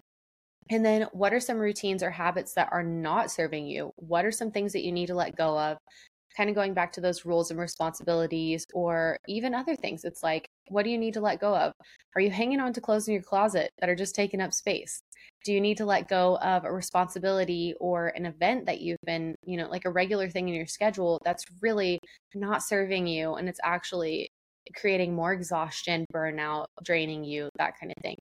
And 0.70 0.84
then, 0.84 1.08
what 1.12 1.34
are 1.34 1.39
some 1.39 1.58
routines 1.60 2.02
or 2.02 2.10
habits 2.10 2.54
that 2.54 2.70
are 2.72 2.82
not 2.82 3.30
serving 3.30 3.68
you? 3.68 3.91
What 3.98 4.26
are 4.26 4.32
some 4.32 4.52
things 4.52 4.74
that 4.74 4.84
you 4.84 4.91
need 4.91 5.08
to 5.08 5.15
let 5.15 5.36
go 5.36 5.58
of? 5.60 5.78
Kind 6.36 6.50
of 6.50 6.56
going 6.56 6.74
back 6.74 6.91
to 6.93 7.02
those 7.02 7.26
rules 7.26 7.50
and 7.50 7.60
responsibilities, 7.60 8.65
or 8.74 9.17
even 9.28 9.54
other 9.54 9.76
things. 9.76 10.04
It's 10.04 10.21
like, 10.24 10.48
what 10.69 10.84
do 10.84 10.89
you 10.89 10.98
need 10.98 11.13
to 11.13 11.21
let 11.21 11.39
go 11.39 11.56
of? 11.56 11.71
Are 12.15 12.21
you 12.21 12.30
hanging 12.30 12.60
on 12.60 12.74
to 12.74 12.82
clothes 12.82 13.08
in 13.08 13.13
your 13.13 13.24
closet 13.24 13.71
that 13.80 13.89
are 13.89 13.95
just 13.95 14.15
taking 14.15 14.41
up 14.41 14.54
space? 14.54 15.00
Do 15.45 15.54
you 15.54 15.62
need 15.62 15.78
to 15.78 15.86
let 15.86 16.08
go 16.10 16.38
of 16.39 16.65
a 16.65 16.71
responsibility 16.74 17.74
or 17.80 18.08
an 18.10 18.26
event 18.26 18.65
that 18.65 18.82
you've 18.82 19.00
been, 19.06 19.36
you 19.45 19.58
know, 19.58 19.69
like 19.69 19.86
a 19.86 19.89
regular 19.91 20.30
thing 20.30 20.50
in 20.50 20.56
your 20.56 20.65
schedule 20.67 21.19
that's 21.24 21.45
really 21.62 22.00
not 22.34 22.63
serving 22.63 23.08
you 23.08 23.36
and 23.36 23.48
it's 23.48 23.60
actually 23.63 24.30
creating 24.76 25.13
more 25.15 25.32
exhaustion, 25.34 26.06
burnout, 26.13 26.65
draining 26.84 27.24
you, 27.24 27.50
that 27.58 27.80
kind 27.80 27.93
of 27.95 28.02
thing? 28.02 28.17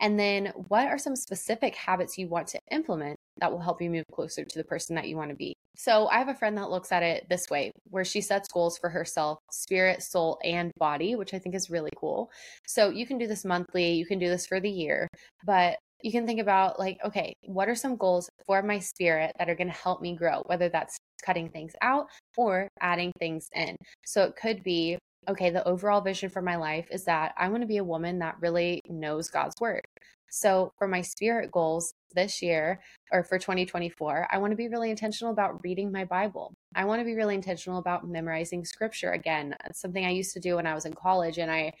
And 0.00 0.18
then, 0.18 0.52
what 0.68 0.88
are 0.88 0.98
some 0.98 1.16
specific 1.16 1.74
habits 1.76 2.18
you 2.18 2.28
want 2.28 2.48
to 2.48 2.60
implement 2.70 3.18
that 3.38 3.50
will 3.52 3.60
help 3.60 3.80
you 3.82 3.90
move 3.90 4.04
closer 4.12 4.44
to 4.44 4.58
the 4.58 4.64
person 4.64 4.96
that 4.96 5.08
you 5.08 5.16
want 5.16 5.30
to 5.30 5.36
be? 5.36 5.54
So, 5.76 6.06
I 6.08 6.18
have 6.18 6.28
a 6.28 6.34
friend 6.34 6.56
that 6.58 6.70
looks 6.70 6.92
at 6.92 7.02
it 7.02 7.26
this 7.28 7.48
way, 7.50 7.72
where 7.90 8.04
she 8.04 8.20
sets 8.20 8.48
goals 8.48 8.78
for 8.78 8.90
herself, 8.90 9.38
spirit, 9.50 10.02
soul, 10.02 10.38
and 10.44 10.70
body, 10.78 11.16
which 11.16 11.34
I 11.34 11.38
think 11.38 11.54
is 11.54 11.70
really 11.70 11.90
cool. 11.96 12.30
So, 12.66 12.90
you 12.90 13.06
can 13.06 13.18
do 13.18 13.26
this 13.26 13.44
monthly, 13.44 13.92
you 13.92 14.06
can 14.06 14.18
do 14.18 14.28
this 14.28 14.46
for 14.46 14.60
the 14.60 14.70
year, 14.70 15.08
but 15.44 15.78
you 16.02 16.12
can 16.12 16.26
think 16.26 16.40
about 16.40 16.78
like, 16.78 16.98
okay, 17.04 17.32
what 17.44 17.68
are 17.68 17.74
some 17.74 17.96
goals 17.96 18.28
for 18.46 18.62
my 18.62 18.78
spirit 18.78 19.32
that 19.38 19.48
are 19.48 19.54
going 19.54 19.68
to 19.68 19.72
help 19.72 20.02
me 20.02 20.16
grow, 20.16 20.42
whether 20.46 20.68
that's 20.68 20.96
cutting 21.24 21.48
things 21.48 21.72
out 21.80 22.06
or 22.36 22.68
adding 22.80 23.12
things 23.18 23.48
in. 23.54 23.76
So, 24.04 24.24
it 24.24 24.36
could 24.36 24.62
be 24.62 24.98
okay, 25.28 25.50
the 25.50 25.66
overall 25.66 26.00
vision 26.00 26.28
for 26.28 26.42
my 26.42 26.56
life 26.56 26.86
is 26.90 27.04
that 27.04 27.32
I 27.38 27.48
want 27.48 27.62
to 27.62 27.66
be 27.66 27.76
a 27.76 27.84
woman 27.84 28.18
that 28.18 28.36
really 28.40 28.80
knows 28.88 29.30
God's 29.30 29.54
word. 29.60 29.82
So, 30.30 30.72
for 30.78 30.88
my 30.88 31.02
spirit 31.02 31.50
goals 31.52 31.92
this 32.14 32.42
year 32.42 32.80
or 33.12 33.22
for 33.22 33.38
2024, 33.38 34.28
I 34.30 34.38
want 34.38 34.52
to 34.52 34.56
be 34.56 34.68
really 34.68 34.90
intentional 34.90 35.32
about 35.32 35.62
reading 35.62 35.92
my 35.92 36.04
Bible. 36.04 36.54
I 36.74 36.86
want 36.86 37.00
to 37.00 37.04
be 37.04 37.14
really 37.14 37.34
intentional 37.34 37.78
about 37.78 38.08
memorizing 38.08 38.64
scripture 38.64 39.12
again. 39.12 39.54
It's 39.66 39.80
something 39.80 40.04
I 40.04 40.10
used 40.10 40.32
to 40.34 40.40
do 40.40 40.56
when 40.56 40.66
I 40.66 40.74
was 40.74 40.86
in 40.86 40.94
college, 40.94 41.38
and 41.38 41.50
I 41.50 41.72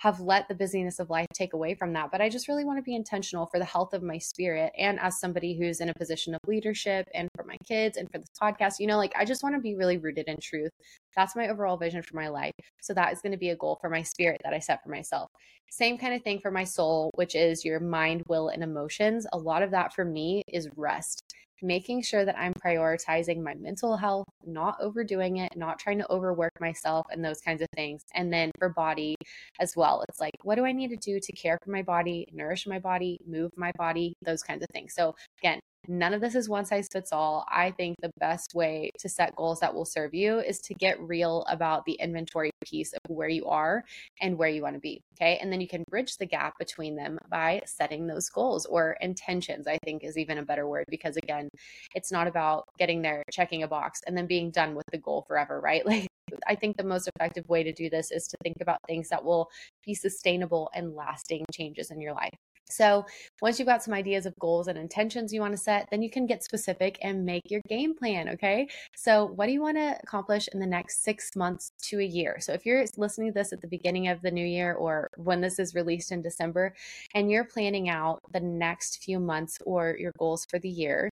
have 0.00 0.18
let 0.20 0.48
the 0.48 0.54
busyness 0.54 0.98
of 0.98 1.10
life 1.10 1.28
take 1.32 1.52
away 1.52 1.74
from 1.74 1.92
that. 1.92 2.10
But 2.10 2.20
I 2.20 2.28
just 2.28 2.48
really 2.48 2.64
want 2.64 2.78
to 2.78 2.82
be 2.82 2.96
intentional 2.96 3.46
for 3.46 3.58
the 3.58 3.64
health 3.64 3.92
of 3.94 4.02
my 4.02 4.18
spirit 4.18 4.72
and 4.76 4.98
as 4.98 5.20
somebody 5.20 5.56
who's 5.56 5.80
in 5.80 5.90
a 5.90 5.94
position 5.94 6.34
of 6.34 6.40
leadership 6.46 7.06
and 7.14 7.28
for 7.36 7.44
my 7.44 7.56
kids 7.66 7.96
and 7.96 8.08
for 8.10 8.18
this 8.18 8.30
podcast, 8.40 8.80
you 8.80 8.86
know, 8.86 8.96
like 8.96 9.12
I 9.16 9.24
just 9.24 9.42
want 9.42 9.54
to 9.54 9.60
be 9.60 9.76
really 9.76 9.98
rooted 9.98 10.26
in 10.26 10.36
truth. 10.42 10.72
That's 11.16 11.36
my 11.36 11.48
overall 11.48 11.76
vision 11.76 12.02
for 12.02 12.16
my 12.16 12.28
life. 12.28 12.52
So, 12.80 12.94
that 12.94 13.12
is 13.12 13.20
going 13.20 13.32
to 13.32 13.38
be 13.38 13.50
a 13.50 13.56
goal 13.56 13.78
for 13.80 13.90
my 13.90 14.02
spirit 14.02 14.40
that 14.44 14.54
I 14.54 14.58
set 14.58 14.82
for 14.82 14.90
myself. 14.90 15.30
Same 15.72 15.98
kind 15.98 16.14
of 16.14 16.22
thing 16.22 16.40
for 16.40 16.50
my 16.50 16.64
soul, 16.64 17.12
which 17.14 17.36
is 17.36 17.64
your 17.64 17.78
mind, 17.78 18.24
will, 18.26 18.48
and 18.48 18.62
emotions. 18.64 19.24
A 19.32 19.38
lot 19.38 19.62
of 19.62 19.70
that 19.70 19.79
for 19.88 20.04
me 20.04 20.42
is 20.48 20.68
rest 20.76 21.22
making 21.62 22.02
sure 22.02 22.24
that 22.24 22.38
I'm 22.38 22.54
prioritizing 22.54 23.42
my 23.42 23.54
mental 23.54 23.96
health, 23.96 24.26
not 24.46 24.76
overdoing 24.80 25.38
it, 25.38 25.56
not 25.56 25.78
trying 25.78 25.98
to 25.98 26.10
overwork 26.10 26.58
myself 26.60 27.06
and 27.10 27.24
those 27.24 27.40
kinds 27.40 27.62
of 27.62 27.68
things. 27.74 28.02
And 28.14 28.32
then 28.32 28.50
for 28.58 28.70
body 28.70 29.16
as 29.60 29.76
well, 29.76 30.04
it's 30.08 30.20
like, 30.20 30.32
what 30.42 30.54
do 30.56 30.64
I 30.64 30.72
need 30.72 30.88
to 30.88 30.96
do 30.96 31.20
to 31.20 31.32
care 31.32 31.58
for 31.62 31.70
my 31.70 31.82
body, 31.82 32.26
nourish 32.32 32.66
my 32.66 32.78
body, 32.78 33.18
move 33.26 33.52
my 33.56 33.72
body, 33.76 34.14
those 34.22 34.42
kinds 34.42 34.62
of 34.62 34.68
things. 34.72 34.94
So, 34.94 35.14
again, 35.42 35.60
None 35.88 36.12
of 36.12 36.20
this 36.20 36.34
is 36.34 36.48
one 36.48 36.66
size 36.66 36.88
fits 36.92 37.10
all. 37.12 37.46
I 37.48 37.70
think 37.70 37.96
the 38.00 38.12
best 38.18 38.54
way 38.54 38.90
to 38.98 39.08
set 39.08 39.34
goals 39.34 39.60
that 39.60 39.74
will 39.74 39.86
serve 39.86 40.14
you 40.14 40.38
is 40.38 40.60
to 40.60 40.74
get 40.74 41.00
real 41.00 41.44
about 41.48 41.84
the 41.86 41.94
inventory 41.94 42.50
piece 42.64 42.92
of 42.92 43.00
where 43.08 43.28
you 43.28 43.46
are 43.46 43.84
and 44.20 44.36
where 44.36 44.48
you 44.48 44.62
want 44.62 44.74
to 44.74 44.80
be. 44.80 45.02
Okay. 45.16 45.38
And 45.38 45.50
then 45.50 45.60
you 45.60 45.68
can 45.68 45.84
bridge 45.90 46.16
the 46.18 46.26
gap 46.26 46.58
between 46.58 46.96
them 46.96 47.18
by 47.30 47.62
setting 47.64 48.06
those 48.06 48.28
goals 48.28 48.66
or 48.66 48.96
intentions, 49.00 49.66
I 49.66 49.78
think 49.84 50.04
is 50.04 50.18
even 50.18 50.38
a 50.38 50.44
better 50.44 50.68
word 50.68 50.84
because, 50.88 51.16
again, 51.16 51.48
it's 51.94 52.12
not 52.12 52.26
about 52.26 52.64
getting 52.78 53.00
there, 53.00 53.22
checking 53.32 53.62
a 53.62 53.68
box, 53.68 54.00
and 54.06 54.16
then 54.16 54.26
being 54.26 54.50
done 54.50 54.74
with 54.74 54.86
the 54.92 54.98
goal 54.98 55.24
forever, 55.26 55.60
right? 55.60 55.82
Like, 55.90 56.06
I 56.46 56.54
think 56.54 56.76
the 56.76 56.84
most 56.84 57.08
effective 57.08 57.48
way 57.48 57.64
to 57.64 57.72
do 57.72 57.90
this 57.90 58.12
is 58.12 58.28
to 58.28 58.36
think 58.44 58.58
about 58.60 58.78
things 58.86 59.08
that 59.08 59.24
will 59.24 59.50
be 59.84 59.94
sustainable 59.94 60.70
and 60.74 60.94
lasting 60.94 61.44
changes 61.52 61.90
in 61.90 62.00
your 62.00 62.12
life. 62.12 62.30
So, 62.70 63.04
once 63.42 63.58
you've 63.58 63.68
got 63.68 63.82
some 63.82 63.94
ideas 63.94 64.26
of 64.26 64.38
goals 64.38 64.68
and 64.68 64.78
intentions 64.78 65.32
you 65.32 65.40
want 65.40 65.52
to 65.52 65.58
set, 65.62 65.88
then 65.90 66.02
you 66.02 66.10
can 66.10 66.26
get 66.26 66.42
specific 66.44 66.98
and 67.02 67.24
make 67.24 67.42
your 67.50 67.60
game 67.68 67.94
plan. 67.96 68.28
Okay. 68.30 68.68
So, 68.96 69.26
what 69.26 69.46
do 69.46 69.52
you 69.52 69.62
want 69.62 69.76
to 69.76 69.98
accomplish 70.02 70.48
in 70.52 70.60
the 70.60 70.66
next 70.66 71.02
six 71.02 71.30
months 71.36 71.72
to 71.84 72.00
a 72.00 72.04
year? 72.04 72.38
So, 72.40 72.52
if 72.52 72.64
you're 72.66 72.84
listening 72.96 73.28
to 73.32 73.34
this 73.34 73.52
at 73.52 73.60
the 73.60 73.68
beginning 73.68 74.08
of 74.08 74.22
the 74.22 74.30
new 74.30 74.46
year 74.46 74.74
or 74.74 75.08
when 75.16 75.40
this 75.40 75.58
is 75.58 75.74
released 75.74 76.12
in 76.12 76.22
December 76.22 76.74
and 77.14 77.30
you're 77.30 77.44
planning 77.44 77.88
out 77.88 78.20
the 78.32 78.40
next 78.40 79.02
few 79.02 79.18
months 79.20 79.58
or 79.64 79.96
your 79.98 80.12
goals 80.18 80.46
for 80.50 80.58
the 80.58 80.68
year, 80.68 81.10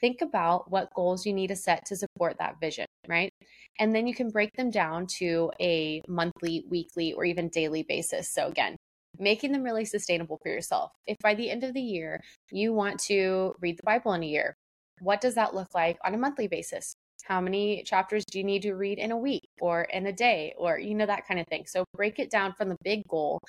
think 0.00 0.20
about 0.22 0.70
what 0.70 0.92
goals 0.94 1.24
you 1.26 1.32
need 1.32 1.48
to 1.48 1.56
set 1.56 1.84
to 1.86 1.96
support 1.96 2.36
that 2.38 2.56
vision, 2.60 2.86
right? 3.08 3.32
And 3.78 3.94
then 3.94 4.06
you 4.06 4.14
can 4.14 4.30
break 4.30 4.52
them 4.56 4.70
down 4.70 5.06
to 5.18 5.50
a 5.60 6.02
monthly, 6.08 6.64
weekly, 6.68 7.12
or 7.12 7.24
even 7.24 7.48
daily 7.48 7.82
basis. 7.82 8.28
So, 8.32 8.46
again, 8.48 8.75
making 9.18 9.52
them 9.52 9.62
really 9.62 9.84
sustainable 9.84 10.38
for 10.42 10.50
yourself. 10.50 10.92
If 11.06 11.16
by 11.22 11.34
the 11.34 11.50
end 11.50 11.64
of 11.64 11.74
the 11.74 11.80
year 11.80 12.22
you 12.50 12.72
want 12.72 12.98
to 13.00 13.54
read 13.60 13.78
the 13.78 13.84
Bible 13.84 14.12
in 14.12 14.22
a 14.22 14.26
year, 14.26 14.56
what 15.00 15.20
does 15.20 15.34
that 15.34 15.54
look 15.54 15.68
like 15.74 15.98
on 16.04 16.14
a 16.14 16.18
monthly 16.18 16.48
basis? 16.48 16.94
How 17.24 17.40
many 17.40 17.82
chapters 17.82 18.24
do 18.24 18.38
you 18.38 18.44
need 18.44 18.62
to 18.62 18.74
read 18.74 18.98
in 18.98 19.10
a 19.10 19.16
week 19.16 19.48
or 19.60 19.82
in 19.82 20.06
a 20.06 20.12
day 20.12 20.54
or, 20.56 20.78
you 20.78 20.94
know, 20.94 21.06
that 21.06 21.26
kind 21.26 21.40
of 21.40 21.46
thing? 21.48 21.64
So 21.66 21.84
break 21.94 22.18
it 22.18 22.30
down 22.30 22.52
from 22.52 22.68
the 22.68 22.76
big 22.84 23.02
goal 23.08 23.40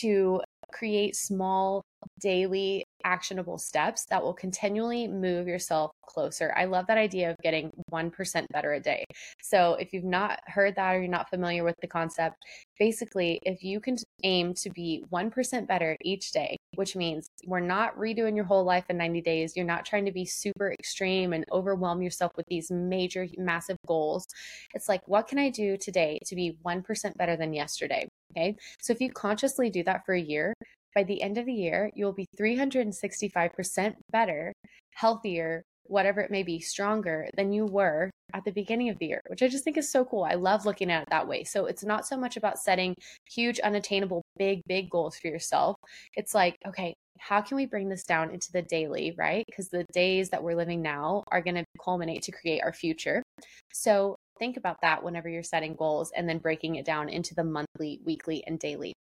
to 0.00 0.40
create 0.72 1.16
small 1.16 1.82
daily 2.20 2.84
actionable 3.04 3.58
steps 3.58 4.04
that 4.06 4.22
will 4.22 4.34
continually 4.34 5.08
move 5.08 5.46
yourself 5.46 5.90
closer. 6.06 6.52
I 6.56 6.64
love 6.64 6.86
that 6.86 6.98
idea 6.98 7.30
of 7.30 7.36
getting 7.42 7.70
1% 7.92 8.46
better 8.52 8.72
a 8.72 8.80
day. 8.80 9.04
So, 9.42 9.74
if 9.74 9.92
you've 9.92 10.04
not 10.04 10.40
heard 10.46 10.74
that 10.76 10.94
or 10.94 11.00
you're 11.00 11.08
not 11.08 11.30
familiar 11.30 11.64
with 11.64 11.76
the 11.80 11.86
concept, 11.86 12.36
basically, 12.78 13.38
if 13.42 13.62
you 13.62 13.80
can 13.80 13.96
aim 14.22 14.54
to 14.54 14.70
be 14.70 15.04
1% 15.12 15.66
better 15.66 15.96
each 16.02 16.32
day, 16.32 16.56
which 16.74 16.96
means 16.96 17.26
we're 17.46 17.60
not 17.60 17.96
redoing 17.96 18.36
your 18.36 18.44
whole 18.44 18.64
life 18.64 18.84
in 18.88 18.96
90 18.96 19.20
days, 19.22 19.56
you're 19.56 19.64
not 19.64 19.84
trying 19.84 20.04
to 20.04 20.12
be 20.12 20.24
super 20.24 20.72
extreme 20.72 21.32
and 21.32 21.44
overwhelm 21.52 22.02
yourself 22.02 22.32
with 22.36 22.46
these 22.48 22.70
major, 22.70 23.26
massive 23.38 23.76
goals. 23.86 24.26
It's 24.74 24.88
like, 24.88 25.00
what 25.06 25.28
can 25.28 25.38
I 25.38 25.50
do 25.50 25.76
today 25.76 26.18
to 26.26 26.34
be 26.34 26.58
1% 26.64 27.16
better 27.16 27.36
than 27.36 27.52
yesterday? 27.52 28.08
Okay. 28.36 28.56
So, 28.80 28.92
if 28.92 29.00
you 29.00 29.10
consciously 29.10 29.70
do 29.70 29.82
that 29.84 30.04
for 30.06 30.14
a 30.14 30.20
year, 30.20 30.54
by 30.94 31.04
the 31.04 31.22
end 31.22 31.38
of 31.38 31.46
the 31.46 31.52
year, 31.52 31.90
you'll 31.94 32.12
be 32.12 32.26
365% 32.38 33.94
better, 34.10 34.52
healthier, 34.94 35.64
whatever 35.84 36.20
it 36.20 36.30
may 36.30 36.42
be, 36.42 36.60
stronger 36.60 37.28
than 37.36 37.52
you 37.52 37.66
were 37.66 38.10
at 38.34 38.44
the 38.44 38.52
beginning 38.52 38.88
of 38.88 38.98
the 38.98 39.06
year, 39.06 39.20
which 39.28 39.42
I 39.42 39.48
just 39.48 39.64
think 39.64 39.76
is 39.76 39.90
so 39.90 40.04
cool. 40.04 40.22
I 40.22 40.34
love 40.34 40.64
looking 40.64 40.90
at 40.90 41.02
it 41.02 41.08
that 41.10 41.26
way. 41.26 41.44
So 41.44 41.66
it's 41.66 41.84
not 41.84 42.06
so 42.06 42.16
much 42.16 42.36
about 42.36 42.58
setting 42.58 42.94
huge, 43.28 43.58
unattainable, 43.60 44.22
big, 44.38 44.62
big 44.66 44.88
goals 44.90 45.16
for 45.16 45.28
yourself. 45.28 45.76
It's 46.16 46.34
like, 46.34 46.56
okay, 46.66 46.94
how 47.18 47.40
can 47.40 47.56
we 47.56 47.66
bring 47.66 47.88
this 47.88 48.04
down 48.04 48.30
into 48.30 48.50
the 48.52 48.62
daily, 48.62 49.14
right? 49.18 49.44
Because 49.46 49.68
the 49.68 49.84
days 49.92 50.30
that 50.30 50.42
we're 50.42 50.56
living 50.56 50.80
now 50.80 51.22
are 51.30 51.42
going 51.42 51.56
to 51.56 51.64
culminate 51.82 52.22
to 52.22 52.32
create 52.32 52.62
our 52.62 52.72
future. 52.72 53.22
So 53.72 54.16
think 54.40 54.56
about 54.56 54.80
that 54.80 55.04
whenever 55.04 55.28
you're 55.28 55.44
setting 55.44 55.76
goals 55.76 56.10
and 56.16 56.28
then 56.28 56.38
breaking 56.38 56.74
it 56.74 56.84
down 56.84 57.08
into 57.08 57.36
the 57.36 57.44
monthly, 57.44 58.00
weekly, 58.04 58.42
and 58.48 58.58
daily. 58.58 58.92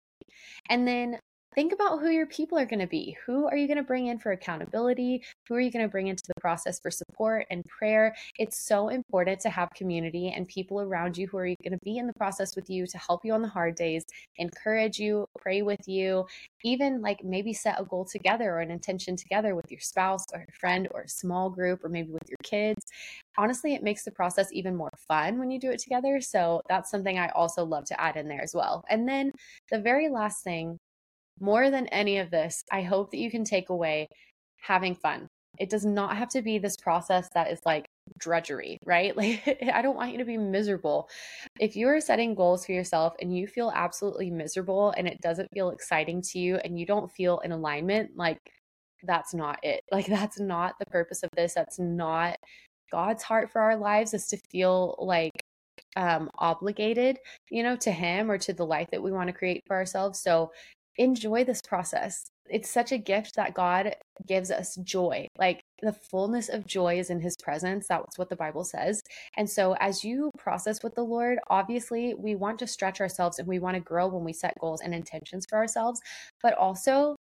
And 0.70 0.88
then 0.88 1.18
think 1.60 1.74
about 1.74 2.00
who 2.00 2.08
your 2.08 2.26
people 2.26 2.58
are 2.58 2.66
going 2.66 2.80
to 2.80 2.88
be. 2.88 3.18
Who 3.26 3.46
are 3.46 3.58
you 3.58 3.68
going 3.68 3.76
to 3.76 3.84
bring 3.84 4.08
in 4.08 4.18
for 4.18 4.32
accountability? 4.32 5.22
Who 5.46 5.56
are 5.56 5.60
you 5.60 5.70
going 5.70 5.84
to 5.84 5.92
bring 5.92 6.08
into 6.08 6.24
the 6.26 6.40
process 6.40 6.80
for 6.80 6.90
support 6.90 7.48
and 7.52 7.66
prayer? 7.66 8.16
It's 8.38 8.66
so 8.66 8.88
important 8.88 9.42
to 9.42 9.50
have 9.50 9.68
community 9.76 10.32
and 10.34 10.48
people 10.48 10.80
around 10.80 11.18
you 11.18 11.28
who 11.28 11.38
are 11.38 11.48
going 11.48 11.74
to 11.74 11.80
be 11.84 11.98
in 11.98 12.08
the 12.08 12.14
process 12.14 12.56
with 12.56 12.70
you 12.70 12.88
to 12.88 12.98
help 12.98 13.26
you 13.26 13.34
on 13.34 13.42
the 13.42 13.50
hard 13.50 13.76
days, 13.76 14.06
encourage 14.38 15.00
you, 15.00 15.26
pray 15.38 15.62
with 15.62 15.86
you, 15.86 16.26
even 16.64 17.02
like 17.02 17.26
maybe 17.26 17.52
set 17.52 17.78
a 17.78 17.84
goal 17.84 18.06
together 18.06 18.52
or 18.52 18.60
an 18.62 18.72
intention 18.72 19.18
together 19.18 19.54
with 19.54 19.70
your 19.70 19.82
spouse 19.82 20.24
or 20.34 20.46
a 20.48 20.52
friend 20.54 20.88
or 20.92 21.02
a 21.02 21.10
small 21.10 21.50
group 21.50 21.84
or 21.84 21.90
maybe 21.90 22.10
with 22.10 22.30
your 22.30 22.38
kids. 22.42 22.86
Honestly, 23.38 23.74
it 23.74 23.84
makes 23.84 24.06
the 24.06 24.12
process 24.12 24.48
even 24.54 24.78
more 24.78 24.92
fun 25.10 25.38
when 25.38 25.52
you 25.52 25.60
do 25.60 25.72
it 25.72 25.80
together. 25.80 26.22
So 26.22 26.62
that's 26.70 26.90
something 26.90 27.20
I 27.20 27.28
also 27.36 27.66
love 27.66 27.84
to 27.88 28.00
add 28.00 28.16
in 28.16 28.30
there 28.30 28.42
as 28.42 28.56
well. 28.56 28.86
And 28.90 29.06
then 29.06 29.34
the 29.70 29.82
very 29.82 30.08
last 30.08 30.42
thing 30.42 30.78
more 31.40 31.70
than 31.70 31.88
any 31.88 32.18
of 32.20 32.32
this, 32.32 32.64
I 32.72 32.82
hope 32.82 33.12
that 33.12 33.18
you 33.20 33.32
can 33.32 33.44
take 33.44 33.70
away 33.70 34.08
having 34.62 34.96
fun. 34.96 35.28
It 35.60 35.70
does 35.70 35.86
not 35.86 36.18
have 36.18 36.30
to 36.30 36.42
be 36.42 36.58
this 36.58 36.78
process 36.78 37.30
that 37.34 37.52
is 37.52 37.60
like 37.66 37.86
drudgery, 38.20 38.78
right? 38.86 39.16
Like, 39.18 39.42
I 39.74 39.82
don't 39.82 39.96
want 39.96 40.12
you 40.12 40.18
to 40.20 40.26
be 40.26 40.38
miserable. 40.38 41.10
If 41.60 41.76
you 41.76 41.88
are 41.90 42.00
setting 42.02 42.36
goals 42.36 42.66
for 42.66 42.72
yourself 42.72 43.14
and 43.22 43.36
you 43.36 43.48
feel 43.48 43.72
absolutely 43.76 44.32
miserable 44.32 44.94
and 44.98 45.08
it 45.08 45.22
doesn't 45.22 45.50
feel 45.54 45.72
exciting 45.72 46.22
to 46.32 46.40
you 46.40 46.58
and 46.58 46.80
you 46.80 46.86
don't 46.86 47.12
feel 47.12 47.40
in 47.40 47.52
alignment, 47.52 48.12
like, 48.16 48.40
that's 49.04 49.34
not 49.34 49.60
it. 49.64 49.82
Like, 49.92 50.08
that's 50.08 50.40
not 50.40 50.76
the 50.80 50.86
purpose 50.88 51.24
of 51.24 51.30
this. 51.36 51.54
That's 51.54 51.80
not 51.80 52.38
God's 52.92 53.24
heart 53.24 53.52
for 53.52 53.62
our 53.62 53.76
lives 53.76 54.14
is 54.14 54.28
to 54.28 54.38
feel 54.52 54.96
like 55.00 55.32
um 55.96 56.30
obligated 56.38 57.18
you 57.50 57.64
know 57.64 57.76
to 57.76 57.92
him 57.92 58.30
or 58.30 58.38
to 58.38 58.54
the 58.54 58.66
life 58.66 58.88
that 58.92 59.02
we 59.02 59.12
want 59.12 59.28
to 59.28 59.34
create 59.34 59.62
for 59.66 59.76
ourselves 59.76 60.20
so 60.20 60.52
enjoy 61.00 61.46
this 61.46 61.62
process. 61.62 62.30
It's 62.50 62.70
such 62.70 62.92
a 62.92 62.98
gift 62.98 63.36
that 63.36 63.54
God 63.54 63.96
gives 64.28 64.52
us 64.52 64.76
joy. 64.84 65.28
Like 65.38 65.62
the 65.82 65.94
fullness 65.94 66.50
of 66.50 66.68
joy 66.68 67.00
is 67.00 67.10
in 67.10 67.22
his 67.22 67.38
presence. 67.42 67.88
That's 67.88 68.18
what 68.18 68.30
the 68.30 68.36
Bible 68.36 68.66
says. 68.66 69.02
And 69.38 69.50
so, 69.50 69.76
as 69.80 70.04
you 70.04 70.30
process 70.38 70.84
with 70.84 70.96
the 70.96 71.04
Lord, 71.04 71.40
obviously, 71.50 72.14
we 72.16 72.36
want 72.36 72.60
to 72.60 72.68
stretch 72.68 73.00
ourselves 73.02 73.40
and 73.40 73.48
we 73.48 73.60
want 73.60 73.76
to 73.76 73.82
grow 73.82 74.08
when 74.08 74.26
we 74.26 74.34
set 74.34 74.60
goals 74.60 74.82
and 74.82 74.94
intentions 74.94 75.46
for 75.50 75.58
ourselves. 75.58 76.02
But 76.44 76.56
also, 76.56 77.16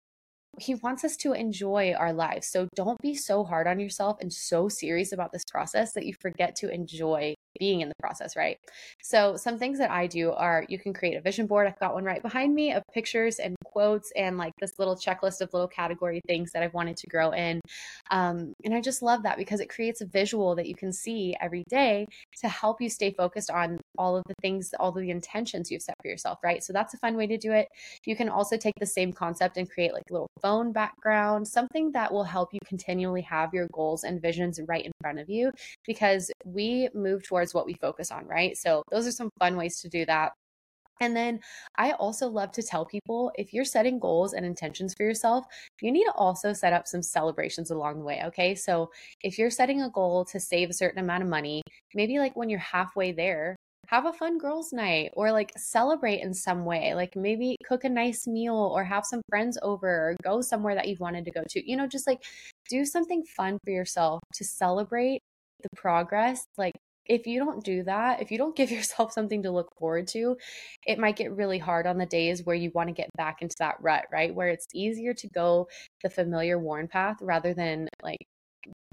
he 0.59 0.75
wants 0.77 1.05
us 1.05 1.17
to 1.19 1.33
enjoy 1.33 1.93
our 1.93 2.13
lives. 2.13 2.49
So 2.49 2.69
don't 2.75 3.01
be 3.03 3.15
so 3.15 3.45
hard 3.45 3.67
on 3.67 3.79
yourself 3.79 4.17
and 4.21 4.33
so 4.33 4.69
serious 4.69 5.13
about 5.13 5.33
this 5.33 5.45
process 5.45 5.93
that 5.93 6.07
you 6.07 6.15
forget 6.21 6.57
to 6.57 6.73
enjoy 6.73 7.35
being 7.59 7.81
in 7.81 7.89
the 7.89 7.95
process, 8.01 8.37
right? 8.37 8.59
So, 9.03 9.37
some 9.37 9.59
things 9.59 9.79
that 9.79 9.91
I 9.91 10.07
do 10.07 10.33
are 10.33 10.65
you 10.69 10.79
can 10.79 10.93
create 10.93 11.17
a 11.17 11.21
vision 11.21 11.47
board. 11.47 11.67
I've 11.67 11.79
got 11.79 11.95
one 11.95 12.05
right 12.05 12.23
behind 12.23 12.55
me 12.55 12.73
of 12.73 12.83
pictures 12.93 13.39
and 13.39 13.57
quotes 13.65 14.13
and 14.17 14.39
like 14.39 14.53
this 14.61 14.79
little 14.79 14.97
checklist 14.97 15.41
of 15.41 15.53
little 15.53 15.69
category 15.69 16.21
things 16.27 16.53
that 16.53 16.63
I've 16.63 16.75
wanted 16.75 16.97
to 16.99 17.07
grow 17.09 17.33
in. 17.33 17.61
Um, 18.11 18.53
and 18.65 18.75
I 18.75 18.81
just 18.81 19.03
love 19.03 19.23
that 19.25 19.37
because 19.37 19.61
it 19.61 19.69
creates 19.69 20.01
a 20.01 20.07
visual 20.07 20.55
that 20.57 20.67
you 20.67 20.75
can 20.75 20.93
see 20.93 21.37
every 21.41 21.65
day 21.69 22.07
to 22.41 22.49
help 22.49 22.81
you 22.81 22.89
stay 22.89 23.13
focused 23.13 23.51
on 23.51 23.79
all 23.99 24.17
of 24.17 24.25
the 24.27 24.35
things, 24.41 24.71
all 24.79 24.91
of 24.91 24.97
the 24.97 25.11
intentions 25.11 25.71
you've 25.71 25.83
set 25.83 25.97
for 26.03 26.09
yourself, 26.09 26.39
right? 26.43 26.63
So, 26.63 26.73
that's 26.73 26.95
a 26.95 26.99
fun 26.99 27.17
way 27.17 27.27
to 27.27 27.39
do 27.39 27.53
it. 27.53 27.69
You 28.05 28.17
can 28.17 28.29
also 28.29 28.57
take 28.57 28.75
the 28.81 28.87
same 28.87 29.13
concept 29.13 29.57
and 29.57 29.71
create 29.71 29.93
like 29.93 30.05
a 30.11 30.13
little 30.13 30.31
phone 30.41 30.73
background, 30.73 31.47
something 31.47 31.93
that 31.93 32.13
will 32.13 32.25
help 32.25 32.53
you 32.53 32.61
continually 32.67 33.23
have 33.23 33.53
your 33.53 33.69
goals 33.73 34.05
and 34.05 34.21
visions 34.21 34.61
right 34.67 34.85
in 34.85 34.93
front 35.01 35.19
of 35.19 35.29
you 35.29 35.51
because 35.87 36.31
we 36.45 36.89
move 36.95 37.23
towards 37.23 37.46
towards 37.47 37.55
what 37.55 37.67
we 37.67 37.75
focus 37.75 38.11
on, 38.11 38.27
right? 38.27 38.57
So 38.57 38.83
those 38.91 39.07
are 39.07 39.13
some 39.13 39.31
fun 39.39 39.57
ways 39.57 39.81
to 39.81 39.89
do 39.89 40.05
that. 40.07 40.33
And 41.01 41.15
then 41.15 41.41
I 41.77 41.93
also 41.93 42.27
love 42.27 42.53
to 42.53 42.63
tell 42.63 42.87
people 42.87 43.31
if 43.37 43.53
you're 43.53 43.67
setting 43.67 43.99
goals 43.99 44.33
and 44.33 44.47
intentions 44.47 44.95
for 44.97 45.05
yourself, 45.05 45.45
you 45.83 45.93
need 45.93 46.05
to 46.05 46.13
also 46.13 46.55
set 46.55 46.73
up 46.73 46.89
some 46.89 47.03
celebrations 47.03 47.71
along 47.71 47.99
the 47.99 48.05
way. 48.05 48.23
Okay. 48.27 48.55
So 48.55 48.91
if 49.23 49.39
you're 49.39 49.51
setting 49.51 49.83
a 49.83 49.91
goal 49.91 50.25
to 50.27 50.41
save 50.41 50.71
a 50.71 50.73
certain 50.73 50.99
amount 50.99 51.23
of 51.23 51.29
money, 51.29 51.61
maybe 51.95 52.19
like 52.19 52.35
when 52.35 52.49
you're 52.49 52.59
halfway 52.61 53.13
there, 53.13 53.57
have 53.89 54.07
a 54.07 54.13
fun 54.13 54.39
girls' 54.39 54.73
night 54.73 55.11
or 55.13 55.31
like 55.31 55.53
celebrate 55.59 56.23
in 56.23 56.33
some 56.33 56.65
way. 56.65 56.95
Like 56.95 57.15
maybe 57.15 57.57
cook 57.69 57.85
a 57.85 57.91
nice 57.91 58.27
meal 58.27 58.57
or 58.75 58.83
have 58.83 59.05
some 59.05 59.21
friends 59.29 59.59
over 59.63 59.87
or 59.87 60.17
go 60.23 60.41
somewhere 60.41 60.75
that 60.75 60.89
you've 60.89 61.01
wanted 61.01 61.27
to 61.27 61.31
go 61.31 61.43
to. 61.51 61.71
You 61.71 61.77
know, 61.77 61.87
just 61.87 62.07
like 62.07 62.25
do 62.71 62.87
something 62.87 63.23
fun 63.37 63.59
for 63.65 63.71
yourself 63.71 64.21
to 64.33 64.45
celebrate 64.45 65.21
the 65.63 65.69
progress. 65.77 66.47
Like 66.57 66.75
if 67.09 67.27
you 67.27 67.45
don't 67.45 67.65
do 67.65 67.83
that, 67.85 68.21
if 68.21 68.31
you 68.31 68.39
don't 68.39 68.57
give 68.57 68.71
yourself 68.71 69.13
something 69.13 69.43
to 69.43 69.51
look 69.51 69.69
forward 69.79 70.07
to, 70.09 70.37
it 70.87 70.99
might 70.99 71.17
get 71.17 71.33
really 71.33 71.59
hard 71.59 71.87
on 71.87 71.99
the 71.99 72.07
days 72.07 72.45
where 72.45 72.57
you 72.57 72.71
want 72.75 72.89
to 72.89 72.95
get 72.95 73.11
back 73.17 73.43
into 73.43 73.57
that 73.59 73.77
rut, 73.81 74.07
right? 74.13 74.35
Where 74.35 74.49
it's 74.49 74.67
easier 74.75 75.15
to 75.15 75.29
go 75.29 75.69
the 76.03 76.11
familiar 76.11 76.59
worn 76.59 76.89
path 76.89 77.17
rather 77.21 77.55
than 77.55 77.89
like 78.03 78.19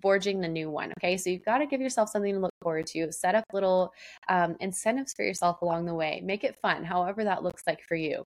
forging 0.02 0.42
the 0.42 0.48
new 0.48 0.70
one. 0.70 0.92
Okay. 1.00 1.16
So 1.18 1.30
you've 1.30 1.46
got 1.46 1.60
to 1.60 1.66
give 1.66 1.80
yourself 1.80 2.10
something 2.10 2.34
to 2.34 2.40
look 2.40 2.54
forward 2.62 2.86
to. 2.88 3.12
Set 3.12 3.36
up 3.36 3.46
little 3.54 3.92
um, 4.30 4.56
incentives 4.60 5.14
for 5.16 5.24
yourself 5.24 5.62
along 5.62 5.86
the 5.86 5.94
way. 5.94 6.22
Make 6.24 6.44
it 6.44 6.58
fun, 6.62 6.84
however 6.84 7.24
that 7.24 7.42
looks 7.42 7.64
like 7.66 7.80
for 7.88 7.96
you. 7.96 8.24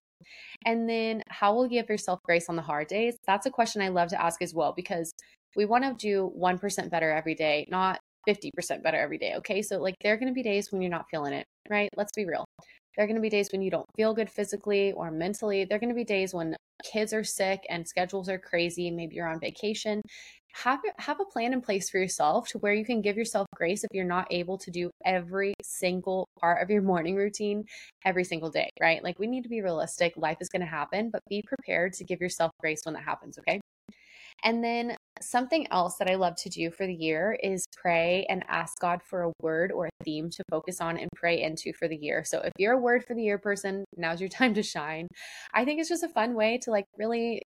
And 0.65 0.89
then 0.89 1.21
how 1.29 1.53
will 1.53 1.65
you 1.65 1.79
give 1.79 1.89
yourself 1.89 2.19
grace 2.23 2.49
on 2.49 2.55
the 2.55 2.63
hard 2.63 2.87
days? 2.87 3.15
That's 3.27 3.45
a 3.45 3.51
question 3.51 3.83
I 3.83 3.89
love 3.89 4.09
to 4.09 4.21
ask 4.21 4.41
as 4.41 4.55
well 4.55 4.73
because 4.75 5.13
we 5.55 5.65
want 5.65 5.83
to 5.83 5.93
do 5.93 6.33
1% 6.37 6.89
better 6.89 7.11
every 7.11 7.35
day, 7.35 7.67
not 7.69 7.99
50% 8.27 8.83
better 8.83 8.97
every 8.97 9.17
day. 9.17 9.35
Okay. 9.37 9.61
So, 9.61 9.79
like, 9.79 9.95
there 10.01 10.13
are 10.13 10.17
going 10.17 10.27
to 10.27 10.33
be 10.33 10.43
days 10.43 10.71
when 10.71 10.81
you're 10.81 10.91
not 10.91 11.05
feeling 11.09 11.33
it, 11.33 11.45
right? 11.69 11.89
Let's 11.95 12.11
be 12.15 12.25
real. 12.25 12.45
There 12.95 13.03
are 13.03 13.07
going 13.07 13.15
to 13.15 13.21
be 13.21 13.29
days 13.29 13.49
when 13.51 13.61
you 13.61 13.69
don't 13.69 13.85
feel 13.95 14.13
good 14.13 14.29
physically 14.29 14.91
or 14.93 15.11
mentally. 15.11 15.65
There 15.65 15.75
are 15.75 15.79
going 15.79 15.89
to 15.89 15.95
be 15.95 16.03
days 16.03 16.33
when 16.33 16.55
kids 16.83 17.13
are 17.13 17.23
sick 17.23 17.61
and 17.69 17.87
schedules 17.87 18.27
are 18.27 18.39
crazy. 18.39 18.89
Maybe 18.89 19.15
you're 19.15 19.27
on 19.27 19.39
vacation. 19.39 20.01
Have, 20.63 20.79
have 20.97 21.19
a 21.19 21.25
plan 21.25 21.53
in 21.53 21.61
place 21.61 21.91
for 21.91 21.99
yourself 21.99 22.47
to 22.49 22.57
where 22.57 22.73
you 22.73 22.83
can 22.83 23.01
give 23.01 23.15
yourself 23.15 23.45
grace 23.55 23.83
if 23.83 23.89
you're 23.93 24.03
not 24.03 24.25
able 24.31 24.57
to 24.57 24.71
do 24.71 24.89
every 25.05 25.53
single 25.61 26.27
part 26.39 26.63
of 26.63 26.71
your 26.71 26.81
morning 26.81 27.15
routine 27.15 27.63
every 28.03 28.23
single 28.23 28.49
day, 28.49 28.69
right? 28.81 29.03
Like, 29.03 29.19
we 29.19 29.27
need 29.27 29.43
to 29.43 29.49
be 29.49 29.61
realistic. 29.61 30.13
Life 30.17 30.37
is 30.41 30.49
going 30.49 30.61
to 30.61 30.67
happen, 30.67 31.11
but 31.11 31.21
be 31.29 31.43
prepared 31.45 31.93
to 31.93 32.03
give 32.03 32.19
yourself 32.19 32.51
grace 32.59 32.81
when 32.83 32.95
that 32.95 33.03
happens, 33.03 33.37
okay? 33.37 33.59
And 34.43 34.63
then 34.63 34.95
something 35.21 35.67
else 35.71 35.97
that 35.97 36.09
I 36.09 36.15
love 36.15 36.35
to 36.37 36.49
do 36.49 36.69
for 36.69 36.85
the 36.85 36.93
year 36.93 37.37
is 37.41 37.65
pray 37.75 38.25
and 38.29 38.43
ask 38.47 38.77
God 38.79 39.01
for 39.03 39.23
a 39.23 39.33
word 39.41 39.71
or 39.71 39.87
a 39.87 40.03
theme 40.03 40.29
to 40.29 40.43
focus 40.49 40.79
on 40.79 40.97
and 40.97 41.09
pray 41.15 41.41
into 41.41 41.73
for 41.73 41.87
the 41.87 41.97
year. 41.97 42.23
So 42.23 42.41
if 42.41 42.53
you're 42.57 42.73
a 42.73 42.81
word 42.81 43.03
for 43.05 43.13
the 43.13 43.23
year 43.23 43.37
person, 43.37 43.83
now's 43.95 44.21
your 44.21 44.29
time 44.37 44.53
to 44.53 44.63
shine. 44.63 45.07
I 45.53 45.65
think 45.65 45.79
it's 45.79 45.89
just 45.89 46.03
a 46.03 46.09
fun 46.09 46.35
way 46.35 46.59
to 46.63 46.71
like 46.71 46.85
really 46.97 47.41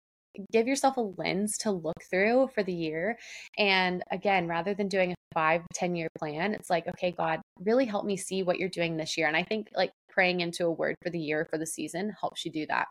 give 0.52 0.66
yourself 0.66 0.96
a 0.96 1.00
lens 1.00 1.56
to 1.58 1.70
look 1.70 1.96
through 2.10 2.48
for 2.54 2.62
the 2.62 2.72
year. 2.72 3.18
And 3.58 4.02
again, 4.10 4.48
rather 4.48 4.74
than 4.74 4.88
doing 4.88 5.12
a 5.12 5.14
five, 5.34 5.62
10 5.74 5.96
year 5.96 6.08
plan, 6.18 6.54
it's 6.54 6.70
like, 6.70 6.86
okay, 6.88 7.12
God, 7.12 7.40
really 7.60 7.86
help 7.86 8.04
me 8.04 8.16
see 8.16 8.42
what 8.42 8.58
you're 8.58 8.68
doing 8.68 8.96
this 8.96 9.16
year. 9.16 9.28
And 9.28 9.36
I 9.36 9.42
think 9.42 9.68
like 9.74 9.90
praying 10.16 10.40
into 10.40 10.64
a 10.64 10.70
word 10.70 10.94
for 11.02 11.10
the 11.10 11.18
year 11.18 11.46
for 11.50 11.58
the 11.58 11.66
season 11.66 12.10
helps 12.18 12.42
you 12.44 12.50
do 12.50 12.66
that. 12.66 12.86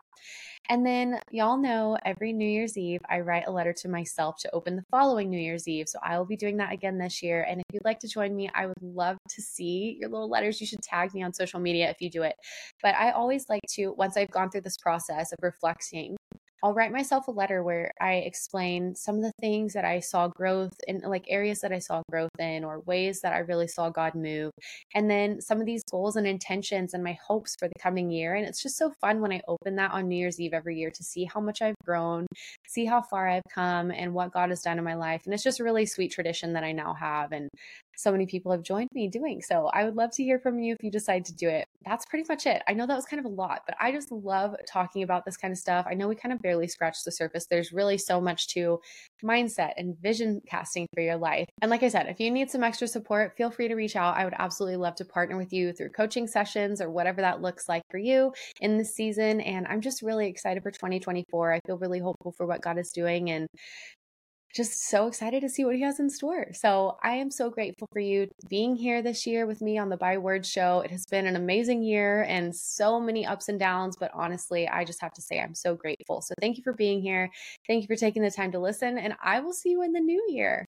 And 0.68 0.86
then 0.86 1.20
y'all 1.32 1.56
know 1.56 1.98
every 2.04 2.32
New 2.32 2.48
Year's 2.48 2.78
Eve, 2.78 3.00
I 3.08 3.20
write 3.20 3.48
a 3.48 3.50
letter 3.50 3.72
to 3.72 3.88
myself 3.88 4.36
to 4.40 4.54
open 4.54 4.76
the 4.76 4.84
following 4.90 5.28
New 5.28 5.40
Year's 5.40 5.66
Eve. 5.66 5.88
So 5.88 5.98
I 6.02 6.18
will 6.18 6.24
be 6.24 6.36
doing 6.36 6.56
that 6.58 6.72
again 6.72 6.98
this 6.98 7.22
year. 7.22 7.44
And 7.48 7.60
if 7.60 7.64
you'd 7.72 7.84
like 7.84 7.98
to 8.00 8.08
join 8.08 8.34
me, 8.34 8.48
I 8.54 8.66
would 8.66 8.80
love 8.80 9.16
to 9.30 9.42
see 9.42 9.96
your 10.00 10.08
little 10.08 10.30
letters. 10.30 10.60
You 10.60 10.66
should 10.66 10.82
tag 10.82 11.14
me 11.14 11.22
on 11.24 11.32
social 11.32 11.58
media 11.58 11.90
if 11.90 12.00
you 12.00 12.10
do 12.10 12.22
it. 12.22 12.34
But 12.82 12.94
I 12.94 13.10
always 13.10 13.48
like 13.48 13.62
to, 13.70 13.92
once 13.92 14.16
I've 14.16 14.30
gone 14.30 14.50
through 14.50 14.62
this 14.62 14.76
process 14.76 15.32
of 15.32 15.38
reflecting, 15.42 16.16
I'll 16.62 16.74
write 16.74 16.92
myself 16.92 17.28
a 17.28 17.32
letter 17.32 17.62
where 17.62 17.92
I 18.00 18.14
explain 18.14 18.94
some 18.94 19.16
of 19.16 19.22
the 19.22 19.32
things 19.40 19.72
that 19.74 19.84
I 19.84 20.00
saw 20.00 20.28
growth 20.28 20.72
in, 20.88 21.00
like 21.00 21.26
areas 21.28 21.60
that 21.60 21.72
I 21.72 21.78
saw 21.78 22.02
growth 22.10 22.30
in, 22.38 22.64
or 22.64 22.80
ways 22.80 23.20
that 23.20 23.32
I 23.32 23.38
really 23.38 23.68
saw 23.68 23.90
God 23.90 24.14
move. 24.14 24.52
And 24.94 25.10
then 25.10 25.40
some 25.40 25.60
of 25.60 25.66
these 25.66 25.82
goals 25.90 26.16
and 26.16 26.26
intentions 26.26 26.94
and 26.94 27.04
my 27.04 27.18
hopes 27.26 27.54
for 27.58 27.68
the 27.68 27.78
coming 27.80 28.10
year. 28.10 28.34
And 28.34 28.46
it's 28.46 28.62
just 28.62 28.76
so 28.78 28.92
fun 29.00 29.20
when 29.20 29.32
I 29.32 29.42
open 29.48 29.76
that 29.76 29.92
on 29.92 30.08
New 30.08 30.16
Year's 30.16 30.40
Eve 30.40 30.54
every 30.54 30.76
year 30.78 30.90
to 30.90 31.02
see 31.04 31.24
how 31.24 31.40
much 31.40 31.62
I've 31.62 31.76
grown, 31.84 32.26
see 32.66 32.86
how 32.86 33.02
far 33.02 33.28
I've 33.28 33.42
come, 33.52 33.90
and 33.90 34.14
what 34.14 34.32
God 34.32 34.50
has 34.50 34.62
done 34.62 34.78
in 34.78 34.84
my 34.84 34.94
life. 34.94 35.22
And 35.24 35.34
it's 35.34 35.44
just 35.44 35.60
a 35.60 35.64
really 35.64 35.86
sweet 35.86 36.10
tradition 36.12 36.54
that 36.54 36.64
I 36.64 36.72
now 36.72 36.94
have. 36.94 37.32
And 37.32 37.48
so 37.96 38.12
many 38.12 38.26
people 38.26 38.52
have 38.52 38.62
joined 38.62 38.90
me 38.92 39.08
doing. 39.08 39.42
So 39.42 39.66
I 39.72 39.84
would 39.84 39.96
love 39.96 40.10
to 40.12 40.22
hear 40.22 40.38
from 40.38 40.58
you 40.58 40.74
if 40.74 40.84
you 40.84 40.90
decide 40.90 41.24
to 41.26 41.34
do 41.34 41.48
it. 41.48 41.66
That's 41.84 42.04
pretty 42.04 42.26
much 42.28 42.46
it. 42.46 42.62
I 42.68 42.74
know 42.74 42.86
that 42.86 42.96
was 42.96 43.06
kind 43.06 43.20
of 43.20 43.26
a 43.26 43.34
lot, 43.34 43.62
but 43.66 43.76
I 43.80 43.92
just 43.92 44.12
love 44.12 44.54
talking 44.68 45.02
about 45.02 45.24
this 45.24 45.36
kind 45.36 45.52
of 45.52 45.58
stuff. 45.58 45.86
I 45.88 45.94
know 45.94 46.08
we 46.08 46.14
kind 46.14 46.32
of 46.32 46.40
barely 46.40 46.68
scratched 46.68 47.04
the 47.04 47.12
surface. 47.12 47.46
There's 47.46 47.72
really 47.72 47.98
so 47.98 48.20
much 48.20 48.48
to 48.48 48.80
mindset 49.24 49.72
and 49.76 49.96
vision 50.00 50.40
casting 50.46 50.86
for 50.94 51.00
your 51.00 51.16
life. 51.16 51.46
And 51.62 51.70
like 51.70 51.82
I 51.82 51.88
said, 51.88 52.06
if 52.08 52.20
you 52.20 52.30
need 52.30 52.50
some 52.50 52.62
extra 52.62 52.86
support, 52.86 53.36
feel 53.36 53.50
free 53.50 53.68
to 53.68 53.74
reach 53.74 53.96
out. 53.96 54.16
I 54.16 54.24
would 54.24 54.34
absolutely 54.38 54.76
love 54.76 54.96
to 54.96 55.04
partner 55.04 55.36
with 55.36 55.52
you 55.52 55.72
through 55.72 55.90
coaching 55.90 56.26
sessions 56.26 56.80
or 56.80 56.90
whatever 56.90 57.20
that 57.22 57.40
looks 57.40 57.68
like 57.68 57.82
for 57.90 57.98
you 57.98 58.32
in 58.60 58.76
this 58.76 58.94
season. 58.94 59.40
And 59.40 59.66
I'm 59.66 59.80
just 59.80 60.02
really 60.02 60.28
excited 60.28 60.62
for 60.62 60.70
2024. 60.70 61.52
I 61.52 61.60
feel 61.66 61.78
really 61.78 62.00
hopeful 62.00 62.32
for 62.32 62.46
what 62.46 62.60
God 62.60 62.78
is 62.78 62.90
doing 62.90 63.30
and 63.30 63.46
just 64.56 64.88
so 64.88 65.06
excited 65.06 65.42
to 65.42 65.48
see 65.50 65.64
what 65.66 65.74
he 65.74 65.82
has 65.82 66.00
in 66.00 66.08
store. 66.08 66.46
So 66.54 66.96
I 67.02 67.12
am 67.12 67.30
so 67.30 67.50
grateful 67.50 67.88
for 67.92 68.00
you 68.00 68.28
being 68.48 68.74
here 68.74 69.02
this 69.02 69.26
year 69.26 69.46
with 69.46 69.60
me 69.60 69.76
on 69.76 69.90
the 69.90 69.98
By 69.98 70.16
Words 70.16 70.48
Show. 70.48 70.80
It 70.80 70.90
has 70.90 71.04
been 71.04 71.26
an 71.26 71.36
amazing 71.36 71.82
year 71.82 72.22
and 72.22 72.56
so 72.56 72.98
many 72.98 73.26
ups 73.26 73.50
and 73.50 73.60
downs, 73.60 73.96
but 74.00 74.10
honestly, 74.14 74.66
I 74.66 74.84
just 74.84 75.02
have 75.02 75.12
to 75.12 75.22
say 75.22 75.40
I'm 75.40 75.54
so 75.54 75.74
grateful. 75.74 76.22
So 76.22 76.34
thank 76.40 76.56
you 76.56 76.62
for 76.62 76.72
being 76.72 77.02
here. 77.02 77.30
Thank 77.66 77.82
you 77.82 77.86
for 77.86 77.96
taking 77.96 78.22
the 78.22 78.30
time 78.30 78.50
to 78.52 78.58
listen, 78.58 78.96
and 78.96 79.14
I 79.22 79.40
will 79.40 79.52
see 79.52 79.70
you 79.70 79.82
in 79.82 79.92
the 79.92 80.00
new 80.00 80.24
year. 80.30 80.66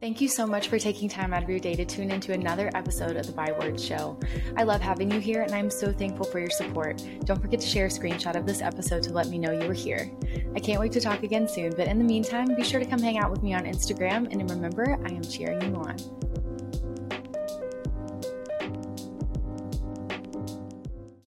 Thank 0.00 0.22
you 0.22 0.28
so 0.28 0.46
much 0.46 0.68
for 0.68 0.78
taking 0.78 1.10
time 1.10 1.34
out 1.34 1.42
of 1.42 1.50
your 1.50 1.58
day 1.58 1.74
to 1.74 1.84
tune 1.84 2.10
into 2.10 2.32
another 2.32 2.70
episode 2.74 3.16
of 3.16 3.26
the 3.26 3.32
By 3.32 3.52
Words 3.52 3.84
Show. 3.84 4.18
I 4.56 4.62
love 4.62 4.80
having 4.80 5.10
you 5.10 5.20
here 5.20 5.42
and 5.42 5.52
I'm 5.52 5.68
so 5.68 5.92
thankful 5.92 6.24
for 6.24 6.38
your 6.38 6.48
support. 6.48 7.04
Don't 7.26 7.38
forget 7.38 7.60
to 7.60 7.66
share 7.66 7.84
a 7.84 7.90
screenshot 7.90 8.34
of 8.34 8.46
this 8.46 8.62
episode 8.62 9.02
to 9.02 9.12
let 9.12 9.28
me 9.28 9.36
know 9.36 9.52
you 9.52 9.68
were 9.68 9.74
here. 9.74 10.10
I 10.56 10.58
can't 10.58 10.80
wait 10.80 10.92
to 10.92 11.02
talk 11.02 11.22
again 11.22 11.46
soon, 11.46 11.74
but 11.76 11.86
in 11.86 11.98
the 11.98 12.04
meantime, 12.04 12.54
be 12.54 12.64
sure 12.64 12.80
to 12.80 12.86
come 12.86 13.00
hang 13.00 13.18
out 13.18 13.30
with 13.30 13.42
me 13.42 13.52
on 13.52 13.64
Instagram 13.64 14.32
and 14.32 14.50
remember, 14.50 14.98
I 15.04 15.10
am 15.10 15.22
cheering 15.22 15.60
you 15.60 15.74
on. 15.74 15.98